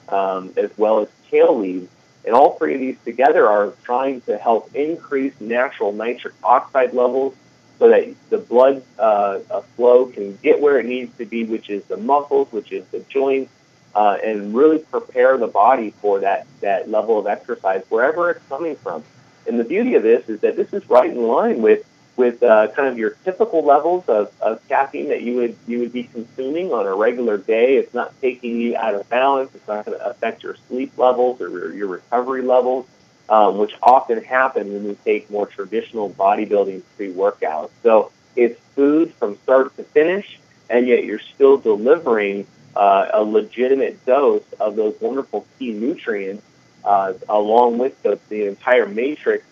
um, 0.08 0.52
as 0.58 0.72
well 0.78 1.02
as 1.02 1.10
kale 1.30 1.56
leaves. 1.56 1.92
And 2.26 2.34
all 2.34 2.58
three 2.58 2.74
of 2.74 2.80
these 2.80 2.98
together 3.06 3.48
are 3.48 3.74
trying 3.84 4.22
to 4.22 4.36
help 4.40 4.74
increase 4.76 5.40
natural 5.40 5.94
nitric 5.94 6.34
oxide 6.44 6.96
levels 6.96 7.36
so 7.80 7.90
that 7.90 8.14
the 8.30 8.38
blood 8.38 8.84
uh, 9.00 9.40
uh, 9.50 9.62
flow 9.76 10.06
can 10.06 10.38
get 10.44 10.60
where 10.60 10.80
it 10.80 10.86
needs 10.86 11.18
to 11.18 11.26
be, 11.26 11.46
which 11.46 11.70
is 11.70 11.84
the 11.86 11.98
muscles, 11.98 12.52
which 12.52 12.72
is 12.72 12.86
the 12.88 13.00
joints, 13.10 13.52
uh, 13.96 14.18
and 14.24 14.54
really 14.54 14.80
prepare 14.80 15.38
the 15.38 15.48
body 15.48 15.92
for 16.02 16.20
that, 16.20 16.46
that 16.60 16.90
level 16.90 17.18
of 17.18 17.26
exercise 17.26 17.84
wherever 17.90 18.30
it's 18.30 18.46
coming 18.50 18.76
from. 18.76 19.04
And 19.48 19.60
the 19.60 19.64
beauty 19.64 19.96
of 19.96 20.04
this 20.04 20.28
is 20.30 20.42
that 20.42 20.58
this 20.58 20.74
is 20.74 20.88
right 20.90 21.10
in 21.10 21.24
line 21.24 21.62
with 21.62 21.86
with 22.18 22.44
uh, 22.44 22.68
kind 22.76 22.90
of 22.90 22.98
your 22.98 23.12
typical 23.24 23.64
levels 23.64 24.04
of, 24.10 24.30
of 24.42 24.68
caffeine 24.68 25.08
that 25.08 25.22
you 25.22 25.36
would 25.36 25.56
you 25.68 25.80
would 25.80 25.94
be 25.94 26.04
consuming 26.04 26.74
on 26.74 26.86
a 26.86 26.94
regular 26.94 27.38
day. 27.38 27.78
It's 27.78 27.94
not 27.94 28.14
taking 28.20 28.60
you 28.60 28.76
out 28.76 28.94
of 28.94 29.08
balance. 29.10 29.56
It's 29.56 29.68
not 29.70 29.86
going 29.86 29.98
to 29.98 30.06
affect 30.06 30.44
your 30.44 30.58
sleep 30.68 30.98
levels 30.98 31.40
or 31.40 31.74
your 31.74 31.88
recovery 31.88 32.42
levels 32.42 32.88
um, 33.30 33.58
which 33.58 33.74
often 33.82 34.24
happen 34.24 34.74
when 34.74 34.84
we 34.86 34.96
take 34.96 35.30
more 35.30 35.46
traditional 35.46 36.10
bodybuilding 36.10 36.82
pre-workouts. 36.98 37.70
So 37.84 38.12
it's 38.36 38.60
food 38.76 39.14
from 39.14 39.38
start 39.44 39.76
to 39.78 39.84
finish, 39.84 40.40
and 40.70 40.88
yet 40.88 41.06
you're 41.06 41.20
still 41.20 41.58
delivering 41.58 42.48
uh, 42.76 43.10
a 43.14 43.24
legitimate 43.24 44.06
dose 44.06 44.44
of 44.60 44.76
those 44.76 44.96
wonderful 45.00 45.46
key 45.58 45.72
nutrients 45.72 46.44
uh, 46.84 47.14
along 47.28 47.78
with 47.78 48.02
the, 48.04 48.20
the 48.30 48.48
entire 48.48 48.88
matrix 48.88 49.46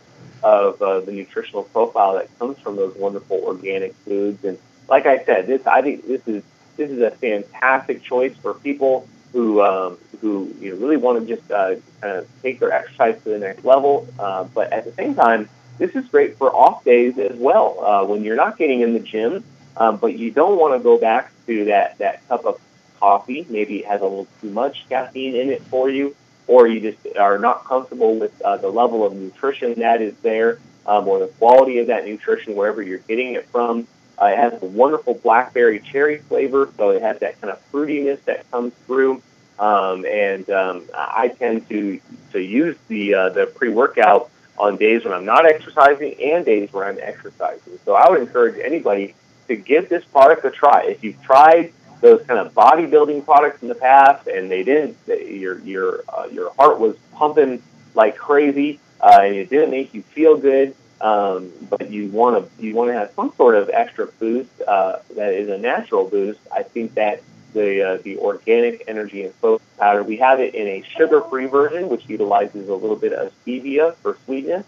of 0.44 0.82
uh, 0.82 1.00
the 1.02 1.12
nutritional 1.12 1.64
profile 1.64 2.14
that 2.16 2.40
comes 2.40 2.58
from 2.60 2.76
those 2.76 2.96
wonderful 2.96 3.38
organic 3.38 3.94
foods. 3.96 4.44
And 4.44 4.58
like 4.88 5.06
I 5.06 5.24
said, 5.24 5.48
this 5.48 5.66
I 5.66 5.82
think 5.82 6.08
this 6.08 6.28
is 6.28 6.44
this 6.78 6.92
is 6.92 7.02
a 7.02 7.12
fantastic 7.12 8.04
choice 8.04 8.36
for 8.38 8.54
people 8.54 9.08
who 9.34 9.62
um, 9.62 9.98
who 10.22 10.54
you 10.60 10.72
know, 10.72 10.78
really 10.78 10.98
want 10.98 11.20
to 11.20 11.36
just 11.36 11.50
uh, 11.52 11.76
kind 12.02 12.18
of 12.18 12.28
take 12.42 12.60
their 12.60 12.72
exercise 12.72 13.22
to 13.24 13.30
the 13.30 13.40
next 13.40 13.64
level. 13.66 14.08
Uh, 14.18 14.44
but 14.46 14.72
at 14.74 14.86
the 14.86 14.92
same 14.94 15.16
time, 15.16 15.50
this 15.78 15.96
is 15.96 16.08
great 16.08 16.38
for 16.38 16.54
off 16.56 16.84
days 16.84 17.18
as 17.18 17.36
well. 17.38 17.84
Uh, 17.84 18.06
when 18.06 18.24
you're 18.24 18.36
not 18.36 18.58
getting 18.58 18.82
in 18.82 18.94
the 18.94 19.00
gym, 19.00 19.44
um, 19.76 19.98
but 19.98 20.18
you 20.18 20.32
don't 20.32 20.60
want 20.60 20.74
to 20.74 20.80
go 20.80 20.98
back 20.98 21.32
to 21.46 21.66
that 21.66 21.98
that 22.00 22.28
cup 22.28 22.46
of 22.46 22.60
coffee. 23.00 23.46
Maybe 23.50 23.80
it 23.80 23.86
has 23.86 24.02
a 24.02 24.06
little 24.06 24.28
too 24.42 24.50
much 24.50 24.88
caffeine 24.90 25.36
in 25.36 25.50
it 25.50 25.62
for 25.64 25.90
you, 25.90 26.16
or 26.48 26.68
you 26.68 26.80
just 26.80 27.18
are 27.18 27.38
not 27.38 27.66
comfortable 27.66 28.18
with 28.20 28.40
uh, 28.42 28.58
the 28.58 28.70
level 28.70 29.06
of 29.06 29.16
nutrition 29.16 29.76
that 29.80 30.02
is 30.02 30.16
there, 30.24 30.60
um, 30.86 31.08
or 31.08 31.20
the 31.20 31.28
quality 31.28 31.80
of 31.80 31.88
that 31.88 32.06
nutrition 32.06 32.56
wherever 32.56 32.82
you're 32.82 33.00
getting 33.00 33.34
it 33.34 33.48
from. 33.50 33.88
Uh, 34.20 34.26
it 34.26 34.38
has 34.38 34.62
a 34.62 34.66
wonderful 34.66 35.14
blackberry 35.14 35.80
cherry 35.80 36.18
flavor, 36.18 36.70
so 36.78 36.90
it 36.90 37.02
has 37.02 37.20
that 37.20 37.40
kind 37.40 37.52
of 37.52 37.72
fruitiness 37.72 38.24
that 38.26 38.50
comes 38.52 38.74
through. 38.86 39.22
Um, 39.60 40.06
and 40.06 40.50
um, 40.50 40.84
I 40.94 41.30
tend 41.30 41.68
to 41.70 42.00
to 42.32 42.40
use 42.40 42.76
the 42.88 43.14
uh, 43.14 43.30
the 43.30 43.48
pre 43.48 43.70
workout 43.70 44.30
on 44.58 44.78
days 44.78 45.04
when 45.04 45.14
I'm 45.14 45.26
not 45.26 45.46
exercising 45.46 46.16
and 46.22 46.46
days 46.46 46.72
where 46.74 46.86
I'm 46.86 47.00
exercising. 47.00 47.80
So 47.86 47.94
I 47.94 48.10
would 48.10 48.22
encourage 48.22 48.60
anybody 48.64 49.16
to 49.48 49.56
give 49.56 49.90
this 49.90 50.04
product 50.06 50.46
a 50.46 50.52
try. 50.52 50.84
If 50.86 51.04
you've 51.04 51.22
tried 51.22 51.74
those 52.02 52.24
kind 52.28 52.40
of 52.40 52.54
bodybuilding 52.54 53.26
products 53.26 53.62
in 53.62 53.68
the 53.68 53.76
past 53.76 54.28
and 54.28 54.50
they 54.50 54.64
didn't, 54.64 54.98
your 55.08 55.60
your 55.60 56.04
uh, 56.10 56.28
your 56.32 56.54
heart 56.54 56.80
was 56.80 56.96
pumping 57.14 57.62
like 57.96 58.18
crazy 58.18 58.80
uh, 59.02 59.20
and 59.22 59.36
it 59.36 59.50
didn't 59.50 59.72
make 59.72 59.94
you 59.94 60.02
feel 60.02 60.38
good 60.38 60.76
um, 61.02 61.52
but 61.70 61.90
you 61.92 62.10
want 62.10 62.44
to 62.58 62.64
you 62.64 62.76
want 62.76 62.90
to 62.90 62.94
have 62.94 63.12
some 63.16 63.34
sort 63.36 63.56
of 63.56 63.70
extra 63.70 64.08
boost 64.08 64.50
uh, 64.68 64.98
that 65.16 65.34
is 65.34 65.50
a 65.50 65.58
natural 65.58 66.08
boost. 66.08 66.40
I 66.52 66.64
think 66.64 66.96
that 66.96 67.22
the 67.54 67.84
uh, 67.84 67.98
the 68.04 68.18
organic 68.18 68.84
energy 68.88 69.24
and 69.24 69.34
focus 69.36 69.66
powder. 69.78 70.04
We 70.04 70.18
have 70.18 70.40
it 70.40 70.56
in 70.56 70.68
a 70.68 70.84
sugar-free 70.98 71.48
version, 71.48 71.90
which 71.90 72.08
utilizes 72.08 72.68
a 72.70 72.76
little 72.76 72.96
bit 72.96 73.14
of 73.14 73.32
stevia 73.46 73.96
for 73.98 74.18
sweetness, 74.26 74.66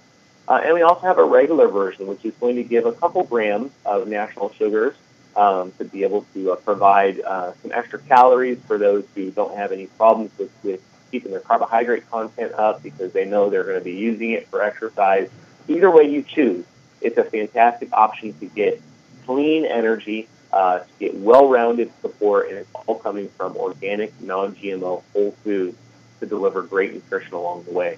uh, 0.48 0.62
and 0.64 0.74
we 0.74 0.82
also 0.82 1.02
have 1.02 1.18
a 1.18 1.24
regular 1.24 1.68
version, 1.68 2.08
which 2.08 2.24
is 2.26 2.34
going 2.36 2.56
to 2.56 2.64
give 2.64 2.86
a 2.86 2.92
couple 2.92 3.24
grams 3.24 3.72
of 3.86 4.08
natural 4.08 4.54
sugars 4.54 4.96
um, 5.36 5.72
to 5.78 5.86
be 5.86 6.04
able 6.04 6.26
to 6.34 6.52
uh, 6.52 6.56
provide 6.56 7.22
uh, 7.22 7.54
some 7.62 7.72
extra 7.72 8.00
calories 8.00 8.60
for 8.68 8.78
those 8.78 9.06
who 9.16 9.32
don't 9.32 9.56
have 9.56 9.72
any 9.72 9.88
problems 9.88 10.32
with, 10.38 10.52
with 10.64 10.82
keeping 11.12 11.32
their 11.32 11.40
carbohydrate 11.40 12.10
content 12.10 12.54
up 12.54 12.84
because 12.84 13.14
they 13.14 13.26
know 13.26 13.50
they're 13.50 13.64
going 13.64 13.78
to 13.78 13.84
be 13.84 13.94
using 13.94 14.32
it 14.32 14.48
for 14.48 14.62
exercise. 14.62 15.30
Either 15.70 15.90
way 15.92 16.04
you 16.04 16.24
choose, 16.24 16.66
it's 17.00 17.18
a 17.18 17.24
fantastic 17.24 17.90
option 17.94 18.34
to 18.40 18.46
get 18.48 18.82
clean 19.26 19.66
energy, 19.66 20.28
uh, 20.52 20.80
to 20.80 20.86
get 21.00 21.16
well-rounded 21.16 21.92
support, 22.02 22.50
and 22.50 22.58
it's 22.58 22.70
all 22.74 22.98
coming 22.98 23.30
from 23.30 23.56
organic, 23.56 24.20
non-GMO, 24.20 25.04
whole 25.14 25.32
foods 25.44 25.78
to 26.20 26.26
deliver 26.26 26.64
great 26.64 26.94
nutrition 26.94 27.34
along 27.34 27.64
the 27.66 27.72
way. 27.72 27.98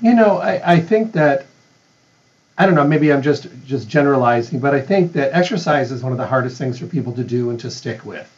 You 0.00 0.14
know, 0.14 0.38
I, 0.38 0.74
I 0.74 0.80
think 0.80 1.12
that 1.12 1.46
I 2.56 2.66
don't 2.66 2.74
know, 2.74 2.86
maybe 2.86 3.10
I'm 3.10 3.22
just 3.22 3.48
just 3.64 3.88
generalizing, 3.88 4.60
but 4.60 4.74
I 4.74 4.80
think 4.80 5.12
that 5.14 5.34
exercise 5.34 5.90
is 5.90 6.02
one 6.02 6.12
of 6.12 6.18
the 6.18 6.26
hardest 6.26 6.58
things 6.58 6.78
for 6.78 6.86
people 6.86 7.12
to 7.14 7.24
do 7.24 7.50
and 7.50 7.58
to 7.60 7.70
stick 7.70 8.04
with. 8.04 8.30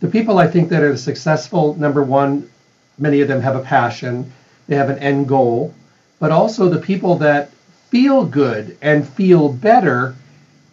The 0.00 0.08
people 0.08 0.38
I 0.38 0.48
think 0.48 0.68
that 0.68 0.82
are 0.82 0.96
successful, 0.96 1.74
number 1.74 2.02
one, 2.02 2.50
many 2.98 3.20
of 3.20 3.28
them 3.28 3.40
have 3.40 3.56
a 3.56 3.62
passion, 3.62 4.32
they 4.66 4.76
have 4.76 4.90
an 4.90 4.98
end 4.98 5.28
goal, 5.28 5.72
but 6.18 6.30
also 6.30 6.68
the 6.68 6.80
people 6.80 7.16
that 7.16 7.50
feel 7.90 8.24
good 8.24 8.76
and 8.82 9.08
feel 9.08 9.48
better 9.48 10.14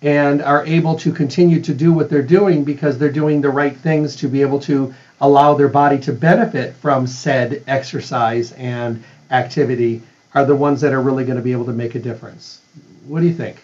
and 0.02 0.42
are 0.42 0.66
able 0.66 0.96
to 0.96 1.12
continue 1.12 1.62
to 1.62 1.74
do 1.74 1.92
what 1.92 2.10
they're 2.10 2.22
doing 2.22 2.64
because 2.64 2.98
they're 2.98 3.12
doing 3.12 3.42
the 3.42 3.50
right 3.50 3.76
things 3.78 4.16
to 4.16 4.28
be 4.28 4.42
able 4.42 4.60
to 4.60 4.94
allow 5.22 5.54
their 5.54 5.70
body 5.70 5.98
to 5.98 6.12
benefit 6.12 6.76
from 6.76 7.08
said 7.08 7.64
exercise 7.68 8.52
and 8.54 9.04
activity 9.32 10.02
are 10.34 10.46
the 10.46 10.56
ones 10.56 10.82
that 10.82 10.94
are 10.94 11.02
really 11.02 11.24
going 11.24 11.38
to 11.38 11.42
be 11.42 11.54
able 11.54 11.66
to 11.66 11.74
make 11.74 11.96
a 11.96 12.00
difference. 12.00 12.62
What 13.08 13.22
do 13.22 13.28
you 13.28 13.34
think? 13.34 13.64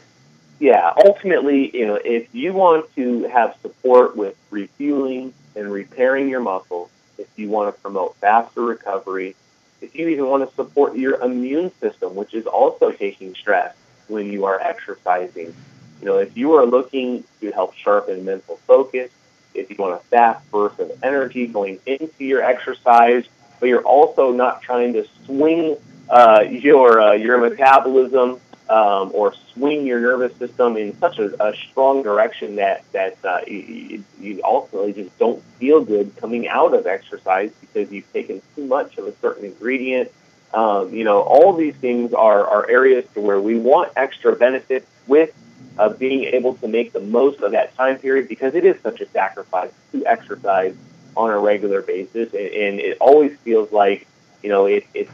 Yeah, 0.60 0.94
ultimately, 1.06 1.76
you 1.76 1.88
know, 1.88 1.96
if 1.96 2.34
you 2.34 2.54
want 2.54 2.94
to 2.96 3.24
have 3.24 3.56
support 3.62 4.16
with 4.16 4.36
refueling 4.52 5.34
and 5.56 5.72
repairing 5.72 6.30
your 6.30 6.40
muscles, 6.40 6.90
if 7.18 7.28
you 7.36 7.50
want 7.50 7.76
to 7.76 7.82
promote 7.82 8.16
faster 8.18 8.62
recovery, 8.62 9.36
if 9.82 9.96
you 9.96 10.08
even 10.10 10.28
want 10.28 10.48
to 10.48 10.56
support 10.56 10.96
your 10.96 11.22
immune 11.22 11.72
system, 11.80 12.16
which 12.16 12.34
is 12.34 12.46
also 12.46 12.92
taking 12.92 13.36
stress 13.36 13.76
when 14.08 14.32
you 14.32 14.46
are 14.46 14.60
exercising, 14.60 15.54
you 16.00 16.06
know, 16.06 16.18
if 16.18 16.36
you 16.38 16.54
are 16.54 16.66
looking 16.66 17.24
to 17.42 17.52
help 17.52 17.76
sharpen 17.76 18.24
mental 18.26 18.58
focus, 18.68 19.12
if 19.54 19.70
you 19.70 19.76
want 19.78 19.96
a 19.96 20.04
fast 20.06 20.50
burst 20.52 20.80
of 20.80 20.92
energy 21.04 21.48
going 21.48 21.80
into 21.86 22.24
your 22.24 22.42
exercise, 22.42 23.26
but 23.60 23.68
you're 23.68 23.84
also 23.84 24.32
not 24.32 24.62
trying 24.62 24.94
to 24.94 25.06
swing 25.26 25.78
uh, 26.10 26.44
your 26.48 27.02
uh, 27.02 27.12
your 27.14 27.38
metabolism 27.38 28.40
um, 28.72 29.12
or 29.14 29.34
swing 29.54 29.86
your 29.86 30.00
nervous 30.00 30.34
system 30.38 30.78
in 30.78 30.98
such 30.98 31.20
a, 31.20 31.46
a 31.46 31.54
strong 31.56 32.04
direction 32.04 32.56
that 32.56 32.90
that 32.94 33.18
uh, 33.26 33.42
you, 33.46 34.04
you 34.20 34.42
ultimately 34.46 34.94
just 34.94 35.18
don't 35.20 35.44
feel 35.60 35.84
good 35.84 36.16
coming 36.16 36.48
out 36.48 36.74
of 36.74 36.88
exercise 36.88 37.52
because 37.60 37.92
you've 37.92 38.12
taken 38.14 38.42
too 38.56 38.66
much 38.66 38.98
of 38.98 39.06
a 39.06 39.14
certain 39.18 39.44
ingredient. 39.44 40.10
Um, 40.54 40.94
you 40.94 41.04
know, 41.04 41.22
all 41.22 41.54
these 41.54 41.76
things 41.76 42.14
are, 42.14 42.46
are 42.48 42.70
areas 42.70 43.06
to 43.14 43.22
where 43.22 43.40
we 43.40 43.58
want 43.60 43.92
extra 43.98 44.36
benefits 44.36 44.88
with 45.06 45.34
uh, 45.78 45.90
being 45.90 46.24
able 46.26 46.56
to 46.56 46.68
make 46.68 46.94
the 46.94 47.00
most 47.00 47.42
of 47.42 47.52
that 47.52 47.76
time 47.76 47.98
period 47.98 48.30
because 48.30 48.56
it 48.56 48.66
is 48.66 48.80
such 48.82 49.02
a 49.02 49.08
sacrifice 49.10 49.72
to 49.92 50.06
exercise 50.06 50.76
on 51.18 51.30
a 51.30 51.38
regular 51.38 51.82
basis, 51.82 52.34
and, 52.34 52.48
and 52.48 52.80
it 52.80 52.98
always 53.02 53.38
feels 53.40 53.70
like 53.74 54.08
you 54.42 54.50
know, 54.50 54.66
it, 54.66 54.86
it's 54.94 55.12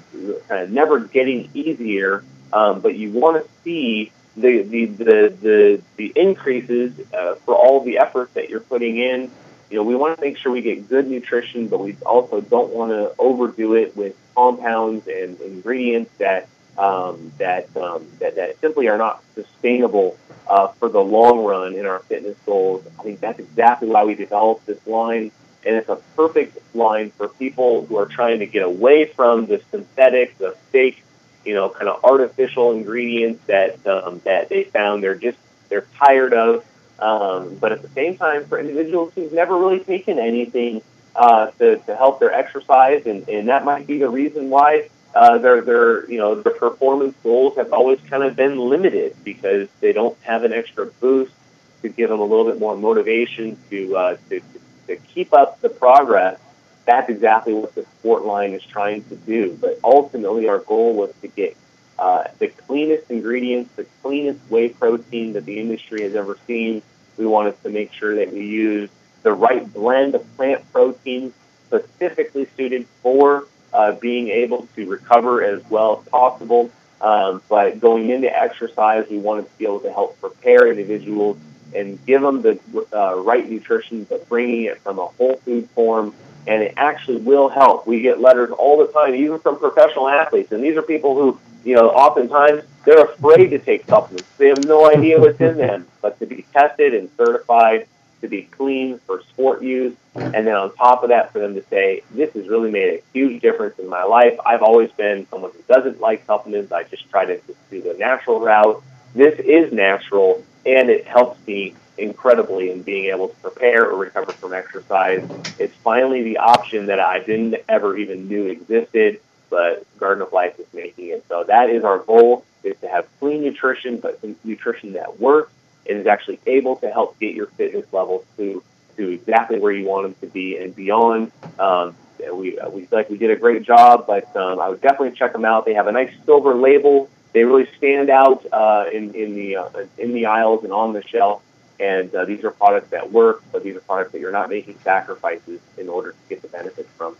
kind 0.47 0.63
of 0.63 0.71
never 0.71 0.99
getting 0.99 1.49
easier, 1.53 2.23
um, 2.53 2.81
but 2.81 2.95
you 2.95 3.11
want 3.11 3.43
to 3.43 3.49
see 3.63 4.11
the, 4.35 4.61
the, 4.61 4.85
the, 4.85 5.35
the, 5.41 5.81
the 5.95 6.13
increases 6.15 6.93
uh, 7.13 7.35
for 7.35 7.55
all 7.55 7.83
the 7.83 7.97
effort 7.99 8.33
that 8.35 8.49
you're 8.49 8.59
putting 8.59 8.97
in. 8.97 9.31
You 9.69 9.77
know, 9.77 9.83
we 9.83 9.95
want 9.95 10.15
to 10.15 10.21
make 10.21 10.37
sure 10.37 10.51
we 10.51 10.61
get 10.61 10.87
good 10.87 11.07
nutrition, 11.07 11.67
but 11.67 11.79
we 11.79 11.97
also 12.05 12.39
don't 12.41 12.71
want 12.71 12.91
to 12.91 13.13
overdo 13.19 13.73
it 13.75 13.97
with 13.97 14.15
compounds 14.35 15.07
and 15.07 15.39
ingredients 15.41 16.11
that 16.19 16.47
um, 16.77 17.31
that, 17.39 17.75
um, 17.75 18.05
that 18.19 18.35
that 18.35 18.59
simply 18.61 18.87
are 18.87 18.99
not 18.99 19.23
sustainable 19.33 20.15
uh, 20.47 20.67
for 20.67 20.89
the 20.89 20.99
long 21.01 21.43
run 21.43 21.73
in 21.73 21.87
our 21.87 21.99
fitness 22.01 22.37
goals. 22.45 22.85
I 22.99 23.03
think 23.03 23.19
that's 23.19 23.39
exactly 23.39 23.89
why 23.89 24.03
we 24.03 24.13
developed 24.13 24.67
this 24.67 24.85
line 24.85 25.31
and 25.67 25.75
it's 25.75 25.89
a 25.89 25.97
perfect 26.15 26.57
line 26.73 27.11
for 27.11 27.27
people 27.27 27.85
who 27.85 27.97
are 27.97 28.05
trying 28.05 28.39
to 28.39 28.45
get 28.45 28.63
away 28.63 29.05
from 29.05 29.47
the 29.47 29.61
synthetic, 29.69 30.37
the 30.37 30.51
fake, 30.71 31.03
you 31.47 31.53
know, 31.53 31.69
kind 31.69 31.87
of 31.87 32.03
artificial 32.03 32.71
ingredients 32.71 33.43
that 33.45 33.85
um, 33.87 34.21
that 34.25 34.49
they 34.49 34.65
found 34.65 35.01
they're 35.01 35.15
just 35.15 35.37
they're 35.69 35.87
tired 35.97 36.33
of. 36.33 36.65
Um, 36.99 37.55
but 37.55 37.71
at 37.71 37.81
the 37.81 37.89
same 37.89 38.17
time, 38.17 38.45
for 38.45 38.59
individuals 38.59 39.13
who've 39.15 39.31
never 39.31 39.57
really 39.57 39.79
taken 39.79 40.19
anything 40.19 40.81
uh, 41.15 41.47
to, 41.51 41.77
to 41.77 41.95
help 41.95 42.19
their 42.19 42.33
exercise, 42.33 43.05
and, 43.05 43.27
and 43.29 43.49
that 43.49 43.65
might 43.65 43.87
be 43.87 43.99
the 43.99 44.09
reason 44.09 44.49
why 44.49 44.89
uh, 45.15 45.37
their 45.37 45.61
their 45.61 46.09
you 46.09 46.17
know 46.17 46.35
their 46.35 46.53
performance 46.53 47.15
goals 47.23 47.55
have 47.55 47.71
always 47.71 47.99
kind 48.09 48.23
of 48.23 48.35
been 48.35 48.57
limited 48.57 49.15
because 49.23 49.67
they 49.79 49.93
don't 49.93 50.17
have 50.21 50.43
an 50.43 50.53
extra 50.53 50.85
boost 50.85 51.33
to 51.81 51.89
give 51.89 52.09
them 52.09 52.19
a 52.19 52.23
little 52.23 52.45
bit 52.45 52.59
more 52.59 52.75
motivation 52.75 53.57
to 53.69 53.95
uh, 53.95 54.17
to, 54.29 54.39
to 54.39 54.59
to 54.87 54.95
keep 54.95 55.33
up 55.33 55.61
the 55.61 55.69
progress, 55.69 56.39
that's 56.87 57.09
exactly 57.09 57.53
what 57.53 57.75
the 57.75 57.83
sport 57.99 58.25
line 58.25 58.53
is 58.53 58.63
trying 58.63 59.03
to 59.03 59.15
do. 59.15 59.55
But 59.59 59.79
ultimately, 59.83 60.47
our 60.47 60.59
goal 60.59 60.95
was 60.95 61.13
to 61.21 61.27
get 61.27 61.55
uh, 61.99 62.23
the 62.39 62.47
cleanest 62.47 63.11
ingredients, 63.11 63.75
the 63.75 63.85
cleanest 64.01 64.39
whey 64.49 64.69
protein 64.69 65.33
that 65.33 65.45
the 65.45 65.59
industry 65.59 66.01
has 66.03 66.15
ever 66.15 66.37
seen. 66.47 66.81
We 67.17 67.25
wanted 67.25 67.61
to 67.63 67.69
make 67.69 67.91
sure 67.93 68.15
that 68.15 68.31
we 68.31 68.45
use 68.45 68.89
the 69.23 69.33
right 69.33 69.71
blend 69.71 70.15
of 70.15 70.37
plant 70.37 70.71
proteins 70.71 71.33
specifically 71.65 72.47
suited 72.55 72.87
for 73.03 73.45
uh, 73.73 73.91
being 73.93 74.29
able 74.29 74.67
to 74.75 74.87
recover 74.87 75.43
as 75.43 75.61
well 75.69 75.99
as 75.99 76.09
possible. 76.09 76.71
Um, 77.01 77.41
but 77.49 77.79
going 77.79 78.09
into 78.09 78.35
exercise, 78.35 79.05
we 79.09 79.17
wanted 79.17 79.51
to 79.51 79.57
be 79.57 79.65
able 79.65 79.81
to 79.81 79.91
help 79.91 80.19
prepare 80.21 80.67
individuals 80.67 81.37
and 81.75 82.03
give 82.05 82.21
them 82.21 82.41
the 82.41 82.59
uh, 82.93 83.15
right 83.15 83.47
nutrition, 83.47 84.05
but 84.05 84.27
bringing 84.29 84.63
it 84.63 84.79
from 84.79 84.99
a 84.99 85.05
whole 85.05 85.35
food 85.37 85.69
form. 85.71 86.13
And 86.47 86.63
it 86.63 86.73
actually 86.77 87.17
will 87.17 87.49
help. 87.49 87.85
We 87.85 88.01
get 88.01 88.21
letters 88.21 88.51
all 88.51 88.77
the 88.77 88.91
time, 88.91 89.15
even 89.15 89.39
from 89.39 89.59
professional 89.59 90.07
athletes. 90.07 90.51
And 90.51 90.63
these 90.63 90.77
are 90.77 90.81
people 90.81 91.13
who, 91.15 91.39
you 91.65 91.75
know, 91.75 91.89
oftentimes 91.89 92.63
they're 92.85 93.03
afraid 93.03 93.49
to 93.49 93.59
take 93.59 93.85
supplements. 93.85 94.29
They 94.37 94.47
have 94.47 94.63
no 94.63 94.89
idea 94.89 95.19
what's 95.19 95.41
in 95.41 95.57
them. 95.57 95.87
But 96.01 96.19
to 96.19 96.25
be 96.25 96.45
tested 96.53 96.93
and 96.93 97.09
certified, 97.17 97.87
to 98.21 98.27
be 98.27 98.43
clean 98.43 98.99
for 98.99 99.21
sport 99.23 99.61
use, 99.61 99.95
and 100.15 100.47
then 100.47 100.55
on 100.55 100.73
top 100.75 101.03
of 101.03 101.09
that, 101.09 101.31
for 101.31 101.39
them 101.39 101.53
to 101.55 101.63
say, 101.65 102.01
this 102.11 102.33
has 102.33 102.47
really 102.47 102.71
made 102.71 102.93
a 102.93 103.03
huge 103.13 103.41
difference 103.41 103.77
in 103.77 103.87
my 103.87 104.03
life. 104.03 104.39
I've 104.43 104.63
always 104.63 104.89
been 104.91 105.27
someone 105.29 105.51
who 105.51 105.61
doesn't 105.67 105.99
like 106.01 106.25
supplements. 106.25 106.71
I 106.71 106.83
just 106.83 107.09
try 107.09 107.25
to 107.25 107.39
do 107.69 107.81
the 107.81 107.93
natural 107.93 108.39
route. 108.39 108.81
This 109.13 109.37
is 109.39 109.71
natural 109.71 110.43
and 110.67 110.89
it 110.89 111.07
helps 111.07 111.45
me 111.47 111.73
incredibly 111.97 112.69
in 112.71 112.83
being 112.83 113.05
able 113.05 113.29
to 113.29 113.35
prepare 113.37 113.89
or 113.89 113.97
recover 113.97 114.31
from 114.33 114.53
exercise. 114.53 115.27
It's 115.57 115.75
finally 115.77 116.23
the 116.23 116.37
option 116.37 116.87
that 116.87 116.99
I 116.99 117.19
didn't 117.19 117.55
ever 117.67 117.97
even 117.97 118.27
knew 118.27 118.45
existed, 118.45 119.21
but 119.49 119.85
Garden 119.97 120.21
of 120.21 120.33
Life 120.33 120.59
is 120.59 120.67
making 120.73 121.07
it. 121.07 121.25
So 121.29 121.43
that 121.45 121.69
is 121.69 121.83
our 121.83 121.99
goal: 121.99 122.45
is 122.63 122.77
to 122.81 122.87
have 122.87 123.07
clean 123.19 123.41
nutrition, 123.41 123.97
but 123.97 124.19
nutrition 124.43 124.93
that 124.93 125.19
works 125.19 125.53
and 125.89 125.97
is 125.97 126.05
actually 126.05 126.39
able 126.45 126.75
to 126.77 126.91
help 126.91 127.17
get 127.17 127.33
your 127.33 127.47
fitness 127.47 127.85
levels 127.93 128.25
to 128.35 128.61
to 128.97 129.09
exactly 129.09 129.59
where 129.59 129.71
you 129.71 129.85
want 129.85 130.03
them 130.03 130.15
to 130.21 130.33
be 130.33 130.57
and 130.57 130.75
beyond. 130.75 131.31
Um, 131.59 131.95
we 132.19 132.59
we 132.71 132.85
feel 132.85 132.99
like 132.99 133.09
we 133.09 133.17
did 133.17 133.31
a 133.31 133.35
great 133.35 133.63
job, 133.63 134.05
but 134.05 134.35
um, 134.35 134.59
I 134.59 134.69
would 134.69 134.81
definitely 134.81 135.11
check 135.11 135.33
them 135.33 135.45
out. 135.45 135.65
They 135.65 135.75
have 135.75 135.87
a 135.87 135.91
nice 135.91 136.11
silver 136.25 136.55
label 136.55 137.09
they 137.33 137.43
really 137.43 137.67
stand 137.77 138.09
out 138.09 138.45
uh, 138.51 138.85
in 138.91 139.13
in 139.13 139.35
the 139.35 139.57
uh, 139.57 139.69
in 139.97 140.13
the 140.13 140.25
aisles 140.25 140.63
and 140.63 140.73
on 140.73 140.93
the 140.93 141.03
shelf. 141.03 141.41
And 141.79 142.13
uh, 142.15 142.25
these 142.25 142.43
are 142.43 142.49
products 142.49 142.89
that 142.89 143.11
work, 143.11 143.43
but 143.51 143.63
these 143.63 143.75
are 143.75 143.81
products 143.81 144.11
that 144.13 144.19
you're 144.19 144.31
not 144.31 144.49
making 144.49 144.79
sacrifices 144.79 145.59
in 145.77 145.89
order 145.89 146.11
to 146.11 146.17
get 146.27 146.41
the 146.41 146.47
benefits 146.47 146.89
from. 146.97 147.15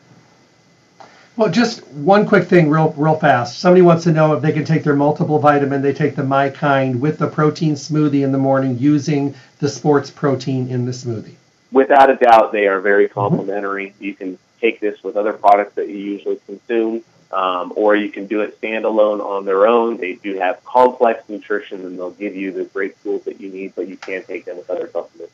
Well, 1.36 1.52
just 1.52 1.86
one 1.90 2.26
quick 2.26 2.46
thing, 2.46 2.68
real 2.68 2.92
real 2.98 3.16
fast. 3.16 3.60
Somebody 3.60 3.84
wants 3.84 4.04
to 4.06 4.12
know 4.12 4.34
if 4.34 4.42
they 4.42 4.52
can 4.52 4.66
take 4.66 4.84
their 4.84 4.96
multiple 4.96 5.38
vitamin. 5.38 5.84
They 5.84 5.94
take 5.94 6.16
the 6.16 6.24
My 6.24 6.50
Kind 6.50 7.00
with 7.00 7.20
the 7.20 7.28
protein 7.28 7.76
smoothie 7.76 8.24
in 8.24 8.32
the 8.32 8.40
morning, 8.40 8.80
using 8.80 9.36
the 9.60 9.70
sports 9.70 10.10
protein 10.10 10.70
in 10.70 10.86
the 10.86 10.92
smoothie. 10.92 11.36
Without 11.72 12.10
a 12.10 12.16
doubt, 12.16 12.52
they 12.52 12.66
are 12.66 12.80
very 12.80 13.08
complementary. 13.08 13.90
Mm-hmm. 13.90 14.04
You 14.04 14.14
can 14.16 14.40
take 14.60 14.80
this 14.80 15.04
with 15.04 15.16
other 15.16 15.34
products 15.34 15.76
that 15.76 15.88
you 15.90 15.98
usually 15.98 16.40
consume 16.48 17.04
um, 17.32 17.74
or 17.76 17.96
you 17.96 18.10
can 18.10 18.28
do 18.28 18.42
it 18.42 18.60
standalone 18.62 19.22
on 19.22 19.46
their 19.46 19.68
own. 19.68 19.98
They 19.98 20.16
do 20.16 20.38
have 20.40 20.64
complex 20.64 21.28
nutrition, 21.30 21.82
and 21.82 21.98
they'll 21.98 22.12
give 22.12 22.36
you 22.36 22.52
the 22.52 22.66
great 22.66 23.02
tools 23.04 23.24
that 23.24 23.42
you 23.42 23.50
need, 23.50 23.74
but 23.76 23.88
you 23.88 23.98
can 23.98 24.24
take 24.24 24.46
them 24.46 24.58
with 24.58 24.70
other 24.70 24.90
supplements. 24.92 25.34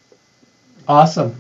Awesome. 0.88 1.36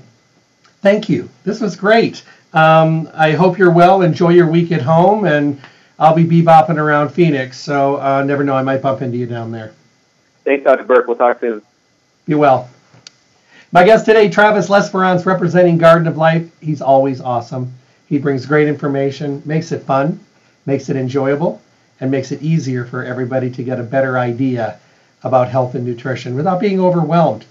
Thank 0.81 1.09
you. 1.09 1.29
This 1.43 1.59
was 1.59 1.75
great. 1.75 2.23
Um, 2.53 3.09
I 3.13 3.31
hope 3.31 3.57
you're 3.57 3.71
well. 3.71 4.01
Enjoy 4.01 4.29
your 4.29 4.47
week 4.47 4.71
at 4.71 4.81
home, 4.81 5.25
and 5.25 5.59
I'll 5.97 6.15
be 6.15 6.25
bebopping 6.25 6.77
around 6.77 7.09
Phoenix. 7.09 7.57
So 7.59 7.99
uh, 7.99 8.23
never 8.23 8.43
know, 8.43 8.55
I 8.55 8.61
might 8.61 8.81
bump 8.81 9.01
into 9.01 9.17
you 9.17 9.25
down 9.25 9.51
there. 9.51 9.73
Thanks, 10.43 10.63
Dr. 10.63 10.83
Burke. 10.83 11.07
We'll 11.07 11.17
talk 11.17 11.39
soon. 11.39 11.61
Be 12.25 12.35
well. 12.35 12.69
My 13.71 13.83
guest 13.83 14.05
today, 14.05 14.29
Travis 14.29 14.69
Lesperance, 14.69 15.25
representing 15.25 15.79
Garden 15.79 16.07
of 16.07 16.15
Life. 16.15 16.47
He's 16.61 16.81
always 16.81 17.19
awesome. 17.19 17.73
He 18.07 18.19
brings 18.19 18.45
great 18.45 18.67
information, 18.67 19.41
makes 19.45 19.71
it 19.71 19.81
fun, 19.81 20.19
makes 20.65 20.89
it 20.89 20.95
enjoyable, 20.95 21.61
and 21.99 22.11
makes 22.11 22.31
it 22.31 22.41
easier 22.41 22.85
for 22.85 23.03
everybody 23.03 23.49
to 23.51 23.63
get 23.63 23.79
a 23.79 23.83
better 23.83 24.17
idea 24.17 24.79
about 25.23 25.49
health 25.49 25.75
and 25.75 25.85
nutrition 25.85 26.35
without 26.35 26.59
being 26.59 26.79
overwhelmed. 26.79 27.45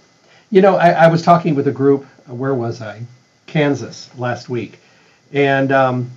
You 0.50 0.60
know, 0.60 0.76
I, 0.76 0.90
I 0.90 1.06
was 1.08 1.22
talking 1.22 1.54
with 1.54 1.68
a 1.68 1.72
group, 1.72 2.04
where 2.26 2.54
was 2.54 2.82
I? 2.82 3.02
Kansas 3.46 4.10
last 4.18 4.48
week. 4.48 4.80
And 5.32 5.72
um, 5.72 6.10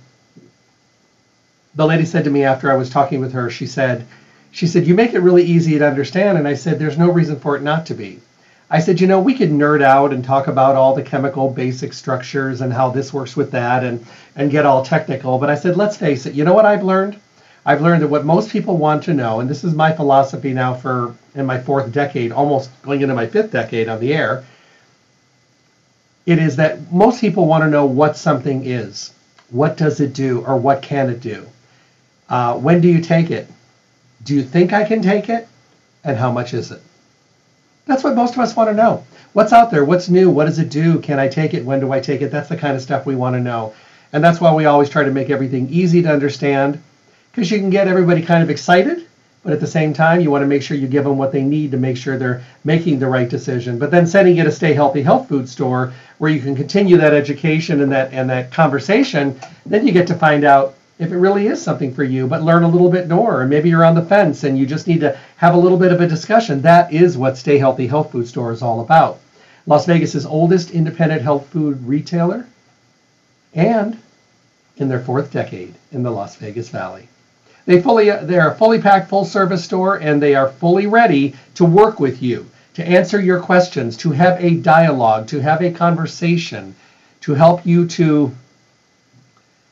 the 1.74 1.86
lady 1.86 2.04
said 2.04 2.24
to 2.24 2.30
me 2.30 2.44
after 2.44 2.70
I 2.70 2.76
was 2.76 2.90
talking 2.90 3.20
with 3.20 3.32
her, 3.32 3.48
she 3.48 3.66
said, 3.66 4.06
she 4.50 4.66
said, 4.66 4.86
you 4.86 4.94
make 4.94 5.14
it 5.14 5.20
really 5.20 5.44
easy 5.44 5.78
to 5.78 5.86
understand. 5.86 6.38
And 6.38 6.46
I 6.46 6.54
said, 6.54 6.78
there's 6.78 6.98
no 6.98 7.10
reason 7.10 7.38
for 7.40 7.56
it 7.56 7.62
not 7.62 7.86
to 7.86 7.94
be. 7.94 8.20
I 8.68 8.80
said, 8.80 9.00
you 9.00 9.06
know, 9.06 9.20
we 9.20 9.34
could 9.34 9.50
nerd 9.50 9.80
out 9.80 10.12
and 10.12 10.24
talk 10.24 10.48
about 10.48 10.74
all 10.74 10.94
the 10.94 11.02
chemical 11.02 11.48
basic 11.48 11.92
structures 11.92 12.60
and 12.60 12.72
how 12.72 12.90
this 12.90 13.12
works 13.12 13.36
with 13.36 13.52
that 13.52 13.84
and, 13.84 14.04
and 14.34 14.50
get 14.50 14.66
all 14.66 14.84
technical. 14.84 15.38
But 15.38 15.50
I 15.50 15.54
said, 15.54 15.76
let's 15.76 15.96
face 15.96 16.26
it, 16.26 16.34
you 16.34 16.42
know 16.42 16.54
what 16.54 16.66
I've 16.66 16.82
learned? 16.82 17.20
I've 17.64 17.80
learned 17.80 18.02
that 18.02 18.08
what 18.08 18.24
most 18.24 18.50
people 18.50 18.76
want 18.76 19.04
to 19.04 19.14
know, 19.14 19.40
and 19.40 19.48
this 19.48 19.64
is 19.64 19.74
my 19.74 19.92
philosophy 19.92 20.52
now 20.52 20.74
for 20.74 21.14
in 21.34 21.46
my 21.46 21.60
fourth 21.60 21.92
decade, 21.92 22.32
almost 22.32 22.70
going 22.82 23.02
into 23.02 23.14
my 23.14 23.26
fifth 23.26 23.52
decade 23.52 23.88
on 23.88 24.00
the 24.00 24.14
air, 24.14 24.44
it 26.26 26.38
is 26.38 26.56
that 26.56 26.92
most 26.92 27.20
people 27.20 27.46
want 27.46 27.62
to 27.62 27.70
know 27.70 27.86
what 27.86 28.16
something 28.16 28.64
is. 28.64 29.12
What 29.50 29.76
does 29.76 30.00
it 30.00 30.12
do 30.12 30.44
or 30.44 30.56
what 30.56 30.82
can 30.82 31.08
it 31.08 31.20
do? 31.20 31.46
Uh, 32.28 32.54
when 32.56 32.80
do 32.80 32.88
you 32.88 33.00
take 33.00 33.30
it? 33.30 33.48
Do 34.24 34.34
you 34.34 34.42
think 34.42 34.72
I 34.72 34.84
can 34.84 35.02
take 35.02 35.28
it? 35.28 35.46
And 36.02 36.16
how 36.16 36.32
much 36.32 36.52
is 36.52 36.72
it? 36.72 36.82
That's 37.86 38.02
what 38.02 38.16
most 38.16 38.34
of 38.34 38.40
us 38.40 38.56
want 38.56 38.68
to 38.68 38.74
know. 38.74 39.04
What's 39.32 39.52
out 39.52 39.70
there? 39.70 39.84
What's 39.84 40.08
new? 40.08 40.28
What 40.28 40.46
does 40.46 40.58
it 40.58 40.70
do? 40.70 40.98
Can 40.98 41.18
I 41.20 41.28
take 41.28 41.54
it? 41.54 41.64
When 41.64 41.78
do 41.78 41.92
I 41.92 42.00
take 42.00 42.20
it? 42.20 42.32
That's 42.32 42.48
the 42.48 42.56
kind 42.56 42.74
of 42.74 42.82
stuff 42.82 43.06
we 43.06 43.14
want 43.14 43.36
to 43.36 43.40
know. 43.40 43.74
And 44.12 44.22
that's 44.24 44.40
why 44.40 44.52
we 44.52 44.64
always 44.64 44.88
try 44.88 45.04
to 45.04 45.10
make 45.10 45.30
everything 45.30 45.68
easy 45.68 46.02
to 46.02 46.12
understand 46.12 46.82
because 47.30 47.50
you 47.50 47.58
can 47.58 47.70
get 47.70 47.86
everybody 47.86 48.22
kind 48.22 48.42
of 48.42 48.50
excited, 48.50 49.06
but 49.42 49.52
at 49.52 49.60
the 49.60 49.66
same 49.66 49.92
time, 49.92 50.20
you 50.20 50.30
want 50.30 50.42
to 50.42 50.48
make 50.48 50.62
sure 50.62 50.76
you 50.76 50.88
give 50.88 51.04
them 51.04 51.18
what 51.18 51.30
they 51.30 51.42
need 51.42 51.70
to 51.70 51.76
make 51.76 51.96
sure 51.96 52.16
they're 52.16 52.42
making 52.64 52.98
the 52.98 53.06
right 53.06 53.28
decision. 53.28 53.78
But 53.78 53.90
then 53.90 54.06
sending 54.06 54.36
you 54.36 54.42
to 54.44 54.50
Stay 54.50 54.72
Healthy 54.72 55.02
Health 55.02 55.28
Food 55.28 55.48
Store 55.48 55.92
where 56.18 56.30
you 56.30 56.40
can 56.40 56.56
continue 56.56 56.96
that 56.96 57.12
education 57.12 57.82
and 57.82 57.92
that 57.92 58.12
and 58.12 58.28
that 58.30 58.50
conversation, 58.50 59.38
then 59.66 59.86
you 59.86 59.92
get 59.92 60.06
to 60.08 60.14
find 60.14 60.44
out 60.44 60.74
if 60.98 61.12
it 61.12 61.18
really 61.18 61.46
is 61.46 61.60
something 61.60 61.92
for 61.92 62.04
you, 62.04 62.26
but 62.26 62.42
learn 62.42 62.62
a 62.62 62.68
little 62.68 62.90
bit 62.90 63.08
more. 63.08 63.42
Or 63.42 63.46
maybe 63.46 63.68
you're 63.68 63.84
on 63.84 63.94
the 63.94 64.04
fence 64.04 64.44
and 64.44 64.58
you 64.58 64.64
just 64.64 64.86
need 64.86 65.00
to 65.00 65.18
have 65.36 65.54
a 65.54 65.58
little 65.58 65.78
bit 65.78 65.92
of 65.92 66.00
a 66.00 66.08
discussion. 66.08 66.62
That 66.62 66.92
is 66.92 67.18
what 67.18 67.36
Stay 67.36 67.58
Healthy 67.58 67.86
Health 67.86 68.12
Food 68.12 68.26
Store 68.26 68.52
is 68.52 68.62
all 68.62 68.80
about. 68.80 69.20
Las 69.66 69.84
Vegas's 69.84 70.24
oldest 70.24 70.70
independent 70.70 71.22
health 71.22 71.46
food 71.48 71.86
retailer 71.86 72.46
and 73.54 73.98
in 74.76 74.88
their 74.88 75.00
fourth 75.00 75.32
decade 75.32 75.74
in 75.92 76.02
the 76.02 76.10
Las 76.10 76.36
Vegas 76.36 76.68
Valley. 76.68 77.08
They 77.66 77.82
fully 77.82 78.10
they're 78.10 78.50
a 78.50 78.54
fully 78.54 78.80
packed 78.80 79.10
full 79.10 79.24
service 79.24 79.64
store 79.64 79.96
and 79.96 80.22
they 80.22 80.34
are 80.34 80.48
fully 80.48 80.86
ready 80.86 81.34
to 81.56 81.64
work 81.64 81.98
with 81.98 82.22
you, 82.22 82.46
to 82.74 82.86
answer 82.86 83.20
your 83.20 83.40
questions, 83.40 83.96
to 83.98 84.12
have 84.12 84.42
a 84.42 84.56
dialogue, 84.56 85.26
to 85.28 85.40
have 85.40 85.62
a 85.62 85.72
conversation, 85.72 86.76
to 87.22 87.34
help 87.34 87.66
you 87.66 87.86
to 87.88 88.32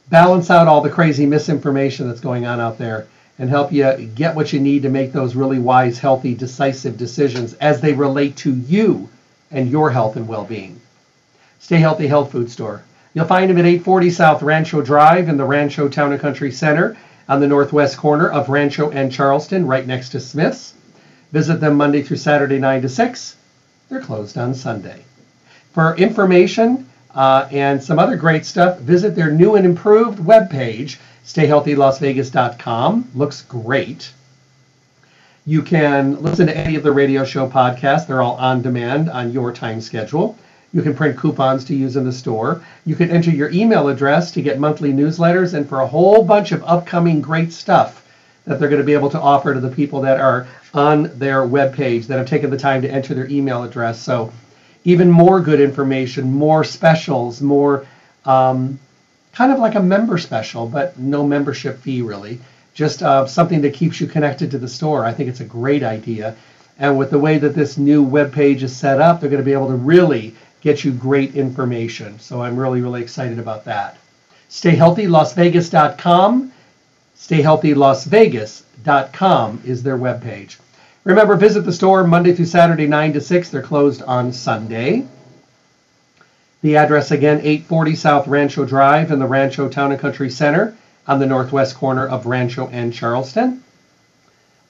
balance 0.09 0.51
out 0.51 0.69
all 0.69 0.81
the 0.81 0.91
crazy 0.91 1.27
misinformation 1.27 2.09
that's 2.09 2.21
going 2.21 2.47
on 2.47 2.61
out 2.61 2.79
there 2.79 3.07
and 3.39 3.51
help 3.51 3.73
you 3.73 4.11
get 4.15 4.37
what 4.37 4.53
you 4.53 4.61
need 4.61 4.83
to 4.83 4.89
make 4.89 5.13
those 5.13 5.35
really 5.35 5.59
wise, 5.59 5.99
healthy, 5.99 6.35
decisive 6.35 6.97
decisions 6.97 7.55
as 7.55 7.81
they 7.81 7.93
relate 7.93 8.37
to 8.37 8.55
you 8.55 9.09
and 9.51 9.71
your 9.71 9.91
health 9.91 10.17
and 10.17 10.29
well-being. 10.29 10.81
Stay 11.59 11.79
Healthy 11.79 12.07
Health 12.07 12.31
Food 12.31 12.51
Store. 12.51 12.83
You'll 13.15 13.27
find 13.27 13.49
them 13.49 13.59
at 13.59 13.65
840 13.65 14.11
South 14.11 14.43
Rancho 14.43 14.83
Drive 14.83 15.29
in 15.29 15.37
the 15.37 15.45
Rancho 15.45 15.89
Town 15.89 16.13
and 16.13 16.21
Country 16.21 16.53
Center 16.53 16.97
on 17.29 17.41
the 17.41 17.49
northwest 17.49 17.97
corner 17.97 18.29
of 18.29 18.49
Rancho 18.49 18.91
and 18.91 19.11
Charleston, 19.11 19.67
right 19.67 19.87
next 19.87 20.11
to 20.11 20.21
Smith's. 20.21 20.75
Visit 21.33 21.61
them 21.61 21.77
Monday 21.77 22.03
through 22.03 22.19
Saturday, 22.19 22.59
9 22.59 22.83
to 22.83 22.89
6. 22.89 23.37
They're 23.89 24.01
closed 24.01 24.37
on 24.37 24.55
Sunday. 24.55 25.05
For 25.73 25.97
information 25.97 26.87
uh, 27.15 27.49
and 27.51 27.83
some 27.83 27.99
other 27.99 28.17
great 28.17 28.45
stuff, 28.45 28.79
visit 28.81 29.15
their 29.15 29.31
new 29.31 29.55
and 29.55 29.65
improved 29.65 30.19
webpage, 30.19 30.99
stayhealthylasvegas.com. 31.25 33.11
Looks 33.15 33.43
great. 33.43 34.13
You 35.47 35.63
can 35.63 36.23
listen 36.23 36.47
to 36.47 36.57
any 36.57 36.75
of 36.75 36.83
the 36.83 36.93
radio 36.93 37.25
show 37.25 37.49
podcasts. 37.49 38.07
They're 38.07 38.23
all 38.23 38.37
on 38.37 38.63
demand 38.63 39.11
on 39.11 39.33
your 39.33 39.53
time 39.53 39.81
schedule. 39.81 40.39
You 40.73 40.83
can 40.83 40.95
print 40.95 41.17
coupons 41.17 41.65
to 41.67 41.75
use 41.75 41.97
in 41.97 42.05
the 42.05 42.13
store. 42.13 42.63
You 42.85 42.97
can 42.97 43.11
enter 43.11 43.31
your 43.31 43.51
email 43.51 43.89
address 43.89 44.33
to 44.33 44.43
get 44.43 44.59
monthly 44.59 44.93
newsletters 44.93 45.55
and 45.55 45.69
for 45.69 45.81
a 45.83 45.87
whole 45.87 46.25
bunch 46.25 46.51
of 46.51 46.65
upcoming 46.65 47.21
great 47.21 47.53
stuff 47.53 48.05
that 48.45 48.59
they're 48.59 48.69
going 48.69 48.81
to 48.81 48.87
be 48.87 48.93
able 48.93 49.11
to 49.11 49.21
offer 49.21 49.55
to 49.55 49.61
the 49.61 49.71
people 49.71 50.01
that 50.01 50.19
are 50.19 50.47
on 50.75 51.17
their 51.19 51.47
web 51.47 51.75
page 51.75 52.07
that 52.07 52.19
have 52.19 52.27
taken 52.27 52.51
the 52.51 52.59
time 52.59 52.83
to 52.83 52.91
enter 52.91 53.15
their 53.15 53.29
email 53.29 53.63
address. 53.63 54.01
So 54.01 54.33
even 54.85 55.11
more 55.11 55.41
good 55.41 55.61
information, 55.61 56.33
more 56.33 56.63
specials, 56.63 57.41
more 57.41 57.87
um, 58.25 58.79
kind 59.33 59.53
of 59.53 59.59
like 59.59 59.75
a 59.75 59.83
member 59.83 60.19
special, 60.19 60.67
but 60.67 60.99
no 60.99 61.27
membership 61.27 61.81
fee 61.81 62.03
really. 62.03 62.39
Just 62.75 63.03
uh, 63.03 63.27
something 63.27 63.63
that 63.63 63.75
keeps 63.75 64.01
you 64.01 64.07
connected 64.07 64.51
to 64.51 64.59
the 64.59 64.69
store. 64.69 65.05
I 65.05 65.13
think 65.13 65.29
it's 65.29 65.41
a 65.41 65.45
great 65.45 65.83
idea. 65.83 66.37
And 66.79 66.99
with 66.99 67.11
the 67.11 67.19
way 67.19 67.39
that 67.39 67.55
this 67.55 67.79
new 67.79 68.03
web 68.03 68.33
page 68.33 68.63
is 68.63 68.77
set 68.77 69.01
up, 69.01 69.21
they're 69.21 69.31
going 69.31 69.43
to 69.43 69.45
be 69.45 69.53
able 69.53 69.69
to 69.69 69.77
really 69.77 70.35
get 70.61 70.83
you 70.83 70.91
great 70.93 71.37
information. 71.37 72.19
So 72.19 72.43
I'm 72.43 72.57
really, 72.57 72.81
really 72.81 73.03
excited 73.03 73.39
about 73.39 73.65
that. 73.67 73.97
StayHealthyLasVegas.com. 74.51 76.53
StayHealthyLasVegas.com 77.17 79.63
is 79.65 79.83
their 79.83 79.99
webpage. 79.99 80.57
Remember, 81.05 81.37
visit 81.37 81.67
the 81.67 81.73
store 81.73 82.03
Monday 82.05 82.33
through 82.33 82.47
Saturday, 82.47 82.87
9 82.87 83.13
to 83.13 83.21
6. 83.21 83.51
They're 83.51 83.61
closed 83.61 84.01
on 84.03 84.33
Sunday. 84.33 85.07
The 86.63 86.77
address 86.77 87.11
again, 87.11 87.41
840 87.41 87.95
South 87.95 88.27
Rancho 88.27 88.65
Drive 88.65 89.11
in 89.11 89.19
the 89.19 89.27
Rancho 89.27 89.69
Town 89.69 89.93
and 89.93 90.01
Country 90.01 90.31
Center 90.31 90.75
on 91.07 91.19
the 91.19 91.27
northwest 91.27 91.77
corner 91.77 92.09
of 92.09 92.25
Rancho 92.25 92.69
and 92.69 92.91
Charleston. 92.91 93.63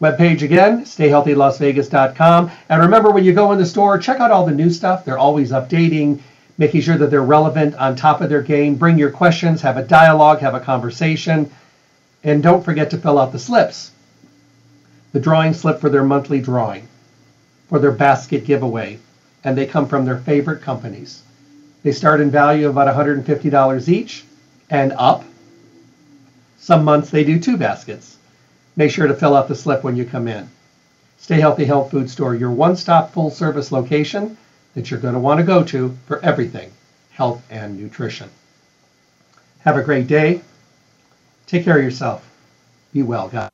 Webpage 0.00 0.42
again, 0.42 0.84
stayhealthylasvegas.com. 0.84 2.50
And 2.68 2.82
remember, 2.82 3.12
when 3.12 3.22
you 3.22 3.32
go 3.32 3.52
in 3.52 3.58
the 3.58 3.64
store, 3.64 3.96
check 3.96 4.18
out 4.18 4.32
all 4.32 4.44
the 4.44 4.52
new 4.52 4.70
stuff. 4.70 5.04
They're 5.04 5.16
always 5.16 5.52
updating, 5.52 6.18
making 6.58 6.80
sure 6.80 6.98
that 6.98 7.12
they're 7.12 7.22
relevant, 7.22 7.76
on 7.76 7.94
top 7.94 8.20
of 8.20 8.28
their 8.28 8.42
game. 8.42 8.74
Bring 8.74 8.98
your 8.98 9.12
questions, 9.12 9.62
have 9.62 9.76
a 9.76 9.84
dialogue, 9.84 10.40
have 10.40 10.54
a 10.54 10.60
conversation. 10.60 11.48
And 12.24 12.42
don't 12.42 12.64
forget 12.64 12.90
to 12.90 12.98
fill 12.98 13.20
out 13.20 13.30
the 13.30 13.38
slips. 13.38 13.92
The 15.14 15.20
drawing 15.20 15.54
slip 15.54 15.80
for 15.80 15.88
their 15.88 16.02
monthly 16.02 16.40
drawing, 16.40 16.88
for 17.68 17.78
their 17.78 17.92
basket 17.92 18.44
giveaway. 18.44 18.98
And 19.44 19.56
they 19.56 19.64
come 19.64 19.86
from 19.86 20.04
their 20.04 20.18
favorite 20.18 20.60
companies. 20.60 21.22
They 21.84 21.92
start 21.92 22.20
in 22.20 22.32
value 22.32 22.66
of 22.66 22.76
about 22.76 22.92
$150 22.92 23.88
each 23.88 24.24
and 24.70 24.92
up. 24.94 25.24
Some 26.58 26.82
months 26.82 27.10
they 27.10 27.22
do 27.22 27.38
two 27.38 27.56
baskets. 27.56 28.16
Make 28.74 28.90
sure 28.90 29.06
to 29.06 29.14
fill 29.14 29.36
out 29.36 29.46
the 29.46 29.54
slip 29.54 29.84
when 29.84 29.94
you 29.94 30.04
come 30.04 30.26
in. 30.26 30.48
Stay 31.18 31.38
Healthy 31.38 31.66
Health 31.66 31.92
Food 31.92 32.10
Store, 32.10 32.34
your 32.34 32.50
one 32.50 32.74
stop 32.74 33.12
full 33.12 33.30
service 33.30 33.70
location 33.70 34.36
that 34.74 34.90
you're 34.90 34.98
going 34.98 35.14
to 35.14 35.20
want 35.20 35.38
to 35.38 35.46
go 35.46 35.62
to 35.62 35.96
for 36.06 36.18
everything 36.24 36.72
health 37.12 37.40
and 37.50 37.78
nutrition. 37.78 38.28
Have 39.60 39.76
a 39.76 39.84
great 39.84 40.08
day. 40.08 40.40
Take 41.46 41.64
care 41.64 41.78
of 41.78 41.84
yourself. 41.84 42.28
Be 42.92 43.04
well, 43.04 43.28
guys. 43.28 43.53